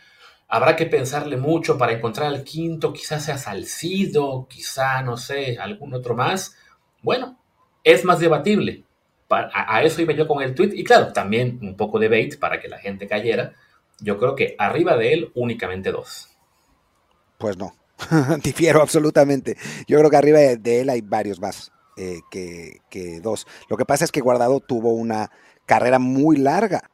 habrá 0.53 0.75
que 0.75 0.85
pensarle 0.85 1.35
mucho 1.35 1.79
para 1.79 1.93
encontrar 1.93 2.27
al 2.27 2.43
quinto, 2.43 2.93
quizás 2.93 3.25
sea 3.25 3.39
Salcido, 3.39 4.47
quizá, 4.47 5.01
no 5.01 5.17
sé, 5.17 5.57
algún 5.57 5.95
otro 5.95 6.15
más. 6.15 6.55
Bueno, 7.01 7.39
es 7.83 8.05
más 8.05 8.19
debatible. 8.19 8.83
A, 9.31 9.81
eso 9.81 10.03
iba 10.03 10.13
yo 10.13 10.27
con 10.27 10.43
el 10.43 10.53
tweet. 10.53 10.69
Y 10.75 10.83
claro, 10.83 11.11
también 11.11 11.57
un 11.63 11.75
poco 11.75 11.97
de 11.97 12.07
bait 12.07 12.37
para 12.37 12.59
que 12.59 12.67
la 12.67 12.77
gente 12.77 13.07
cayera. 13.07 13.53
Yo 13.99 14.19
creo 14.19 14.35
que 14.35 14.55
arriba 14.59 14.95
de 14.95 15.13
él 15.13 15.31
únicamente 15.33 15.91
dos. 15.91 16.29
Pues 17.39 17.57
no, 17.57 17.73
difiero 18.43 18.79
absolutamente. 18.83 19.57
Yo 19.87 19.97
creo 19.97 20.11
que 20.11 20.17
arriba 20.17 20.37
de 20.37 20.81
él 20.81 20.91
hay 20.91 21.01
varios 21.01 21.39
más 21.39 21.71
eh, 21.97 22.19
que, 22.29 23.19
dos. 23.23 23.47
Lo 23.69 23.77
que 23.77 23.85
pasa 23.85 24.05
es 24.05 24.11
que 24.11 24.21
Guardado 24.21 24.59
tuvo 24.59 24.93
una 24.93 25.31
carrera 25.65 25.97
muy 25.97 26.37
larga. 26.37 26.91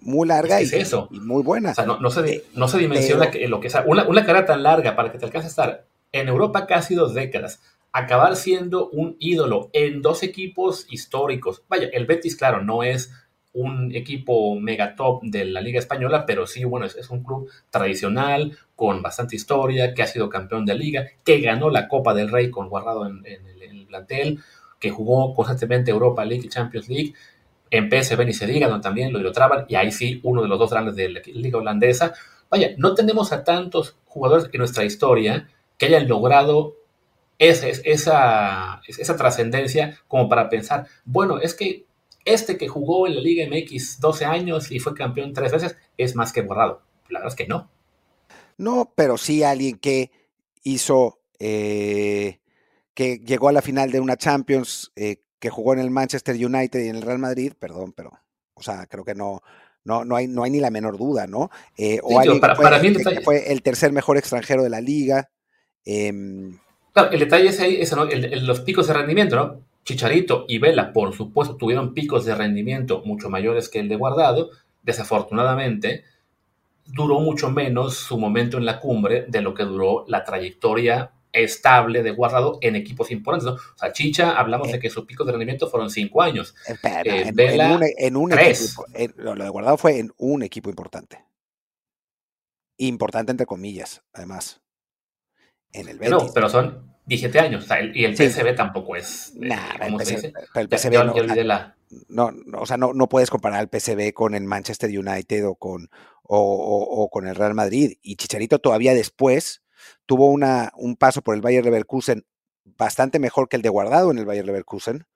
Muy 0.00 0.28
larga 0.28 0.62
y, 0.62 0.68
muy 1.10 1.42
buena. 1.42 1.72
O 1.72 1.74
sea, 1.74 1.84
no, 1.84 2.10
se, 2.10 2.20
eh, 2.30 2.44
no 2.54 2.68
se 2.68 2.78
dimensiona 2.78 3.30
lo 3.48 3.60
que 3.60 3.68
es 3.68 3.74
una, 3.86 4.06
una 4.06 4.24
carrera 4.24 4.46
tan 4.46 4.62
larga 4.62 4.94
para 4.94 5.10
que 5.10 5.18
te 5.18 5.24
alcance 5.24 5.46
a 5.46 5.50
estar 5.50 5.86
en 6.12 6.28
Europa 6.28 6.66
casi 6.66 6.94
dos 6.94 7.14
décadas 7.14 7.60
acabar 7.96 8.36
siendo 8.36 8.90
un 8.90 9.16
ídolo 9.18 9.70
en 9.72 10.02
dos 10.02 10.22
equipos 10.22 10.86
históricos. 10.90 11.62
Vaya, 11.66 11.88
el 11.94 12.04
Betis, 12.04 12.36
claro, 12.36 12.62
no 12.62 12.82
es 12.82 13.10
un 13.54 13.90
equipo 13.94 14.54
megatop 14.60 15.22
de 15.22 15.46
la 15.46 15.62
Liga 15.62 15.78
Española, 15.78 16.26
pero 16.26 16.46
sí, 16.46 16.64
bueno, 16.64 16.84
es, 16.84 17.08
un 17.08 17.24
club 17.24 17.50
tradicional, 17.70 18.58
con 18.74 19.00
bastante 19.00 19.34
historia, 19.34 19.94
que 19.94 20.02
ha 20.02 20.06
sido 20.06 20.28
campeón 20.28 20.66
de 20.66 20.74
liga, 20.74 21.06
que 21.24 21.40
ganó 21.40 21.70
la 21.70 21.88
Copa 21.88 22.12
del 22.12 22.30
Rey 22.30 22.50
con 22.50 22.68
Guardado 22.68 23.06
en, 23.06 23.24
el, 23.24 23.86
plantel, 23.86 24.40
que 24.78 24.90
jugó 24.90 25.32
constantemente 25.32 25.90
Europa 25.90 26.22
League 26.26 26.44
y 26.44 26.50
Champions 26.50 26.90
League, 26.90 27.14
en 27.70 27.90
PSV 27.90 28.24
ni 28.24 28.32
se 28.32 28.46
diga, 28.46 28.68
donde 28.68 28.82
también 28.82 29.12
lo 29.12 29.18
ilustraban, 29.18 29.66
y 29.68 29.74
ahí 29.74 29.90
sí, 29.92 30.20
uno 30.22 30.42
de 30.42 30.48
los 30.48 30.58
dos 30.58 30.70
grandes 30.70 30.96
de 30.96 31.08
la 31.08 31.20
Liga 31.26 31.58
Holandesa. 31.58 32.14
Vaya, 32.50 32.70
no 32.78 32.94
tenemos 32.94 33.32
a 33.32 33.44
tantos 33.44 33.96
jugadores 34.04 34.48
en 34.52 34.58
nuestra 34.58 34.84
historia 34.84 35.48
que 35.78 35.86
hayan 35.86 36.08
logrado 36.08 36.76
esa, 37.38 37.66
esa, 37.68 38.80
esa 38.86 39.16
trascendencia 39.16 39.98
como 40.08 40.28
para 40.28 40.48
pensar, 40.48 40.86
bueno, 41.04 41.40
es 41.40 41.54
que 41.54 41.86
este 42.24 42.58
que 42.58 42.68
jugó 42.68 43.06
en 43.06 43.14
la 43.14 43.20
Liga 43.20 43.46
MX 43.48 44.00
12 44.00 44.24
años 44.24 44.70
y 44.70 44.80
fue 44.80 44.94
campeón 44.94 45.32
tres 45.32 45.52
veces 45.52 45.76
es 45.96 46.16
más 46.16 46.32
que 46.32 46.42
borrado. 46.42 46.82
La 47.08 47.20
verdad 47.20 47.32
es 47.32 47.36
que 47.36 47.46
no. 47.46 47.70
No, 48.58 48.92
pero 48.94 49.16
sí 49.16 49.42
alguien 49.42 49.78
que 49.78 50.10
hizo, 50.62 51.20
eh, 51.38 52.40
que 52.94 53.18
llegó 53.18 53.48
a 53.48 53.52
la 53.52 53.62
final 53.62 53.92
de 53.92 54.00
una 54.00 54.16
Champions, 54.16 54.92
eh, 54.96 55.22
que 55.46 55.50
jugó 55.50 55.74
en 55.74 55.78
el 55.78 55.92
Manchester 55.92 56.34
United 56.34 56.80
y 56.84 56.88
en 56.88 56.96
el 56.96 57.02
Real 57.02 57.20
Madrid, 57.20 57.52
perdón, 57.56 57.92
pero, 57.92 58.10
o 58.54 58.62
sea, 58.64 58.86
creo 58.86 59.04
que 59.04 59.14
no, 59.14 59.42
no, 59.84 60.04
no, 60.04 60.16
hay, 60.16 60.26
no 60.26 60.42
hay 60.42 60.50
ni 60.50 60.58
la 60.58 60.70
menor 60.70 60.98
duda, 60.98 61.28
¿no? 61.28 61.52
Eh, 61.78 62.00
o 62.02 62.18
alguien 62.18 62.40
para, 62.40 62.80
mí 62.80 62.92
que 62.92 63.20
fue 63.20 63.52
el 63.52 63.62
tercer 63.62 63.92
mejor 63.92 64.16
extranjero 64.16 64.64
de 64.64 64.70
la 64.70 64.80
liga. 64.80 65.30
Em, 65.84 66.58
Claro, 66.92 67.12
el 67.12 67.20
detalle 67.20 67.48
es 67.50 67.60
ahí, 67.60 67.80
los 68.40 68.60
picos 68.60 68.88
de 68.88 68.94
rendimiento, 68.94 69.36
¿no? 69.36 69.60
Chicharito 69.84 70.46
y 70.48 70.58
Vela, 70.58 70.92
por 70.92 71.14
supuesto, 71.14 71.54
tuvieron 71.54 71.94
picos 71.94 72.24
de 72.24 72.34
rendimiento 72.34 73.02
mucho 73.04 73.30
mayores 73.30 73.68
que 73.68 73.78
el 73.78 73.88
de 73.88 73.94
Guardado. 73.94 74.50
Desafortunadamente, 74.82 76.02
duró 76.86 77.20
mucho 77.20 77.50
menos 77.50 77.94
su 77.94 78.18
momento 78.18 78.58
en 78.58 78.64
la 78.64 78.80
cumbre 78.80 79.26
de 79.28 79.42
lo 79.42 79.54
que 79.54 79.62
duró 79.62 80.06
la 80.08 80.24
trayectoria 80.24 81.12
estable 81.36 82.02
de 82.02 82.10
Guardado 82.10 82.58
en 82.60 82.76
equipos 82.76 83.10
importantes. 83.10 83.46
¿no? 83.46 83.54
O 83.54 83.78
sea, 83.78 83.92
Chicha, 83.92 84.38
hablamos 84.38 84.70
de 84.72 84.78
que 84.78 84.90
sus 84.90 85.04
picos 85.04 85.26
de 85.26 85.32
rendimiento 85.32 85.68
fueron 85.68 85.90
cinco 85.90 86.22
años. 86.22 86.54
Eh, 86.68 87.30
Vela, 87.34 87.78
en, 87.98 88.16
un, 88.16 88.32
Equipo, 88.32 88.84
lo 89.16 89.34
de 89.34 89.48
Guardado 89.48 89.76
fue 89.76 89.98
en 89.98 90.12
un 90.16 90.42
equipo 90.42 90.70
importante. 90.70 91.24
Importante 92.78 93.30
entre 93.30 93.46
comillas, 93.46 94.02
además 94.12 94.60
en 95.72 95.88
el 95.88 95.98
No, 96.10 96.26
pero 96.32 96.48
son 96.48 96.96
17 97.06 97.38
años, 97.38 97.66
y 97.94 98.04
el 98.04 98.16
PSV 98.16 98.54
tampoco 98.54 98.96
es. 98.96 99.32
Eh, 99.40 99.50
¿cómo 99.80 100.00
se 100.00 100.14
dice? 100.14 100.32
el 100.54 100.68
PSV 100.68 101.74
no, 102.08 102.32
no, 102.32 102.58
o 102.58 102.66
sea, 102.66 102.76
no, 102.76 102.92
no 102.94 103.08
puedes 103.08 103.30
comparar 103.30 103.62
el 103.62 103.80
PSV 103.80 104.12
con 104.12 104.34
el 104.34 104.42
Manchester 104.44 104.90
United 104.90 105.46
o 105.46 105.54
con, 105.54 105.88
o, 106.24 107.08
con 107.12 107.28
el 107.28 107.36
Real 107.36 107.54
Madrid. 107.54 107.92
Y 108.02 108.16
Chicharito 108.16 108.58
todavía 108.58 108.92
después 108.92 109.62
tuvo 110.06 110.30
una, 110.30 110.72
un 110.76 110.96
paso 110.96 111.22
por 111.22 111.34
el 111.34 111.40
Bayer 111.40 111.64
Leverkusen 111.64 112.24
bastante 112.64 113.18
mejor 113.18 113.48
que 113.48 113.56
el 113.56 113.62
de 113.62 113.68
Guardado 113.68 114.10
en 114.10 114.18
el 114.18 114.26
Bayer 114.26 114.44
Leverkusen. 114.44 115.06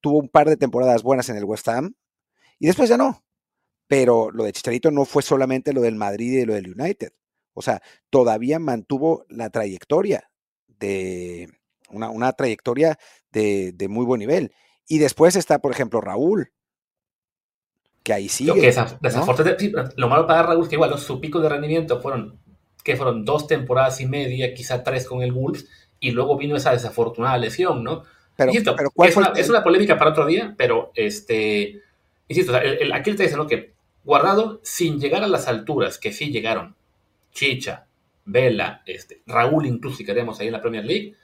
Tuvo 0.00 0.18
un 0.18 0.28
par 0.28 0.48
de 0.48 0.56
temporadas 0.56 1.02
buenas 1.02 1.28
en 1.28 1.36
el 1.36 1.44
West 1.44 1.68
Ham 1.68 1.94
y 2.58 2.66
después 2.66 2.88
ya 2.88 2.96
no. 2.96 3.24
Pero 3.86 4.30
lo 4.30 4.44
de 4.44 4.52
Chicharito 4.52 4.90
no 4.90 5.04
fue 5.04 5.22
solamente 5.22 5.72
lo 5.72 5.80
del 5.80 5.94
Madrid 5.94 6.38
y 6.38 6.44
lo 6.44 6.54
del 6.54 6.78
United. 6.78 7.12
O 7.54 7.62
sea, 7.62 7.82
todavía 8.10 8.58
mantuvo 8.58 9.24
la 9.28 9.50
trayectoria 9.50 10.30
de 10.66 11.48
una, 11.90 12.32
trayectoria 12.32 12.98
de, 13.32 13.74
muy 13.88 14.04
buen 14.04 14.20
nivel. 14.20 14.52
Y 14.86 14.98
después 14.98 15.36
está, 15.36 15.58
por 15.58 15.72
ejemplo, 15.72 16.00
Raúl, 16.00 16.52
que 18.02 18.12
ahí 18.12 18.28
sigue. 18.28 18.52
que 18.52 19.72
lo 19.96 20.08
malo 20.08 20.26
para 20.26 20.42
Raúl 20.42 20.62
es 20.62 20.68
que 20.68 20.76
igual 20.76 20.96
su 20.98 21.20
pico 21.20 21.40
de 21.40 21.48
rendimiento 21.48 22.00
fueron, 22.00 22.40
que 22.88 22.96
fueron 22.96 23.22
dos 23.22 23.46
temporadas 23.46 24.00
y 24.00 24.06
media, 24.06 24.54
quizá 24.54 24.82
tres 24.82 25.06
con 25.06 25.22
el 25.22 25.30
Wolves, 25.30 25.68
y 26.00 26.12
luego 26.12 26.38
vino 26.38 26.56
esa 26.56 26.72
desafortunada 26.72 27.36
lesión, 27.36 27.84
¿no? 27.84 28.04
Pero, 28.34 28.50
es, 29.36 29.48
una, 29.50 29.62
polémica 29.62 29.98
para 29.98 30.12
otro 30.12 30.24
día, 30.24 30.54
pero 30.56 30.90
este, 30.94 31.82
insisto, 32.28 32.54
aquí 32.56 33.12
te 33.12 33.24
dice, 33.24 33.36
¿no? 33.36 33.46
Que 33.46 33.72
Guardado, 34.04 34.60
sin 34.62 34.98
llegar 34.98 35.22
a 35.22 35.28
las 35.28 35.48
alturas 35.48 35.98
que 35.98 36.12
sí 36.12 36.30
llegaron 36.30 36.76
Chicha, 37.30 37.84
Vela, 38.24 38.82
este, 38.86 39.20
Raúl 39.26 39.66
incluso 39.66 39.98
si 39.98 40.06
queremos 40.06 40.40
ahí 40.40 40.46
en 40.46 40.54
la 40.54 40.62
Premier 40.62 40.86
League, 40.86 41.14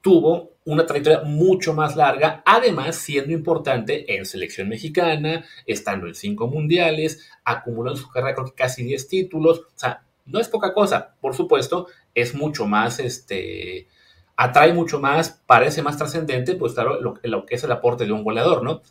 tuvo 0.00 0.52
una 0.66 0.86
trayectoria 0.86 1.22
mucho 1.22 1.74
más 1.74 1.96
larga, 1.96 2.44
además 2.46 2.94
siendo 2.94 3.32
importante 3.32 4.14
en 4.14 4.24
selección 4.24 4.68
mexicana, 4.68 5.44
estando 5.66 6.06
en 6.06 6.14
cinco 6.14 6.46
mundiales, 6.46 7.28
acumulando 7.42 7.98
su 7.98 8.08
carrera 8.08 8.36
creo 8.36 8.46
que 8.46 8.54
casi 8.54 8.84
10 8.84 9.08
títulos, 9.08 9.58
o 9.58 9.72
sea, 9.74 10.05
no 10.26 10.40
es 10.40 10.48
poca 10.48 10.74
cosa, 10.74 11.14
por 11.20 11.34
supuesto, 11.34 11.86
es 12.14 12.34
mucho 12.34 12.66
más, 12.66 12.98
este, 12.98 13.88
atrae 14.36 14.72
mucho 14.72 15.00
más, 15.00 15.42
parece 15.46 15.82
más 15.82 15.96
trascendente, 15.96 16.54
pues 16.54 16.74
claro, 16.74 17.00
lo, 17.00 17.46
que 17.46 17.54
es 17.54 17.64
el 17.64 17.72
aporte 17.72 18.04
de 18.04 18.12
un 18.12 18.24
goleador, 18.24 18.62
¿no? 18.62 18.82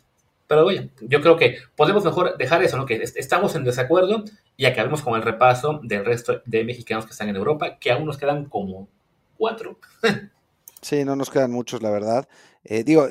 Pero 0.46 0.64
bueno, 0.64 0.88
yo 1.00 1.20
creo 1.20 1.36
que 1.36 1.56
podemos 1.74 2.04
mejor 2.04 2.36
dejar 2.38 2.62
eso, 2.62 2.76
¿no? 2.76 2.86
Que 2.86 3.02
estamos 3.02 3.54
en 3.56 3.64
desacuerdo 3.64 4.24
y 4.56 4.66
acabemos 4.66 5.02
con 5.02 5.14
el 5.14 5.22
repaso 5.22 5.80
del 5.82 6.04
resto 6.04 6.40
de 6.44 6.64
mexicanos 6.64 7.04
que 7.04 7.12
están 7.12 7.28
en 7.28 7.36
Europa, 7.36 7.78
que 7.78 7.90
aún 7.90 8.06
nos 8.06 8.16
quedan 8.16 8.44
como 8.44 8.88
cuatro. 9.36 9.78
sí, 10.82 11.04
no 11.04 11.16
nos 11.16 11.30
quedan 11.30 11.50
muchos, 11.50 11.82
la 11.82 11.90
verdad. 11.90 12.28
Eh, 12.62 12.84
digo, 12.84 13.08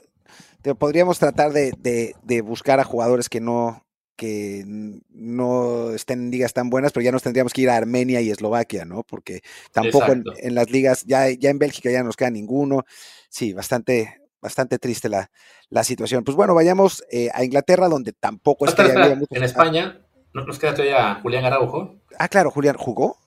podríamos 0.73 1.19
tratar 1.19 1.51
de, 1.51 2.15
buscar 2.43 2.79
a 2.79 2.83
jugadores 2.83 3.29
que 3.29 3.39
no 3.39 3.84
que 4.15 4.63
no 4.65 5.91
estén 5.91 6.25
en 6.25 6.31
ligas 6.31 6.53
tan 6.53 6.69
buenas, 6.69 6.91
pero 6.91 7.03
ya 7.03 7.11
nos 7.11 7.23
tendríamos 7.23 7.53
que 7.53 7.61
ir 7.61 7.69
a 7.69 7.77
Armenia 7.77 8.21
y 8.21 8.29
Eslovaquia, 8.29 8.85
¿no? 8.85 9.03
Porque 9.03 9.41
tampoco 9.71 10.11
en, 10.11 10.23
en, 10.37 10.55
las 10.55 10.69
ligas, 10.69 11.03
ya, 11.05 11.29
ya 11.29 11.49
en 11.49 11.59
Bélgica 11.59 11.91
ya 11.91 11.99
no 11.99 12.05
nos 12.05 12.15
queda 12.15 12.29
ninguno. 12.29 12.85
Sí, 13.29 13.53
bastante, 13.53 14.21
bastante 14.41 14.79
triste 14.79 15.09
la, 15.09 15.29
la 15.69 15.83
situación. 15.83 16.23
Pues 16.23 16.35
bueno, 16.35 16.55
vayamos 16.55 17.03
eh, 17.11 17.29
a 17.33 17.43
Inglaterra, 17.43 17.87
donde 17.87 18.13
tampoco 18.13 18.65
es 18.65 18.75
que 18.75 18.83
había 18.83 19.19
En 19.29 19.43
España, 19.43 20.01
nos 20.33 20.59
queda 20.59 20.73
todavía 20.73 21.15
Julián 21.21 21.45
Araujo. 21.45 21.95
Ah, 22.17 22.27
claro, 22.27 22.51
Julián, 22.51 22.77
¿jugó? 22.77 23.17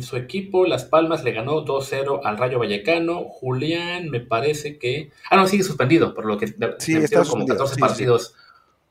Su 0.00 0.16
equipo, 0.16 0.64
Las 0.64 0.84
Palmas, 0.84 1.24
le 1.24 1.32
ganó 1.32 1.64
2-0 1.64 2.20
al 2.22 2.38
Rayo 2.38 2.60
Vallecano. 2.60 3.24
Julián, 3.24 4.10
me 4.10 4.20
parece 4.20 4.78
que. 4.78 5.10
Ah, 5.28 5.36
no, 5.36 5.48
sigue 5.48 5.64
suspendido, 5.64 6.14
por 6.14 6.24
lo 6.24 6.38
que. 6.38 6.54
Sí, 6.78 6.94
está 6.94 7.24
como 7.24 7.46
14 7.46 7.80
partidos. 7.80 8.34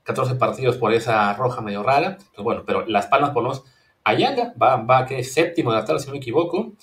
14 0.06 0.36
partidos 0.36 0.78
por 0.78 0.94
esa 0.94 1.34
roja 1.34 1.62
medio 1.62 1.84
rara. 1.84 2.18
Pues 2.34 2.44
bueno, 2.44 2.64
pero 2.66 2.86
Las 2.88 3.08
Palmas, 3.08 3.32
por 3.32 3.44
lo 3.44 3.50
menos. 3.50 3.66
Ayala 4.04 4.54
va, 4.62 4.78
va 4.78 5.06
que 5.06 5.24
séptimo 5.24 5.72
de 5.72 5.80
la 5.80 5.86
tabla, 5.86 6.00
si 6.00 6.08
no 6.08 6.14
me 6.14 6.20
equivoco. 6.20 6.74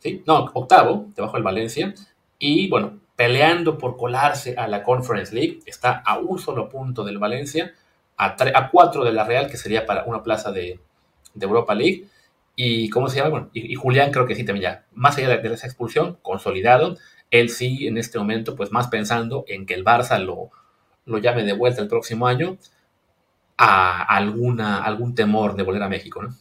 ¿Sí? 0.00 0.22
No, 0.26 0.50
octavo, 0.52 1.06
debajo 1.14 1.34
del 1.34 1.44
Valencia. 1.44 1.94
Y 2.38 2.68
bueno, 2.68 3.00
peleando 3.16 3.78
por 3.78 3.96
colarse 3.96 4.54
a 4.56 4.66
la 4.66 4.82
Conference 4.82 5.34
League. 5.34 5.60
Está 5.66 6.02
a 6.04 6.18
un 6.18 6.38
solo 6.38 6.68
punto 6.68 7.04
del 7.04 7.18
Valencia, 7.18 7.72
a, 8.16 8.70
cuatro 8.70 9.04
de 9.04 9.12
la 9.12 9.24
Real, 9.24 9.48
que 9.48 9.56
sería 9.56 9.86
para 9.86 10.04
una 10.04 10.22
plaza 10.22 10.52
de, 10.52 10.80
Europa 11.40 11.74
League. 11.74 12.08
Y, 12.56 12.88
¿cómo 12.90 13.08
se 13.08 13.18
llama? 13.18 13.30
Bueno, 13.30 13.50
y, 13.52 13.74
Julián 13.74 14.10
creo 14.10 14.26
que 14.26 14.34
sí 14.34 14.44
también 14.44 14.62
ya, 14.62 14.86
más 14.92 15.16
allá 15.18 15.28
de, 15.28 15.54
esa 15.54 15.66
expulsión, 15.66 16.18
consolidado, 16.22 16.96
él 17.30 17.50
sí 17.50 17.86
en 17.86 17.98
este 17.98 18.18
momento, 18.18 18.54
pues 18.54 18.70
más 18.70 18.88
pensando 18.88 19.44
en 19.48 19.66
que 19.66 19.74
el 19.74 19.84
Barça 19.84 20.18
lo, 20.18 20.50
lo 21.06 21.18
llame 21.18 21.44
de 21.44 21.52
vuelta 21.52 21.82
el 21.82 21.88
próximo 21.88 22.26
año, 22.26 22.56
a 23.56 24.02
alguna, 24.02 24.82
algún 24.82 25.14
temor 25.14 25.54
de 25.54 25.62
volver 25.62 25.82
a 25.82 25.88
México, 25.88 26.22
¿no? 26.22 26.34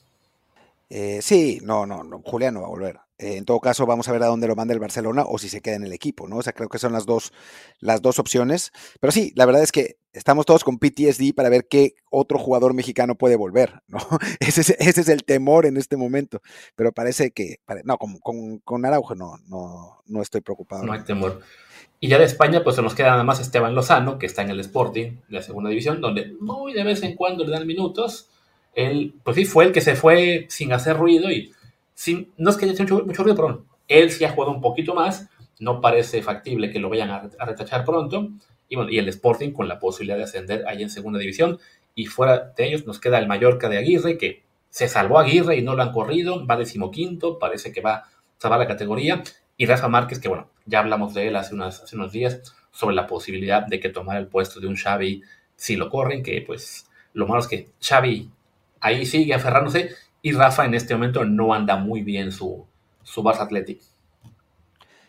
Eh, 0.89 1.19
sí, 1.21 1.59
no, 1.63 1.85
no, 1.85 2.03
no, 2.03 2.21
Julián 2.23 2.53
no 2.53 2.61
va 2.61 2.67
a 2.67 2.69
volver. 2.69 2.99
Eh, 3.17 3.37
en 3.37 3.45
todo 3.45 3.59
caso, 3.59 3.85
vamos 3.85 4.07
a 4.07 4.11
ver 4.11 4.23
a 4.23 4.27
dónde 4.27 4.47
lo 4.47 4.55
manda 4.55 4.73
el 4.73 4.79
Barcelona 4.79 5.23
o 5.27 5.37
si 5.37 5.47
se 5.47 5.61
queda 5.61 5.75
en 5.75 5.83
el 5.83 5.93
equipo, 5.93 6.27
¿no? 6.27 6.37
O 6.37 6.41
sea, 6.41 6.53
creo 6.53 6.69
que 6.69 6.79
son 6.79 6.93
las 6.93 7.05
dos, 7.05 7.31
las 7.79 8.01
dos 8.01 8.19
opciones. 8.19 8.71
Pero 8.99 9.11
sí, 9.11 9.31
la 9.35 9.45
verdad 9.45 9.61
es 9.61 9.71
que 9.71 9.97
estamos 10.13 10.45
todos 10.45 10.63
con 10.63 10.79
PTSD 10.79 11.33
para 11.35 11.49
ver 11.49 11.67
qué 11.67 11.95
otro 12.09 12.39
jugador 12.39 12.73
mexicano 12.73 13.15
puede 13.15 13.35
volver, 13.35 13.81
¿no? 13.87 13.99
Ese 14.39 14.61
es, 14.61 14.69
ese 14.71 15.01
es 15.01 15.09
el 15.09 15.23
temor 15.23 15.65
en 15.65 15.77
este 15.77 15.97
momento. 15.97 16.41
Pero 16.75 16.91
parece 16.91 17.31
que, 17.31 17.57
no, 17.83 17.97
con, 17.97 18.17
con, 18.19 18.59
con 18.59 18.85
Araujo 18.85 19.15
no, 19.15 19.37
no, 19.47 20.01
no 20.05 20.21
estoy 20.21 20.41
preocupado. 20.41 20.83
No 20.83 20.93
hay 20.93 21.03
temor. 21.03 21.41
Y 21.99 22.09
ya 22.09 22.17
de 22.17 22.25
España, 22.25 22.63
pues 22.63 22.75
se 22.75 22.81
nos 22.81 22.95
queda 22.95 23.11
nada 23.11 23.23
más 23.23 23.39
Esteban 23.39 23.75
Lozano, 23.75 24.19
que 24.19 24.25
está 24.25 24.41
en 24.41 24.49
el 24.49 24.59
Sporting, 24.59 25.11
de 25.29 25.35
la 25.35 25.41
segunda 25.41 25.69
división, 25.69 26.01
donde 26.01 26.33
muy 26.39 26.73
de 26.73 26.83
vez 26.83 27.01
en 27.03 27.15
cuando 27.15 27.45
le 27.45 27.51
dan 27.51 27.65
minutos. 27.65 28.29
Él, 28.75 29.13
pues 29.23 29.35
sí, 29.35 29.45
fue 29.45 29.65
el 29.65 29.71
que 29.71 29.81
se 29.81 29.95
fue 29.95 30.45
sin 30.49 30.73
hacer 30.73 30.97
ruido 30.97 31.31
y 31.31 31.53
no 32.37 32.49
es 32.49 32.57
que 32.57 32.65
haya 32.65 32.73
hecho 32.73 33.03
mucho, 33.05 33.23
ruido, 33.23 33.35
pero 33.35 33.65
él 33.87 34.11
sí 34.11 34.23
ha 34.25 34.31
jugado 34.31 34.51
un 34.51 34.61
poquito 34.61 34.93
más. 34.93 35.29
No 35.59 35.81
parece 35.81 36.21
factible 36.21 36.71
que 36.71 36.79
lo 36.79 36.89
vayan 36.89 37.09
a, 37.09 37.45
retachar 37.45 37.85
pronto. 37.85 38.29
Y 38.69 38.75
bueno, 38.75 38.91
y 38.91 38.97
el 38.97 39.07
Sporting 39.09 39.51
con 39.51 39.67
la 39.67 39.79
posibilidad 39.79 40.17
de 40.17 40.23
ascender 40.23 40.65
ahí 40.67 40.81
en 40.81 40.89
segunda 40.89 41.19
división. 41.19 41.59
Y 41.95 42.07
fuera 42.07 42.53
de 42.55 42.65
ellos 42.65 42.85
nos 42.85 42.99
queda 42.99 43.19
el 43.19 43.27
Mallorca 43.27 43.69
de 43.69 43.77
Aguirre, 43.77 44.17
que 44.17 44.43
se 44.69 44.87
salvó 44.87 45.19
a 45.19 45.23
Aguirre 45.23 45.57
y 45.57 45.61
no 45.61 45.75
lo 45.75 45.83
han 45.83 45.91
corrido. 45.91 46.45
Va 46.45 46.57
decimoquinto, 46.57 47.37
parece 47.37 47.71
que 47.71 47.81
va 47.81 47.93
a 47.95 48.09
salvar 48.37 48.59
la 48.59 48.67
categoría. 48.67 49.23
Y 49.57 49.67
Rafa 49.67 49.87
Márquez, 49.87 50.19
que 50.19 50.27
bueno, 50.27 50.49
ya 50.65 50.79
hablamos 50.79 51.13
de 51.13 51.27
él 51.27 51.35
hace, 51.35 51.55
hace 51.61 51.95
unos 51.95 52.11
días, 52.11 52.41
sobre 52.71 52.95
la 52.95 53.05
posibilidad 53.05 53.65
de 53.65 53.79
que 53.79 53.89
tomara 53.89 54.19
el 54.19 54.27
puesto 54.27 54.59
de 54.59 54.67
un 54.67 54.75
Xavi 54.75 55.21
si 55.55 55.75
lo 55.75 55.89
corren, 55.89 56.23
que 56.23 56.41
pues 56.41 56.89
lo 57.13 57.27
malo 57.27 57.41
es 57.41 57.47
que 57.47 57.69
Xavi 57.79 58.29
ahí 58.81 59.05
sigue 59.05 59.33
aferrándose 59.33 59.91
y 60.23 60.31
Rafa 60.31 60.65
en 60.65 60.73
este 60.73 60.95
momento 60.95 61.25
no 61.25 61.53
anda 61.53 61.75
muy 61.75 62.01
bien 62.01 62.31
su, 62.31 62.65
su 63.03 63.21
Barça 63.21 63.41
Athletic. 63.41 63.81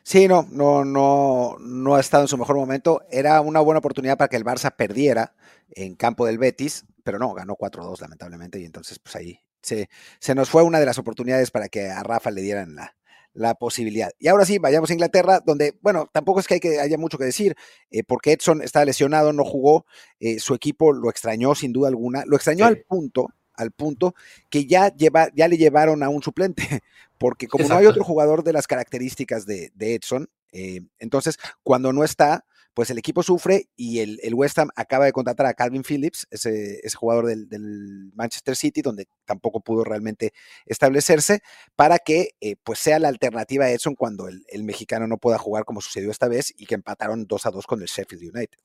Sí, 0.02 0.28
no, 0.28 0.46
no, 0.50 0.84
no, 0.84 1.56
no 1.60 1.94
ha 1.94 2.00
estado 2.00 2.24
en 2.24 2.28
su 2.28 2.36
mejor 2.36 2.56
momento. 2.56 3.00
Era 3.10 3.40
una 3.40 3.60
buena 3.60 3.78
oportunidad 3.78 4.18
para 4.18 4.28
que 4.28 4.36
el 4.36 4.44
Barça 4.44 4.74
perdiera 4.76 5.34
en 5.70 5.94
campo 5.94 6.26
del 6.26 6.36
Betis, 6.36 6.84
pero 7.02 7.18
no, 7.18 7.32
ganó 7.32 7.56
4-2 7.56 8.00
lamentablemente 8.02 8.60
y 8.60 8.64
entonces 8.64 8.98
pues 8.98 9.16
ahí 9.16 9.40
se, 9.62 9.88
se 10.18 10.34
nos 10.34 10.50
fue 10.50 10.62
una 10.62 10.80
de 10.80 10.86
las 10.86 10.98
oportunidades 10.98 11.50
para 11.50 11.68
que 11.68 11.88
a 11.88 12.02
Rafa 12.02 12.30
le 12.30 12.42
dieran 12.42 12.74
la, 12.74 12.96
la 13.34 13.54
posibilidad. 13.54 14.10
Y 14.18 14.28
ahora 14.28 14.44
sí, 14.44 14.58
vayamos 14.58 14.90
a 14.90 14.94
Inglaterra, 14.94 15.40
donde, 15.40 15.78
bueno, 15.80 16.10
tampoco 16.12 16.40
es 16.40 16.46
que, 16.48 16.54
hay 16.54 16.60
que 16.60 16.80
haya 16.80 16.98
mucho 16.98 17.18
que 17.18 17.24
decir, 17.24 17.54
eh, 17.90 18.02
porque 18.04 18.32
Edson 18.32 18.62
está 18.62 18.84
lesionado, 18.84 19.32
no 19.32 19.44
jugó, 19.44 19.86
eh, 20.20 20.38
su 20.38 20.54
equipo 20.54 20.92
lo 20.92 21.08
extrañó 21.08 21.54
sin 21.54 21.72
duda 21.72 21.88
alguna, 21.88 22.24
lo 22.26 22.36
extrañó 22.36 22.66
al 22.66 22.78
punto, 22.82 23.28
al 23.54 23.70
punto 23.70 24.14
que 24.50 24.66
ya, 24.66 24.94
lleva, 24.94 25.28
ya 25.34 25.48
le 25.48 25.56
llevaron 25.56 26.02
a 26.02 26.08
un 26.08 26.22
suplente, 26.22 26.62
porque 27.18 27.48
como 27.48 27.68
no 27.68 27.76
hay 27.76 27.86
otro 27.86 28.04
jugador 28.04 28.44
de 28.44 28.52
las 28.52 28.66
características 28.66 29.46
de, 29.46 29.72
Edson, 29.78 30.28
eh, 30.52 30.82
entonces 30.98 31.38
cuando 31.62 31.92
no 31.92 32.04
está, 32.04 32.44
pues 32.74 32.90
el 32.90 32.98
equipo 32.98 33.22
sufre 33.22 33.68
y 33.76 34.00
el, 34.00 34.34
West 34.34 34.58
Ham 34.58 34.68
acaba 34.74 35.04
de 35.04 35.12
contratar 35.12 35.46
a 35.46 35.54
Calvin 35.54 35.84
Phillips, 35.84 36.26
ese, 36.30 36.80
jugador 36.96 37.26
del, 37.26 38.10
Manchester 38.14 38.56
City, 38.56 38.82
donde 38.82 39.06
tampoco 39.24 39.60
pudo 39.60 39.84
realmente 39.84 40.32
establecerse, 40.66 41.42
para 41.76 41.98
que 41.98 42.30
eh, 42.40 42.56
pues 42.62 42.80
sea 42.80 42.98
la 42.98 43.08
alternativa 43.08 43.66
a 43.66 43.70
Edson 43.70 43.94
cuando 43.94 44.28
el, 44.28 44.64
mexicano 44.64 45.06
no 45.06 45.18
pueda 45.18 45.38
jugar 45.38 45.64
como 45.64 45.80
sucedió 45.80 46.10
esta 46.10 46.28
vez 46.28 46.52
y 46.56 46.66
que 46.66 46.74
empataron 46.74 47.26
2 47.26 47.46
a 47.46 47.50
2 47.50 47.66
con 47.66 47.80
el 47.80 47.86
Sheffield 47.86 48.34
United. 48.34 48.58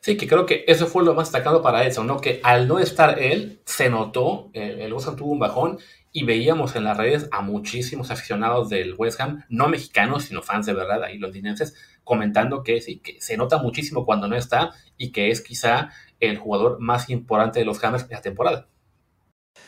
Sí, 0.00 0.16
que 0.16 0.26
creo 0.26 0.44
que 0.46 0.64
eso 0.66 0.86
fue 0.86 1.04
lo 1.04 1.14
más 1.14 1.28
destacado 1.28 1.62
para 1.62 1.84
Edson, 1.86 2.06
¿no? 2.06 2.20
Que 2.20 2.40
al 2.42 2.68
no 2.68 2.78
estar 2.78 3.18
él, 3.18 3.60
se 3.64 3.88
notó, 3.88 4.50
el, 4.52 4.80
el 4.80 4.92
West 4.92 5.08
Ham 5.08 5.16
tuvo 5.16 5.32
un 5.32 5.38
bajón 5.38 5.78
y 6.12 6.24
veíamos 6.24 6.76
en 6.76 6.84
las 6.84 6.96
redes 6.96 7.28
a 7.32 7.40
muchísimos 7.40 8.12
aficionados 8.12 8.68
del 8.68 8.94
West 8.96 9.20
Ham, 9.20 9.44
no 9.48 9.68
mexicanos, 9.68 10.24
sino 10.24 10.42
fans 10.42 10.64
de 10.64 10.72
verdad, 10.72 11.02
ahí 11.02 11.18
londinenses, 11.18 11.74
comentando 12.04 12.62
que 12.62 12.80
sí, 12.80 13.00
que 13.00 13.20
se 13.20 13.36
nota 13.36 13.58
muchísimo 13.58 14.06
cuando 14.06 14.28
no 14.28 14.36
está 14.36 14.72
y 14.96 15.10
que 15.10 15.30
es 15.30 15.40
quizá 15.40 15.90
el 16.20 16.38
jugador 16.38 16.78
más 16.78 17.10
importante 17.10 17.58
de 17.58 17.64
los 17.64 17.82
Hammers 17.82 18.08
de 18.08 18.14
la 18.14 18.20
temporada. 18.20 18.68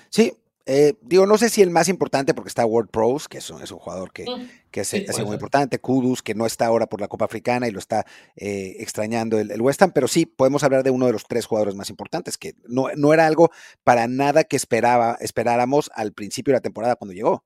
Sí, 0.09 0.35
eh, 0.69 0.95
digo, 1.01 1.27
no 1.27 1.39
sé 1.39 1.49
si 1.49 1.63
el 1.63 1.71
más 1.71 1.89
importante 1.89 2.35
porque 2.35 2.49
está 2.49 2.67
World 2.67 2.91
Pros, 2.91 3.29
que 3.29 3.39
es 3.39 3.49
un, 3.51 3.63
es 3.63 3.71
un 3.71 3.79
jugador 3.79 4.13
que, 4.13 4.25
mm, 4.25 4.49
que 4.73 4.81
es, 4.81 4.93
muy 5.25 5.35
importante, 5.35 5.79
Kudus, 5.79 6.23
que 6.23 6.35
no 6.35 6.45
está 6.45 6.67
ahora 6.67 6.89
por 6.89 7.01
la 7.01 7.07
Copa 7.07 7.25
Africana 7.25 7.69
y 7.69 7.71
lo 7.71 7.79
está 7.79 8.05
eh, 8.35 8.75
extrañando 8.81 9.39
el, 9.39 9.63
West 9.63 9.81
Ham, 9.83 9.93
pero 9.95 10.09
sí 10.09 10.27
podemos 10.27 10.65
hablar 10.65 10.83
de 10.83 10.91
uno 10.91 11.07
de 11.07 11.13
los 11.13 11.25
tres 11.25 11.47
jugadores 11.47 11.77
más 11.77 11.89
importantes, 11.89 12.37
que 12.37 12.57
no, 12.67 12.89
no 12.97 13.15
era 13.15 13.27
algo 13.27 13.51
para 13.85 14.09
nada 14.09 14.43
que 14.43 14.57
esperaba, 14.57 15.17
esperáramos 15.21 15.89
al 15.95 16.13
principio 16.13 16.51
de 16.51 16.57
la 16.57 16.63
temporada 16.63 16.97
cuando 16.97 17.15
llegó. 17.15 17.45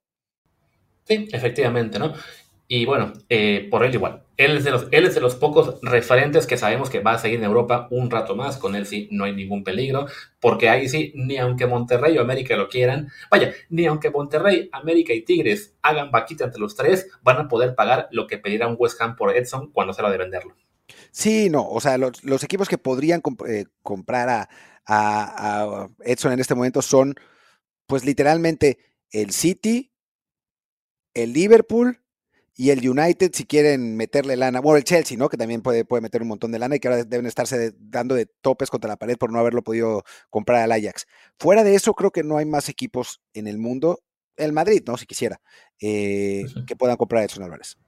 Sí, 1.05 1.29
efectivamente, 1.31 1.99
¿no? 1.99 2.15
Y 2.73 2.87
bueno, 2.87 3.13
eh, 3.29 3.67
por 3.69 3.85
él 3.85 3.93
igual. 3.93 4.23
Él 4.37 4.59
es, 4.59 4.63
de 4.63 4.71
los, 4.71 4.87
él 4.93 5.05
es 5.05 5.17
de 5.17 5.21
los 5.21 5.35
pocos 5.35 5.81
referentes 5.83 6.47
que 6.47 6.57
sabemos 6.57 6.89
que 6.89 7.01
va 7.01 7.15
a 7.15 7.19
seguir 7.19 7.41
en 7.41 7.45
Europa 7.45 7.89
un 7.91 8.09
rato 8.13 8.37
más. 8.37 8.59
Con 8.59 8.77
él 8.77 8.87
sí 8.87 9.09
no 9.11 9.25
hay 9.25 9.35
ningún 9.35 9.65
peligro. 9.65 10.07
Porque 10.39 10.69
ahí 10.69 10.89
sí, 10.89 11.13
ni 11.17 11.37
aunque 11.37 11.67
Monterrey 11.67 12.17
o 12.17 12.21
América 12.21 12.57
lo 12.57 12.69
quieran, 12.69 13.09
vaya, 13.29 13.53
ni 13.71 13.87
aunque 13.87 14.11
Monterrey, 14.11 14.69
América 14.71 15.13
y 15.13 15.23
Tigres 15.23 15.75
hagan 15.83 16.13
vaquita 16.13 16.45
entre 16.45 16.61
los 16.61 16.77
tres, 16.77 17.09
van 17.25 17.39
a 17.39 17.49
poder 17.49 17.75
pagar 17.75 18.07
lo 18.13 18.29
que 18.29 18.39
pedirá 18.39 18.69
un 18.69 18.77
West 18.79 19.01
Ham 19.01 19.17
por 19.17 19.37
Edson 19.37 19.73
cuando 19.73 19.93
se 19.93 20.05
de 20.05 20.17
venderlo. 20.17 20.55
Sí, 21.11 21.51
no, 21.51 21.69
o 21.69 21.81
sea, 21.81 21.99
los, 21.99 22.45
equipos 22.45 22.69
que 22.69 22.79
podrían 22.79 23.21
eh, 23.49 23.65
comprar 23.83 24.29
a, 24.29 24.49
a 24.87 25.89
Edson 26.05 26.35
en 26.35 26.39
este 26.39 26.55
momento 26.55 26.83
son, 26.83 27.17
pues 27.89 28.05
literalmente, 28.05 28.79
el 29.11 29.33
City, 29.33 29.91
el 31.15 31.33
Liverpool 31.33 32.01
y 32.57 32.71
el 32.71 32.87
United, 32.87 33.31
si 33.33 33.47
quieren 33.47 33.97
meterle 33.97 34.37
lana, 34.37 34.61
bueno, 34.61 34.77
el 34.77 34.85
Chelsea, 34.85 35.17
¿no? 35.17 35.29
Que 35.29 35.37
también 35.37 35.63
puede, 35.63 35.85
puede 35.85 36.03
meter 36.03 36.23
un 36.23 36.29
montón 36.29 36.53
de 36.53 36.59
lana 36.59 36.77
y 36.77 36.81
que 36.81 36.89
ahora 36.89 37.05
deben 37.05 37.27
estarse 37.27 37.73
dando 37.79 38.15
de 38.15 38.27
topes 38.27 38.71
contra 38.71 38.89
la 38.89 38.97
pared 38.97 39.17
por 39.17 39.33
no 39.33 39.39
haberlo 39.39 39.63
podido 39.63 40.03
comprar 40.29 40.63
al 40.63 40.73
Ajax. 40.73 41.07
Fuera 41.39 41.65
de 41.65 41.75
eso, 41.75 41.95
creo 41.95 42.11
que 42.11 42.23
no 42.23 42.37
hay 42.37 42.45
más 42.45 42.69
equipos 42.69 43.21
en 43.35 43.47
el 43.47 43.59
mundo, 43.59 44.01
el 44.37 44.53
Madrid, 44.53 44.83
¿no? 44.87 44.97
Si 44.97 45.07
quisiera, 45.07 45.41
eh, 45.81 46.45
que 46.67 46.77
puedan 46.77 46.97
comprar 46.97 47.23
a 47.23 47.25
Edson 47.25 47.45
Álvarez. 47.45 47.79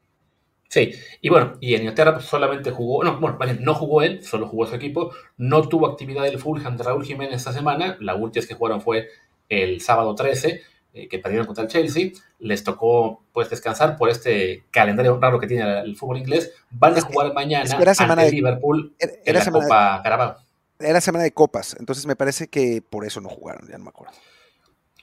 Sí, 0.72 0.90
y 1.20 1.28
bueno, 1.28 1.58
y 1.60 1.74
en 1.74 1.82
Inglaterra 1.82 2.14
pues, 2.14 2.24
solamente 2.24 2.70
jugó, 2.70 3.04
no, 3.04 3.20
bueno, 3.20 3.36
no 3.60 3.74
jugó 3.74 4.00
él, 4.00 4.24
solo 4.24 4.48
jugó 4.48 4.66
su 4.66 4.74
equipo, 4.74 5.12
no 5.36 5.68
tuvo 5.68 5.86
actividad 5.86 6.26
el 6.26 6.38
Fulham 6.38 6.78
de 6.78 6.84
Raúl 6.84 7.04
Jiménez 7.04 7.36
esta 7.36 7.52
semana, 7.52 7.98
la 8.00 8.14
última 8.14 8.46
que 8.46 8.54
jugaron 8.54 8.80
fue 8.80 9.08
el 9.50 9.82
sábado 9.82 10.14
13, 10.14 10.62
eh, 10.94 11.08
que 11.08 11.18
perdieron 11.18 11.46
contra 11.46 11.64
el 11.64 11.70
Chelsea, 11.70 12.10
les 12.38 12.62
tocó 12.62 13.22
pues 13.32 13.48
descansar 13.48 13.96
por 13.96 14.10
este 14.10 14.64
calendario 14.70 15.18
raro 15.18 15.38
que 15.40 15.46
tiene 15.46 15.80
el 15.80 15.96
fútbol 15.96 16.18
inglés. 16.18 16.52
Van 16.70 16.96
a 16.96 17.00
jugar 17.00 17.32
mañana 17.32 17.64
era 17.80 17.94
semana 17.94 18.24
de, 18.24 18.30
Liverpool 18.30 18.94
era, 18.98 19.12
en 19.24 19.34
la 19.34 19.50
Copa 19.50 19.96
de, 19.96 20.02
Carabao. 20.02 20.36
Era 20.78 21.00
semana 21.00 21.24
de 21.24 21.32
copas, 21.32 21.76
entonces 21.78 22.04
me 22.04 22.14
parece 22.14 22.48
que 22.48 22.82
por 22.82 23.06
eso 23.06 23.22
no 23.22 23.30
jugaron, 23.30 23.66
ya 23.68 23.78
no 23.78 23.84
me 23.84 23.88
acuerdo. 23.88 24.12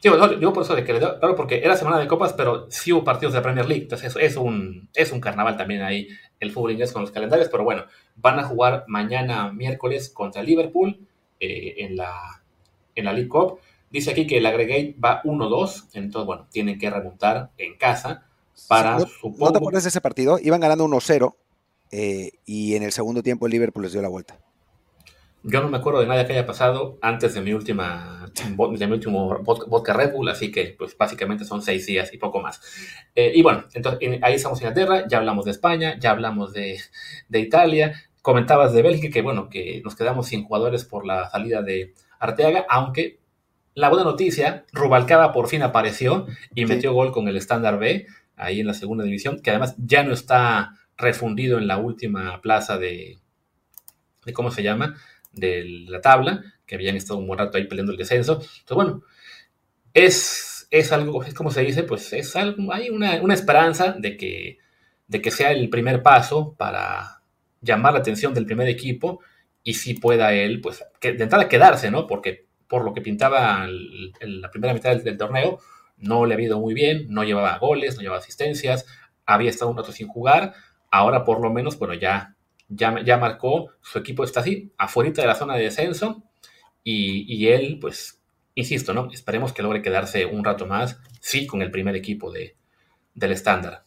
Sí, 0.02 0.10
digo 0.40 0.54
por 0.54 0.64
eso 0.64 0.76
de 0.76 0.84
que 0.84 0.98
claro, 0.98 1.36
porque 1.36 1.62
era 1.64 1.76
semana 1.76 1.98
de 1.98 2.08
copas, 2.08 2.34
pero 2.34 2.68
sí 2.70 2.94
hubo 2.94 3.04
partidos 3.04 3.34
de 3.34 3.40
la 3.40 3.44
Premier 3.44 3.68
League, 3.68 3.84
entonces 3.84 4.16
es, 4.16 4.36
un, 4.38 4.90
es 4.94 5.12
un 5.12 5.20
carnaval 5.20 5.58
también 5.58 5.82
ahí 5.82 6.08
el 6.40 6.52
fútbol 6.52 6.72
inglés 6.72 6.94
con 6.94 7.02
los 7.02 7.12
calendarios, 7.12 7.50
pero 7.50 7.64
bueno, 7.64 7.86
van 8.16 8.40
a 8.40 8.44
jugar 8.44 8.86
mañana 8.88 9.52
miércoles 9.52 10.10
contra 10.10 10.44
Liverpool 10.44 11.00
eh, 11.40 11.74
en, 11.80 11.98
la, 11.98 12.44
en 12.94 13.06
la 13.06 13.14
League 13.14 13.28
Cup 13.28 13.60
Dice 13.92 14.12
aquí 14.12 14.28
que 14.28 14.38
el 14.38 14.46
aggregate 14.46 14.96
va 15.04 15.22
1-2, 15.24 15.90
entonces, 15.94 16.26
bueno, 16.26 16.48
tienen 16.52 16.78
que 16.78 16.90
remontar 16.90 17.52
en 17.58 17.78
casa 17.78 18.26
para, 18.68 19.00
¿No, 19.00 19.06
¿No 19.38 19.52
te 19.52 19.58
acuerdas 19.58 19.84
de 19.84 19.90
ese 19.90 20.02
partido? 20.02 20.38
Iban 20.42 20.60
ganando 20.60 20.86
1-0 20.86 21.36
eh, 21.92 22.32
y 22.46 22.76
en 22.76 22.84
el 22.84 22.92
segundo 22.92 23.24
tiempo 23.24 23.46
el 23.46 23.52
Liverpool 23.52 23.84
les 23.84 23.94
dio 23.94 24.02
la 24.02 24.10
vuelta. 24.10 24.38
Yo 25.42 25.62
no 25.62 25.70
me 25.70 25.78
acuerdo 25.78 26.02
de 26.02 26.08
nada 26.08 26.28
que 26.28 26.34
haya 26.34 26.46
pasado 26.46 26.98
antes 27.02 27.34
de 27.34 27.42
mi 27.42 27.54
última 27.54 28.30
de 28.34 28.88
mi 28.88 28.94
último 28.94 29.42
vodka 29.44 29.94
Red 29.94 30.12
Bull, 30.12 30.28
así 30.28 30.52
que 30.52 30.76
pues 30.78 30.98
básicamente 30.98 31.46
son 31.46 31.62
seis 31.62 31.86
días 31.86 32.14
y 32.14 32.18
poco 32.18 32.42
más. 32.42 32.62
Eh, 33.16 33.32
y 33.34 33.42
bueno, 33.42 33.64
entonces 33.74 34.20
ahí 34.22 34.36
estamos 34.36 34.60
en 34.60 34.68
Inglaterra, 34.68 35.06
ya 35.08 35.18
hablamos 35.18 35.46
de 35.46 35.52
España, 35.52 35.98
ya 35.98 36.12
hablamos 36.12 36.52
de, 36.52 36.80
de, 37.30 37.40
Italia, 37.40 37.94
comentabas 38.22 38.74
de 38.74 38.82
Bélgica, 38.82 39.14
que 39.14 39.22
bueno, 39.22 39.50
que 39.50 39.82
nos 39.84 39.96
quedamos 39.96 40.28
sin 40.28 40.44
jugadores 40.44 40.84
por 40.84 41.06
la 41.06 41.30
salida 41.30 41.62
de 41.62 41.94
Arteaga, 42.20 42.66
aunque 42.70 43.20
la 43.76 43.90
buena 43.90 44.04
noticia, 44.04 44.66
Rubalcaba 44.74 45.32
por 45.32 45.48
fin 45.48 45.62
apareció 45.62 46.28
y 46.56 46.66
metió 46.66 46.94
gol 46.94 47.12
con 47.12 47.28
el 47.28 47.38
estándar 47.38 47.80
B, 47.80 48.08
ahí 48.36 48.60
en 48.60 48.68
la 48.68 48.74
segunda 48.74 49.04
división, 49.04 49.42
que 49.42 49.52
además 49.52 49.76
ya 49.78 50.04
no 50.04 50.14
está 50.14 50.74
refundido 50.98 51.58
en 51.58 51.68
la 51.68 51.78
última 51.78 52.42
plaza 52.42 52.78
de, 52.78 53.20
de 54.26 54.34
¿cómo 54.34 54.52
se 54.52 54.64
llama? 54.64 54.96
De 55.32 55.64
la 55.88 56.02
tabla, 56.02 56.44
que 56.66 56.76
habían 56.76 56.96
estado 56.96 57.20
un 57.20 57.28
buen 57.28 57.40
rato 57.40 57.58
ahí 57.58 57.68
peleando 57.68 57.92
el 57.92 57.98
descenso. 57.98 58.34
Entonces, 58.34 58.76
bueno, 58.76 59.04
es, 59.94 60.68
es 60.72 60.92
algo, 60.92 61.24
es 61.24 61.34
como 61.34 61.52
se 61.52 61.62
dice, 61.62 61.84
pues 61.84 62.14
es 62.14 62.36
algo, 62.36 62.74
hay 62.74 62.90
una, 62.90 63.22
una 63.22 63.34
esperanza 63.34 63.96
de 63.98 64.18
que, 64.18 64.58
de 65.08 65.22
que 65.22 65.32
sea 65.32 65.52
el 65.52 65.70
primer 65.70 66.04
paso 66.04 66.56
para 66.58 67.22
llamar 67.62 67.94
la 67.94 68.00
atención 68.00 68.34
del 68.34 68.46
primer 68.46 68.68
equipo 68.68 69.22
y 69.64 69.74
si 69.76 69.94
pueda 69.96 70.34
él, 70.34 70.62
pues, 70.62 70.84
que, 71.00 71.14
de 71.14 71.24
entrada 71.24 71.50
quedarse, 71.50 71.92
¿no? 71.92 72.08
Porque 72.08 72.49
por 72.70 72.86
lo 72.86 72.94
que 72.94 73.02
pintaba 73.02 73.66
en 73.66 74.42
la 74.42 74.52
primera 74.52 74.74
mitad 74.74 74.96
del, 74.96 75.18
torneo, 75.18 75.60
no 75.98 76.26
le 76.26 76.36
había 76.36 76.48
ido 76.48 76.60
muy 76.60 76.74
bien, 76.74 77.08
no 77.10 77.24
llevaba 77.24 77.58
goles, 77.58 77.96
no 77.96 78.02
llevaba 78.02 78.20
asistencias, 78.20 78.86
había 79.26 79.50
estado 79.50 79.72
un 79.72 79.78
rato 79.78 79.92
sin 79.92 80.08
jugar, 80.08 80.54
ahora 80.92 81.26
por 81.26 81.42
lo 81.42 81.50
menos, 81.50 81.78
bueno, 81.78 81.96
ya, 81.96 82.36
ya, 82.70 83.04
ya 83.04 83.18
marcó, 83.18 83.72
su 83.82 83.98
equipo 83.98 84.24
está 84.24 84.42
así, 84.42 84.72
afuera 84.78 85.12
de 85.12 85.26
la 85.26 85.36
zona 85.36 85.56
de 85.56 85.64
descenso, 85.64 86.24
y, 86.84 87.26
y, 87.28 87.48
él, 87.48 87.80
pues, 87.82 88.22
insisto, 88.56 88.94
¿no? 88.94 89.10
Esperemos 89.12 89.52
que 89.52 89.62
logre 89.62 89.82
quedarse 89.82 90.26
un 90.26 90.46
rato 90.46 90.66
más, 90.66 91.00
sí, 91.20 91.46
con 91.48 91.62
el 91.62 91.72
primer 91.72 91.96
equipo 91.96 92.32
de, 92.32 92.56
del 93.16 93.32
estándar. 93.32 93.84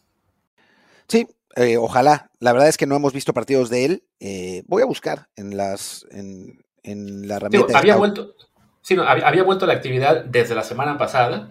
Sí, 1.07 1.27
eh, 1.55 1.77
ojalá. 1.77 2.31
La 2.39 2.53
verdad 2.53 2.69
es 2.69 2.77
que 2.77 2.85
no 2.85 2.95
hemos 2.95 3.13
visto 3.13 3.33
partidos 3.33 3.69
de 3.69 3.85
él. 3.85 4.03
Eh, 4.19 4.63
voy 4.67 4.81
a 4.83 4.85
buscar 4.85 5.29
en 5.35 5.57
las 5.57 6.05
en, 6.11 6.63
en 6.83 7.27
la 7.27 7.37
herramienta. 7.37 7.77
había, 7.77 7.95
vuelto, 7.95 8.35
sí, 8.83 8.95
no, 8.95 9.01
había, 9.03 9.41
vuelto 9.41 9.65
a 9.65 9.67
la 9.67 9.73
actividad 9.73 10.23
desde 10.25 10.53
la 10.53 10.61
semana 10.61 10.99
pasada. 10.99 11.49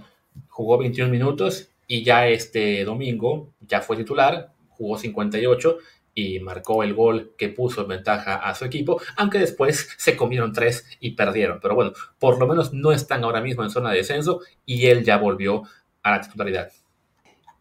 Jugó 0.48 0.78
21 0.78 1.10
minutos 1.10 1.68
y 1.88 2.04
ya 2.04 2.28
este 2.28 2.84
domingo 2.84 3.48
ya 3.60 3.80
fue 3.80 3.96
titular. 3.96 4.52
Jugó 4.68 4.96
58 4.96 5.78
y 6.14 6.38
marcó 6.38 6.84
el 6.84 6.94
gol 6.94 7.34
que 7.36 7.48
puso 7.48 7.82
en 7.82 7.88
ventaja 7.88 8.36
a 8.36 8.54
su 8.54 8.64
equipo, 8.64 9.00
aunque 9.16 9.38
después 9.38 9.88
se 9.96 10.16
comieron 10.16 10.52
tres 10.52 10.86
y 11.00 11.12
perdieron. 11.12 11.58
Pero 11.60 11.74
bueno, 11.74 11.92
por 12.20 12.38
lo 12.38 12.46
menos 12.46 12.72
no 12.72 12.92
están 12.92 13.24
ahora 13.24 13.40
mismo 13.40 13.64
en 13.64 13.70
zona 13.70 13.90
de 13.90 13.98
descenso 13.98 14.40
y 14.64 14.86
él 14.86 15.04
ya 15.04 15.16
volvió 15.16 15.64
a 16.02 16.12
la 16.12 16.20
titularidad. 16.20 16.70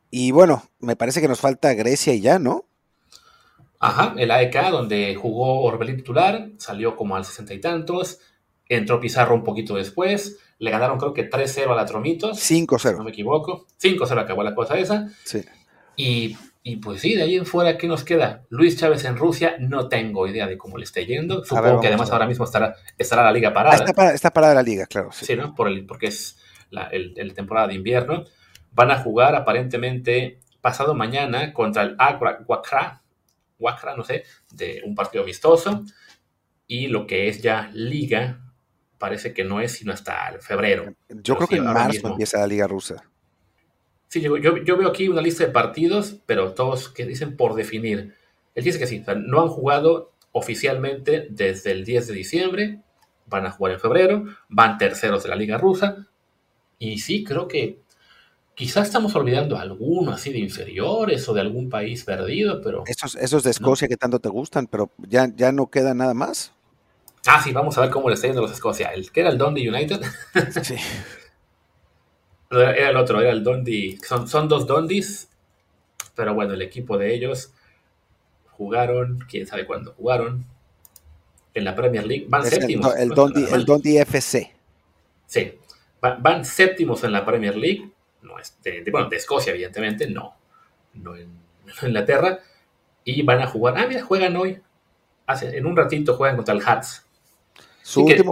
Y 0.10 0.32
bueno, 0.32 0.64
me 0.80 0.98
parece 0.98 1.22
que 1.22 1.30
nos 1.30 1.40
falta 1.40 1.74
Grecia 1.74 2.14
y 2.14 2.22
ya, 2.22 2.38
¿no? 2.38 2.66
Ajá, 3.80 4.14
el 4.18 4.30
AEK, 4.30 4.70
donde 4.70 5.16
jugó 5.16 5.64
Orbelín 5.64 5.96
titular, 5.96 6.50
salió 6.58 6.96
como 6.96 7.16
al 7.16 7.26
sesenta 7.26 7.56
y 7.56 7.60
tantos, 7.60 8.20
entró 8.76 9.00
Pizarro 9.00 9.36
un 9.36 9.44
poquito 9.44 9.76
después, 9.76 10.40
le 10.60 10.72
ganaron 10.72 10.98
creo 10.98 11.14
que 11.14 11.30
3-0 11.30 11.72
a 11.72 11.76
la 11.76 11.86
Tromitos. 11.86 12.38
5-0. 12.40 12.98
No 12.98 13.04
me 13.04 13.12
equivoco. 13.12 13.68
5-0 13.82 14.20
acabó 14.20 14.44
la 14.44 14.56
cosa 14.56 14.78
esa. 14.78 15.08
Sí. 15.24 15.44
Y, 15.96 16.38
y, 16.64 16.78
pues 16.78 17.02
sí, 17.02 17.16
de 17.16 17.24
ahí 17.24 17.36
en 17.36 17.46
fuera, 17.46 17.78
¿qué 17.78 17.88
nos 17.88 18.04
queda? 18.04 18.44
Luis 18.50 18.78
Chávez 18.78 19.04
en 19.06 19.18
Rusia, 19.18 19.56
no 19.60 19.90
tengo 19.90 20.28
idea 20.28 20.46
de 20.46 20.58
cómo 20.58 20.78
le 20.78 20.84
esté 20.84 21.06
yendo. 21.08 21.44
Supongo 21.44 21.82
que 21.82 21.88
además 21.88 22.12
ahora 22.12 22.28
mismo 22.28 22.46
estará, 22.46 22.76
estará 22.98 23.24
la 23.24 23.32
liga 23.32 23.52
parada. 23.52 23.84
está, 24.14 24.32
parada, 24.32 24.54
la 24.54 24.62
liga, 24.62 24.86
claro. 24.86 25.10
Sí, 25.12 25.36
¿no? 25.36 25.56
Por 25.56 25.68
el, 25.68 25.86
porque 25.86 26.08
es 26.08 26.38
la 26.70 26.84
el, 26.84 27.34
temporada 27.34 27.68
de 27.68 27.74
invierno. 27.74 28.26
Van 28.72 28.92
a 28.92 29.00
jugar 29.00 29.36
aparentemente 29.36 30.40
pasado 30.62 30.94
mañana 30.94 31.52
contra 31.54 31.82
el 31.82 31.96
Agra 31.98 32.46
Wakra, 32.48 33.96
no 33.98 34.04
sé, 34.04 34.24
de 34.52 34.82
un 34.86 34.94
partido 34.94 35.24
vistoso. 35.24 35.84
Y 36.68 36.88
lo 36.88 37.08
que 37.08 37.28
es 37.28 37.42
ya 37.42 37.72
liga, 37.74 38.41
parece 39.02 39.34
que 39.34 39.44
no 39.44 39.60
es 39.60 39.74
sino 39.74 39.92
hasta 39.92 40.38
febrero. 40.40 40.94
Yo 41.10 41.36
creo 41.36 41.48
que 41.48 41.56
en 41.58 41.66
marzo 41.66 42.08
empieza 42.08 42.38
la 42.38 42.48
liga 42.48 42.68
rusa. 42.68 43.04
Sí, 44.08 44.22
yo, 44.22 44.38
yo, 44.38 44.78
veo 44.78 44.88
aquí 44.88 45.08
una 45.08 45.22
lista 45.22 45.44
de 45.44 45.52
partidos, 45.52 46.18
pero 46.26 46.54
todos 46.54 46.90
que 46.90 47.06
dicen 47.06 47.36
por 47.36 47.56
definir. 47.56 48.14
Él 48.54 48.64
dice 48.64 48.78
que 48.78 48.86
sí, 48.86 49.04
no 49.26 49.42
han 49.42 49.48
jugado 49.48 50.12
oficialmente 50.32 51.28
desde 51.32 51.72
el 51.72 51.84
10 51.84 52.08
de 52.08 52.14
diciembre, 52.14 52.82
van 53.26 53.46
a 53.48 53.52
jugar 53.52 53.74
en 53.74 53.80
febrero, 53.80 54.26
van 54.50 54.78
terceros 54.78 55.24
de 55.24 55.30
la 55.30 55.36
liga 55.36 55.58
rusa, 55.58 56.08
y 56.78 57.00
sí, 57.00 57.24
creo 57.24 57.48
que 57.48 57.82
Quizás 58.54 58.88
estamos 58.88 59.16
olvidando 59.16 59.58
alguno 59.58 60.12
así 60.12 60.32
de 60.32 60.38
inferiores 60.38 61.28
o 61.28 61.34
de 61.34 61.42
algún 61.42 61.70
país 61.70 62.04
perdido, 62.04 62.62
pero... 62.62 62.84
Esos, 62.86 63.16
esos 63.16 63.44
de 63.44 63.50
Escocia 63.50 63.88
que 63.88 63.98
tanto 63.98 64.20
te 64.20 64.30
gustan, 64.30 64.68
pero 64.68 64.92
ya, 64.98 65.34
ya 65.36 65.52
no 65.52 65.72
queda 65.72 65.94
nada 65.94 66.14
más. 66.14 66.54
Ah, 67.26 67.42
sí, 67.44 67.52
vamos 67.52 67.78
a 67.78 67.82
ver 67.82 67.90
cómo 67.90 68.10
le 68.10 68.16
está 68.16 68.28
yendo 68.28 68.42
a 68.42 68.44
los 68.44 68.52
Escocia. 68.52 68.90
El 68.90 69.12
que 69.12 69.22
era 69.22 69.30
el 69.30 69.38
Dundee 69.38 69.70
United. 69.70 70.02
sí. 70.64 70.76
Era 72.50 72.90
el 72.90 72.98
otro, 72.98 73.22
era 73.22 73.32
el 73.32 73.44
Dundee. 73.44 73.98
Son, 74.06 74.28
son 74.28 74.48
dos 74.48 74.68
Dundies, 74.68 75.30
pero 76.16 76.34
bueno, 76.34 76.54
el 76.54 76.62
equipo 76.62 76.98
de 76.98 77.14
ellos 77.14 77.54
jugaron, 78.52 79.20
quién 79.30 79.48
sabe 79.48 79.66
cuándo 79.66 79.94
jugaron, 79.94 80.46
en 81.54 81.64
la 81.64 81.76
Premier 81.76 82.06
League. 82.06 82.26
Van 82.28 82.46
séptimos. 82.46 82.96
El, 82.96 83.12
el, 83.54 83.66
Dundee, 83.66 84.02
FC. 84.02 84.52
Sí, 85.28 85.54
van, 86.02 86.22
van 86.22 86.44
séptimos 86.44 87.04
en 87.04 87.14
la 87.14 87.24
Premier 87.24 87.56
League 87.56 87.92
no 88.22 88.38
es 88.40 88.58
de, 88.64 88.84
bueno, 88.92 89.10
de 89.10 89.18
Escocia, 89.18 89.52
evidentemente, 89.52 90.08
no, 90.08 90.36
no 90.94 91.16
en, 91.16 91.42
Inglaterra, 91.82 92.40
y 93.04 93.22
van 93.24 93.42
a 93.42 93.48
jugar, 93.48 93.78
ah, 93.78 93.86
mira, 93.88 94.04
juegan 94.04 94.36
hoy, 94.36 94.62
hace, 95.26 95.58
en 95.58 95.66
un 95.66 95.76
ratito 95.76 96.16
juegan 96.16 96.36
contra 96.36 96.54
el 96.54 96.62
Hats. 96.66 97.06
Su 97.84 98.04
último, 98.04 98.32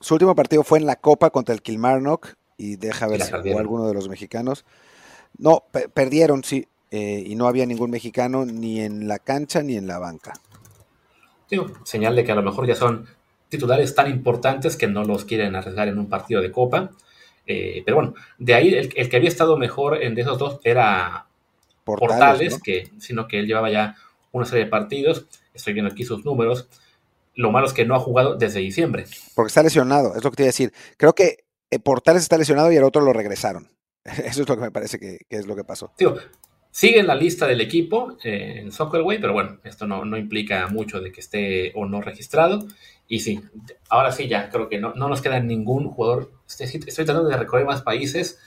su 0.00 0.14
último 0.14 0.34
partido 0.34 0.64
fue 0.64 0.78
en 0.78 0.86
la 0.86 0.96
Copa 0.96 1.30
contra 1.30 1.54
el 1.54 1.62
Kilmarnock, 1.62 2.36
y 2.58 2.76
deja 2.76 3.06
ver 3.06 3.22
si 3.22 3.32
jugó 3.32 3.58
alguno 3.58 3.86
de 3.86 3.94
los 3.94 4.08
mexicanos. 4.08 4.64
No, 5.38 5.64
perdieron, 5.94 6.42
sí, 6.42 6.66
eh, 6.90 7.22
y 7.24 7.36
no 7.36 7.46
había 7.46 7.64
ningún 7.64 7.90
mexicano 7.90 8.44
ni 8.44 8.80
en 8.80 9.06
la 9.06 9.18
cancha 9.18 9.62
ni 9.62 9.76
en 9.76 9.86
la 9.86 9.98
banca. 9.98 10.32
Sí, 11.48 11.58
señal 11.84 12.16
de 12.16 12.24
que 12.24 12.32
a 12.32 12.34
lo 12.34 12.42
mejor 12.42 12.66
ya 12.66 12.74
son 12.74 13.06
titulares 13.48 13.94
tan 13.94 14.10
importantes 14.10 14.76
que 14.76 14.88
no 14.88 15.04
los 15.04 15.24
quieren 15.24 15.54
arriesgar 15.54 15.88
en 15.88 15.98
un 15.98 16.08
partido 16.08 16.42
de 16.42 16.50
Copa. 16.50 16.90
Eh, 17.46 17.82
pero 17.86 17.96
bueno, 17.96 18.14
de 18.36 18.54
ahí 18.54 18.74
el, 18.74 18.88
que 18.90 19.16
había 19.16 19.28
estado 19.28 19.56
mejor 19.56 20.02
en 20.02 20.14
de 20.14 20.22
esos 20.22 20.38
dos 20.38 20.60
era 20.64 21.26
Portales, 21.84 22.60
que, 22.62 22.90
sino 22.98 23.26
que 23.26 23.38
él 23.38 23.46
llevaba 23.46 23.70
ya 23.70 23.96
una 24.32 24.44
serie 24.44 24.64
de 24.64 24.70
partidos. 24.70 25.26
Estoy 25.54 25.72
viendo 25.72 25.90
aquí 25.90 26.04
sus 26.04 26.24
números. 26.24 26.68
Lo 27.38 27.52
malo 27.52 27.68
es 27.68 27.72
que 27.72 27.84
no 27.84 27.94
ha 27.94 28.00
jugado 28.00 28.34
desde 28.34 28.58
diciembre. 28.58 29.04
Porque 29.36 29.46
está 29.46 29.62
lesionado, 29.62 30.16
es 30.16 30.24
lo 30.24 30.30
que 30.30 30.36
te 30.36 30.42
iba 30.42 30.48
a 30.48 30.54
decir. 30.54 30.72
Creo 30.96 31.14
que 31.14 31.44
eh, 31.70 31.78
Portales 31.78 32.22
está 32.22 32.36
lesionado 32.36 32.72
y 32.72 32.76
el 32.76 32.82
otro 32.82 33.00
lo 33.00 33.12
regresaron. 33.12 33.68
Eso 34.04 34.42
es 34.42 34.48
lo 34.48 34.56
que 34.56 34.62
me 34.62 34.72
parece 34.72 34.98
que, 34.98 35.20
es 35.30 35.46
lo 35.46 35.54
que 35.54 35.62
pasó. 35.62 35.92
sigue 36.72 36.98
en 36.98 37.06
la 37.06 37.14
lista 37.14 37.46
del 37.46 37.60
equipo 37.60 38.16
eh, 38.24 38.58
en 38.58 38.72
Soccerway, 38.72 39.20
pero 39.20 39.34
bueno, 39.34 39.60
esto 39.62 39.86
no, 39.86 40.04
no, 40.04 40.16
implica 40.16 40.66
mucho 40.66 41.00
de 41.00 41.12
que 41.12 41.20
esté 41.20 41.70
o 41.76 41.86
no 41.86 42.00
registrado. 42.00 42.66
Y 43.06 43.20
sí, 43.20 43.40
ahora 43.88 44.10
sí 44.10 44.26
ya, 44.26 44.50
creo 44.50 44.68
que 44.68 44.80
no, 44.80 44.94
no 44.94 45.08
nos 45.08 45.22
queda 45.22 45.38
ningún 45.38 45.88
jugador. 45.90 46.32
Estoy, 46.44 46.66
estoy, 46.66 47.04
tratando 47.04 47.28
de 47.28 47.36
recorrer 47.36 47.66
más 47.66 47.82
países, 47.82 48.40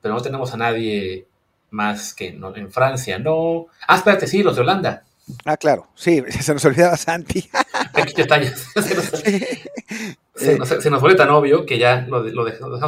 pero 0.00 0.14
no 0.14 0.22
tenemos 0.22 0.54
a 0.54 0.56
nadie 0.56 1.26
más 1.68 2.14
que 2.14 2.32
no, 2.32 2.56
en 2.56 2.72
Francia, 2.72 3.18
no. 3.18 3.66
Ah, 3.86 3.96
espérate, 3.96 4.26
sí, 4.26 4.42
los 4.42 4.56
de 4.56 4.62
Holanda. 4.62 5.04
Ah, 5.44 5.56
claro, 5.56 5.88
sí, 5.94 6.22
se 6.40 6.54
nos 6.54 6.64
olvidaba 6.64 6.96
Santi. 6.96 7.48
Aquí 7.94 8.14
detalles. 8.14 8.66
Se 10.38 10.56
nos, 10.56 10.68
se, 10.68 10.88
nos, 10.88 11.16
tan 11.16 11.30
obvio 11.30 11.66
que 11.66 11.78
ya 11.78 12.06
lo, 12.08 12.22
lo 12.22 12.44
dejamos. 12.44 12.80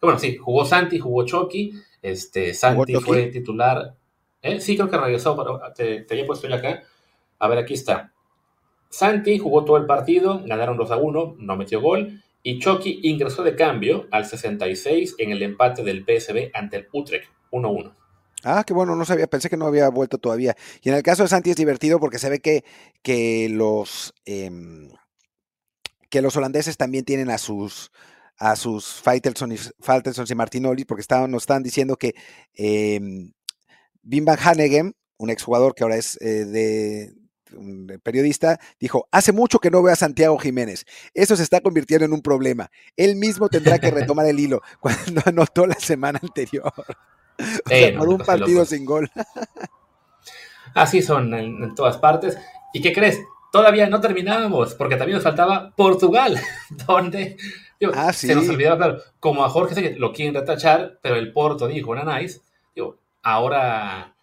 Bueno, 0.00 0.20
sí, 0.20 0.36
jugó 0.36 0.64
Santi, 0.64 1.00
jugó 1.00 1.26
Chucky. 1.26 1.72
Este, 2.00 2.54
Santi 2.54 2.94
fue 2.94 3.26
titular. 3.26 3.96
¿Eh? 4.40 4.60
Sí, 4.60 4.76
creo 4.76 4.88
que 4.88 4.96
regresó, 4.96 5.36
pero 5.36 5.60
te, 5.74 6.02
te 6.02 6.14
había 6.14 6.26
puesto 6.26 6.46
ya 6.46 6.56
acá. 6.56 6.84
A 7.40 7.48
ver, 7.48 7.58
aquí 7.58 7.74
está. 7.74 8.12
Santi 8.88 9.38
jugó 9.38 9.64
todo 9.64 9.78
el 9.78 9.86
partido, 9.86 10.42
ganaron 10.44 10.76
2 10.76 10.90
a 10.92 10.96
1, 10.96 11.36
no 11.38 11.56
metió 11.56 11.80
gol, 11.80 12.22
y 12.42 12.58
Chucky 12.58 13.00
ingresó 13.02 13.42
de 13.42 13.56
cambio 13.56 14.06
al 14.10 14.26
66 14.26 15.16
en 15.18 15.32
el 15.32 15.42
empate 15.42 15.82
del 15.82 16.04
PSB 16.04 16.50
ante 16.54 16.76
el 16.76 16.88
Utrecht, 16.92 17.30
1 17.50 17.68
1. 17.68 17.96
Ah, 18.44 18.64
qué 18.66 18.72
bueno, 18.72 18.96
no 18.96 19.04
sabía, 19.04 19.26
pensé 19.26 19.48
que 19.48 19.56
no 19.56 19.66
había 19.66 19.88
vuelto 19.88 20.18
todavía. 20.18 20.56
Y 20.82 20.88
en 20.88 20.94
el 20.96 21.02
caso 21.02 21.22
de 21.22 21.28
Santi 21.28 21.50
es 21.50 21.56
divertido 21.56 22.00
porque 22.00 22.18
se 22.18 22.28
ve 22.28 22.40
que, 22.40 22.64
que 23.02 23.48
los 23.48 24.14
em, 24.24 24.90
que 26.10 26.22
los 26.22 26.36
holandeses 26.36 26.76
también 26.76 27.04
tienen 27.04 27.30
a 27.30 27.38
sus 27.38 27.90
a 28.38 28.56
sus 28.56 28.86
Faitelson 28.86 29.52
y, 29.52 29.56
y 29.56 30.34
Martinoli, 30.34 30.84
porque 30.84 31.00
estaban, 31.00 31.30
nos 31.30 31.44
estaban 31.44 31.62
diciendo 31.62 31.96
que 31.96 32.14
eh, 32.54 33.00
van 34.02 34.38
Hanegem, 34.42 34.92
un 35.16 35.30
exjugador 35.30 35.74
que 35.74 35.84
ahora 35.84 35.96
es 35.96 36.20
eh, 36.20 36.44
de, 36.44 37.02
eh, 37.02 37.98
periodista, 38.02 38.58
dijo, 38.80 39.06
hace 39.12 39.32
mucho 39.32 39.58
que 39.58 39.70
no 39.70 39.82
veo 39.82 39.92
a 39.92 39.96
Santiago 39.96 40.38
Jiménez. 40.38 40.84
Eso 41.14 41.36
se 41.36 41.42
está 41.42 41.60
convirtiendo 41.60 42.04
en 42.04 42.12
un 42.12 42.22
problema. 42.22 42.70
Él 42.96 43.16
mismo 43.16 43.48
tendrá 43.48 43.78
que 43.78 43.90
retomar 43.90 44.26
el 44.26 44.40
hilo 44.40 44.60
cuando 44.80 45.22
anotó 45.24 45.66
la 45.66 45.78
semana 45.78 46.18
anterior. 46.22 46.72
O 47.64 47.68
sea, 47.68 47.98
por 47.98 48.08
un 48.08 48.18
partido 48.18 48.64
sin 48.64 48.84
gol. 48.84 49.10
Así 50.74 51.02
son 51.02 51.34
en, 51.34 51.74
todas 51.74 51.98
partes. 51.98 52.38
¿Y 52.72 52.80
qué 52.80 52.92
crees? 52.92 53.20
Todavía 53.50 53.86
no 53.86 54.00
terminábamos, 54.00 54.74
porque 54.74 54.96
también 54.96 55.16
nos 55.16 55.24
faltaba 55.24 55.72
Portugal, 55.76 56.38
donde 56.86 57.36
ah, 57.94 58.12
se 58.12 58.34
nos 58.34 58.48
olvidaba, 58.48 58.76
claro, 58.76 59.02
como 59.20 59.44
a 59.44 59.50
Jorge 59.50 59.96
lo 59.98 60.12
quieren 60.12 60.34
retachar, 60.34 60.98
pero 61.02 61.16
el 61.16 61.32
Porto 61.32 61.66
dijo, 61.66 61.90
una 61.90 62.18
nice, 62.18 62.40
digo, 62.74 62.96
ahora 63.22 64.14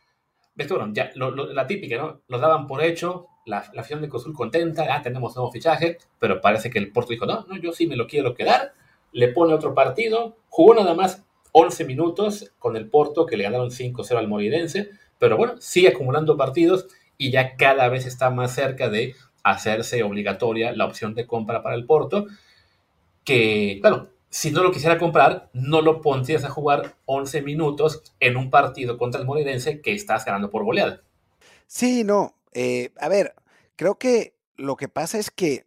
ya, 0.91 1.11
la 1.15 1.67
típica, 1.67 1.97
¿no? 1.97 2.21
Lo 2.27 2.39
daban 2.39 2.67
por 2.67 2.83
hecho, 2.83 3.27
la, 3.45 3.63
la 3.73 3.81
afición 3.81 4.01
de 4.01 4.09
Cosul 4.09 4.33
contenta, 4.33 4.87
ah, 4.89 5.01
tenemos 5.01 5.35
nuevo 5.35 5.51
fichaje, 5.51 5.97
pero 6.17 6.41
parece 6.41 6.69
que 6.69 6.79
el 6.79 6.91
Porto 6.91 7.11
dijo, 7.11 7.25
no, 7.25 7.45
no, 7.47 7.57
yo 7.57 7.71
sí 7.71 7.87
me 7.87 7.95
lo 7.95 8.07
quiero 8.07 8.33
quedar, 8.33 8.73
le 9.11 9.29
pone 9.29 9.53
otro 9.53 9.73
partido, 9.73 10.37
jugó 10.49 10.75
nada 10.75 10.95
más 10.95 11.23
11 11.51 11.85
minutos 11.85 12.51
con 12.59 12.75
el 12.75 12.89
Porto, 12.89 13.25
que 13.25 13.37
le 13.37 13.43
ganaron 13.43 13.69
5-0 13.69 14.17
al 14.17 14.27
Moridense, 14.27 14.89
pero 15.17 15.37
bueno, 15.37 15.55
sigue 15.59 15.89
acumulando 15.89 16.37
partidos 16.37 16.87
y 17.17 17.31
ya 17.31 17.55
cada 17.55 17.89
vez 17.89 18.05
está 18.05 18.29
más 18.29 18.53
cerca 18.53 18.89
de 18.89 19.15
hacerse 19.43 20.03
obligatoria 20.03 20.71
la 20.71 20.85
opción 20.85 21.13
de 21.13 21.27
compra 21.27 21.63
para 21.63 21.75
el 21.75 21.85
Porto, 21.85 22.27
que, 23.23 23.79
claro, 23.81 24.09
si 24.29 24.51
no 24.51 24.63
lo 24.63 24.71
quisiera 24.71 24.97
comprar, 24.97 25.49
no 25.53 25.81
lo 25.81 26.01
pondrías 26.01 26.43
a 26.43 26.49
jugar 26.49 26.95
11 27.05 27.41
minutos 27.41 28.03
en 28.19 28.37
un 28.37 28.49
partido 28.49 28.97
contra 28.97 29.19
el 29.19 29.27
Moridense 29.27 29.81
que 29.81 29.93
estás 29.93 30.25
ganando 30.25 30.49
por 30.49 30.63
goleada. 30.63 31.01
Sí, 31.67 32.03
no. 32.03 32.35
Eh, 32.53 32.91
a 32.99 33.09
ver, 33.09 33.33
creo 33.75 33.95
que 33.95 34.33
lo 34.55 34.75
que 34.75 34.87
pasa 34.87 35.17
es 35.17 35.31
que 35.31 35.65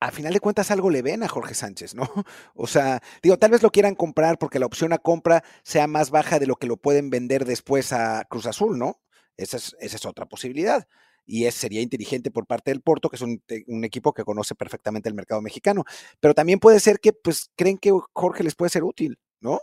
a 0.00 0.10
final 0.10 0.32
de 0.32 0.40
cuentas 0.40 0.70
algo 0.70 0.90
le 0.90 1.02
ven 1.02 1.22
a 1.22 1.28
Jorge 1.28 1.54
Sánchez, 1.54 1.94
¿no? 1.94 2.02
O 2.54 2.66
sea, 2.66 3.00
digo, 3.22 3.38
tal 3.38 3.50
vez 3.50 3.62
lo 3.62 3.70
quieran 3.70 3.94
comprar 3.94 4.38
porque 4.38 4.58
la 4.58 4.66
opción 4.66 4.92
a 4.92 4.98
compra 4.98 5.42
sea 5.62 5.86
más 5.86 6.10
baja 6.10 6.38
de 6.38 6.46
lo 6.46 6.56
que 6.56 6.66
lo 6.66 6.76
pueden 6.76 7.10
vender 7.10 7.44
después 7.44 7.92
a 7.92 8.24
Cruz 8.28 8.46
Azul, 8.46 8.78
¿no? 8.78 9.00
Esa 9.36 9.56
es, 9.56 9.76
esa 9.80 9.96
es 9.96 10.06
otra 10.06 10.26
posibilidad. 10.26 10.86
Y 11.24 11.46
es, 11.46 11.54
sería 11.54 11.80
inteligente 11.80 12.30
por 12.30 12.46
parte 12.46 12.70
del 12.70 12.82
Porto, 12.82 13.08
que 13.08 13.16
es 13.16 13.22
un, 13.22 13.42
un, 13.66 13.84
equipo 13.84 14.12
que 14.14 14.22
conoce 14.22 14.54
perfectamente 14.54 15.08
el 15.08 15.14
mercado 15.14 15.42
mexicano. 15.42 15.84
Pero 16.20 16.34
también 16.34 16.60
puede 16.60 16.78
ser 16.78 17.00
que, 17.00 17.12
pues, 17.12 17.50
creen 17.56 17.78
que 17.78 17.92
Jorge 18.12 18.44
les 18.44 18.54
puede 18.54 18.70
ser 18.70 18.84
útil, 18.84 19.18
¿no? 19.40 19.60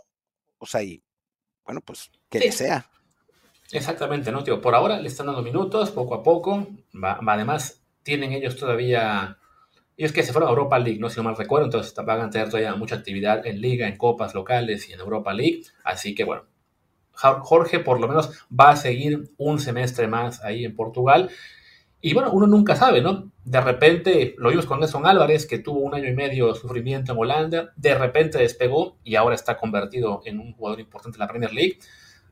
O 0.58 0.66
sea, 0.66 0.82
y 0.82 1.02
bueno, 1.64 1.80
pues, 1.80 2.10
que 2.28 2.38
sí. 2.38 2.46
le 2.46 2.52
sea. 2.52 2.90
Exactamente, 3.72 4.30
¿no, 4.30 4.44
tío? 4.44 4.60
Por 4.60 4.74
ahora 4.74 5.00
le 5.00 5.08
están 5.08 5.26
dando 5.26 5.42
minutos, 5.42 5.90
poco 5.90 6.14
a 6.14 6.22
poco. 6.22 6.66
Va, 7.02 7.18
además, 7.26 7.82
tienen 8.02 8.32
ellos 8.32 8.56
todavía 8.56 9.38
y 9.96 10.04
es 10.04 10.12
que 10.12 10.22
se 10.22 10.32
fueron 10.32 10.48
a 10.48 10.50
Europa 10.50 10.78
League, 10.78 10.98
no 10.98 11.08
si 11.08 11.18
no 11.18 11.24
mal 11.24 11.36
recuerdo, 11.36 11.66
entonces 11.66 11.94
van 12.04 12.20
a 12.20 12.30
tener 12.30 12.48
todavía 12.48 12.74
mucha 12.74 12.96
actividad 12.96 13.46
en 13.46 13.60
liga, 13.60 13.86
en 13.86 13.96
copas 13.96 14.34
locales 14.34 14.88
y 14.88 14.92
en 14.92 15.00
Europa 15.00 15.32
League. 15.32 15.62
Así 15.84 16.14
que 16.14 16.24
bueno, 16.24 16.44
Jorge 17.12 17.78
por 17.78 18.00
lo 18.00 18.08
menos 18.08 18.44
va 18.48 18.70
a 18.70 18.76
seguir 18.76 19.30
un 19.36 19.60
semestre 19.60 20.08
más 20.08 20.42
ahí 20.42 20.64
en 20.64 20.74
Portugal. 20.74 21.30
Y 22.00 22.12
bueno, 22.12 22.32
uno 22.32 22.46
nunca 22.46 22.76
sabe, 22.76 23.00
¿no? 23.00 23.32
De 23.44 23.60
repente 23.60 24.34
lo 24.36 24.50
vimos 24.50 24.66
con 24.66 24.80
Nelson 24.80 25.06
Álvarez, 25.06 25.46
que 25.46 25.58
tuvo 25.58 25.78
un 25.78 25.94
año 25.94 26.08
y 26.08 26.14
medio 26.14 26.52
de 26.52 26.58
sufrimiento 26.58 27.12
en 27.12 27.18
Holanda, 27.18 27.72
de 27.76 27.94
repente 27.94 28.38
despegó 28.38 28.98
y 29.04 29.14
ahora 29.14 29.34
está 29.34 29.56
convertido 29.56 30.20
en 30.24 30.40
un 30.40 30.52
jugador 30.52 30.80
importante 30.80 31.16
en 31.16 31.20
la 31.20 31.28
Premier 31.28 31.54
League. 31.54 31.78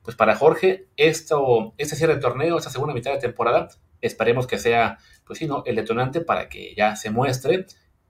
Pues 0.02 0.16
para 0.16 0.34
Jorge, 0.34 0.88
esto, 0.96 1.74
este 1.78 1.96
cierre 1.96 2.16
de 2.16 2.20
torneo, 2.20 2.58
esta 2.58 2.70
segunda 2.70 2.92
mitad 2.92 3.12
de 3.12 3.18
temporada, 3.18 3.68
esperemos 4.00 4.46
que 4.46 4.58
sea 4.58 4.98
pues 5.26 5.38
sí, 5.38 5.46
¿no? 5.46 5.62
el 5.66 5.76
detonante 5.76 6.20
para 6.20 6.48
que 6.48 6.74
ya 6.76 6.96
se 6.96 7.10
muestre 7.10 7.66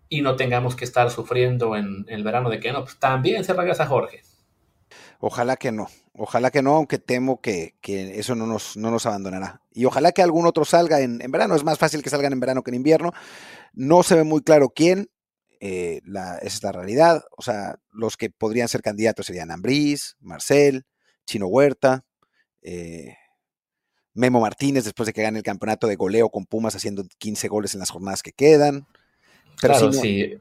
y 0.08 0.22
no 0.22 0.36
tengamos 0.36 0.76
que 0.76 0.84
estar 0.84 1.10
sufriendo 1.10 1.76
en, 1.76 2.04
el 2.08 2.22
verano 2.22 2.50
de 2.50 2.60
que 2.60 2.72
no, 2.72 2.84
pues 2.84 2.98
también 2.98 3.44
se 3.44 3.54
regresa 3.54 3.86
Jorge. 3.86 4.22
Ojalá 5.20 5.56
que 5.56 5.72
no, 5.72 5.88
ojalá 6.14 6.50
que 6.50 6.62
no, 6.62 6.74
aunque 6.74 6.98
temo 6.98 7.40
que, 7.40 7.76
que 7.80 8.18
eso 8.18 8.34
no 8.34 8.46
nos, 8.46 8.76
no 8.76 8.90
nos, 8.90 9.06
abandonará. 9.06 9.62
Y 9.72 9.84
ojalá 9.84 10.12
que 10.12 10.20
algún 10.20 10.46
otro 10.46 10.64
salga 10.64 11.00
en, 11.00 11.22
en, 11.22 11.30
verano, 11.30 11.54
es 11.54 11.64
más 11.64 11.78
fácil 11.78 12.02
que 12.02 12.10
salgan 12.10 12.32
en 12.32 12.40
verano 12.40 12.62
que 12.62 12.70
en 12.70 12.74
invierno. 12.74 13.12
No 13.72 14.02
se 14.02 14.16
ve 14.16 14.24
muy 14.24 14.42
claro 14.42 14.70
quién, 14.70 15.08
eh, 15.64 16.00
esa 16.04 16.38
es 16.38 16.62
la 16.64 16.72
realidad. 16.72 17.22
O 17.36 17.42
sea, 17.42 17.76
los 17.92 18.16
que 18.16 18.30
podrían 18.30 18.66
ser 18.66 18.82
candidatos 18.82 19.26
serían 19.26 19.52
Ambriz, 19.52 20.16
Marcel, 20.18 20.86
Chino 21.24 21.46
Huerta, 21.46 22.04
eh, 22.62 23.16
Memo 24.14 24.40
Martínez 24.40 24.84
después 24.84 25.06
de 25.06 25.12
que 25.12 25.22
gane 25.22 25.38
el 25.38 25.44
campeonato 25.44 25.86
de 25.86 25.96
goleo 25.96 26.28
con 26.28 26.46
Pumas 26.46 26.74
haciendo 26.74 27.04
15 27.18 27.48
goles 27.48 27.74
en 27.74 27.80
las 27.80 27.90
jornadas 27.90 28.22
que 28.22 28.32
quedan. 28.32 28.86
Pero 29.60 29.74
claro, 29.74 29.92
si, 29.92 29.96
no... 29.96 30.02
si 30.02 30.38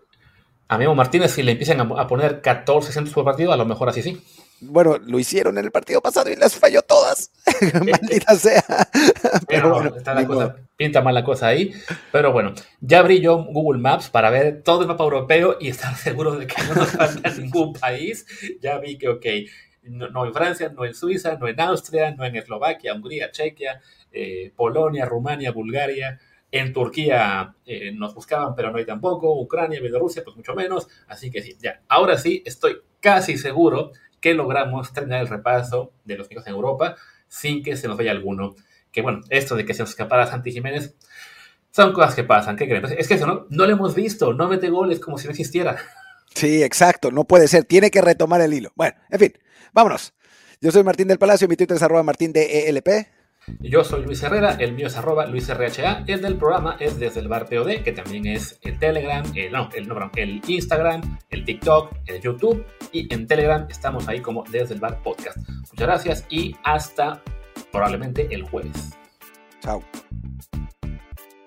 a 0.71 0.77
Memo 0.77 0.95
Martínez 0.95 1.31
si 1.31 1.43
le 1.43 1.51
empiezan 1.51 1.81
a, 1.81 2.07
poner 2.07 2.39
14 2.39 2.93
centros 2.93 3.13
por 3.13 3.25
partido, 3.25 3.51
a 3.51 3.57
lo 3.57 3.65
mejor 3.65 3.89
así 3.89 4.01
sí. 4.01 4.23
Bueno, 4.61 4.97
lo 4.99 5.19
hicieron 5.19 5.57
en 5.57 5.65
el 5.65 5.71
partido 5.71 5.99
pasado 5.99 6.31
y 6.31 6.37
las 6.37 6.55
falló 6.55 6.81
todas. 6.81 7.29
Maldita 7.73 8.35
sea. 8.35 8.63
Pero, 8.93 9.45
pero 9.47 9.69
bueno, 9.73 9.95
está 9.97 10.13
la 10.13 10.25
cosa, 10.25 10.55
pinta 10.77 11.01
mal 11.01 11.13
la 11.13 11.25
cosa 11.25 11.47
ahí. 11.47 11.73
Pero 12.13 12.31
bueno, 12.31 12.53
ya 12.79 12.99
abrí 12.99 13.19
yo 13.19 13.43
Google 13.43 13.81
Maps 13.81 14.09
para 14.09 14.29
ver 14.29 14.63
todo 14.63 14.83
el 14.83 14.87
mapa 14.87 15.03
europeo 15.03 15.57
y 15.59 15.67
estar 15.67 15.93
seguro 15.97 16.37
de 16.37 16.47
que 16.47 16.63
no 16.63 16.75
nos 16.75 16.91
falta 16.91 17.29
ningún 17.31 17.73
país. 17.73 18.25
Ya 18.61 18.77
vi 18.77 18.97
que, 18.97 19.09
ok, 19.09 19.25
no, 19.83 20.25
en 20.25 20.33
Francia, 20.33 20.71
no 20.75 20.85
en 20.85 20.93
Suiza, 20.93 21.37
no 21.37 21.47
en 21.47 21.59
Austria, 21.59 22.11
no 22.11 22.25
en 22.25 22.35
Eslovaquia, 22.35 22.93
Hungría, 22.93 23.31
Chequia, 23.31 23.81
eh, 24.11 24.51
Polonia, 24.55 25.05
Rumania, 25.05 25.51
Bulgaria. 25.51 26.19
En 26.51 26.73
Turquía 26.73 27.55
eh, 27.65 27.93
nos 27.93 28.13
buscaban, 28.13 28.55
pero 28.55 28.71
no 28.71 28.77
hay 28.77 28.85
tampoco. 28.85 29.39
Ucrania, 29.39 29.79
Bielorrusia, 29.79 30.23
pues 30.23 30.35
mucho 30.35 30.53
menos. 30.53 30.87
Así 31.07 31.31
que 31.31 31.41
sí, 31.41 31.55
ya. 31.61 31.81
Ahora 31.87 32.17
sí, 32.17 32.43
estoy 32.45 32.81
casi 32.99 33.37
seguro 33.37 33.91
que 34.19 34.33
logramos 34.33 34.93
terminar 34.93 35.21
el 35.21 35.27
repaso 35.27 35.93
de 36.03 36.17
los 36.17 36.27
equipos 36.27 36.45
en 36.47 36.53
Europa 36.53 36.95
sin 37.27 37.63
que 37.63 37.77
se 37.77 37.87
nos 37.87 37.97
vaya 37.97 38.11
alguno. 38.11 38.55
Que 38.91 39.01
bueno, 39.01 39.21
esto 39.29 39.55
de 39.55 39.65
que 39.65 39.73
se 39.73 39.81
nos 39.83 39.91
escapara 39.91 40.27
Santi 40.27 40.51
Jiménez 40.51 40.95
son 41.71 41.93
cosas 41.93 42.15
que 42.15 42.25
pasan. 42.25 42.57
¿Qué 42.57 42.67
creen? 42.67 42.85
Es 42.97 43.07
que 43.07 43.13
eso 43.13 43.25
no, 43.25 43.47
no 43.49 43.65
lo 43.65 43.71
hemos 43.71 43.95
visto. 43.95 44.33
No 44.33 44.49
mete 44.49 44.69
goles 44.69 44.99
como 44.99 45.17
si 45.17 45.25
no 45.25 45.31
existiera. 45.31 45.77
Sí, 46.33 46.63
exacto. 46.63 47.11
No 47.11 47.25
puede 47.25 47.47
ser. 47.47 47.65
Tiene 47.65 47.91
que 47.91 48.01
retomar 48.01 48.41
el 48.41 48.53
hilo. 48.53 48.71
Bueno, 48.75 48.95
en 49.09 49.19
fin. 49.19 49.33
Vámonos. 49.73 50.13
Yo 50.61 50.71
soy 50.71 50.83
Martín 50.83 51.07
del 51.07 51.17
Palacio, 51.17 51.47
mi 51.47 51.55
Twitter 51.55 51.75
es 51.75 51.81
arroba 51.81 52.03
martín 52.03 52.31
de 52.33 52.69
ELP. 52.69 52.87
Yo 53.59 53.83
soy 53.83 54.05
Luis 54.05 54.21
Herrera, 54.21 54.51
el 54.59 54.73
mío 54.73 54.85
es 54.85 54.95
arroba 54.95 55.25
LuisRHA, 55.25 56.03
el 56.05 56.21
del 56.21 56.37
programa 56.37 56.77
es 56.79 56.99
desde 56.99 57.19
el 57.19 57.27
bar 57.27 57.49
POD, 57.49 57.81
que 57.83 57.91
también 57.91 58.27
es 58.27 58.59
el 58.61 58.77
Telegram, 58.77 59.25
el, 59.35 59.51
no, 59.51 59.69
el, 59.73 59.87
no, 59.87 60.11
el 60.15 60.41
Instagram, 60.45 61.17
el 61.31 61.43
TikTok, 61.43 61.91
el 62.05 62.21
YouTube 62.21 62.63
y 62.91 63.11
en 63.11 63.25
Telegram 63.25 63.65
estamos 63.69 64.07
ahí 64.07 64.21
como 64.21 64.43
desde 64.51 64.75
el 64.75 64.79
bar 64.79 65.01
podcast. 65.01 65.37
Muchas 65.47 65.87
gracias 65.87 66.25
y 66.29 66.55
hasta 66.63 67.23
probablemente 67.71 68.27
el 68.29 68.43
jueves. 68.43 68.91
Chao. 69.61 69.83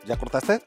¿Ya 0.05 0.16
cortaste? 0.16 0.61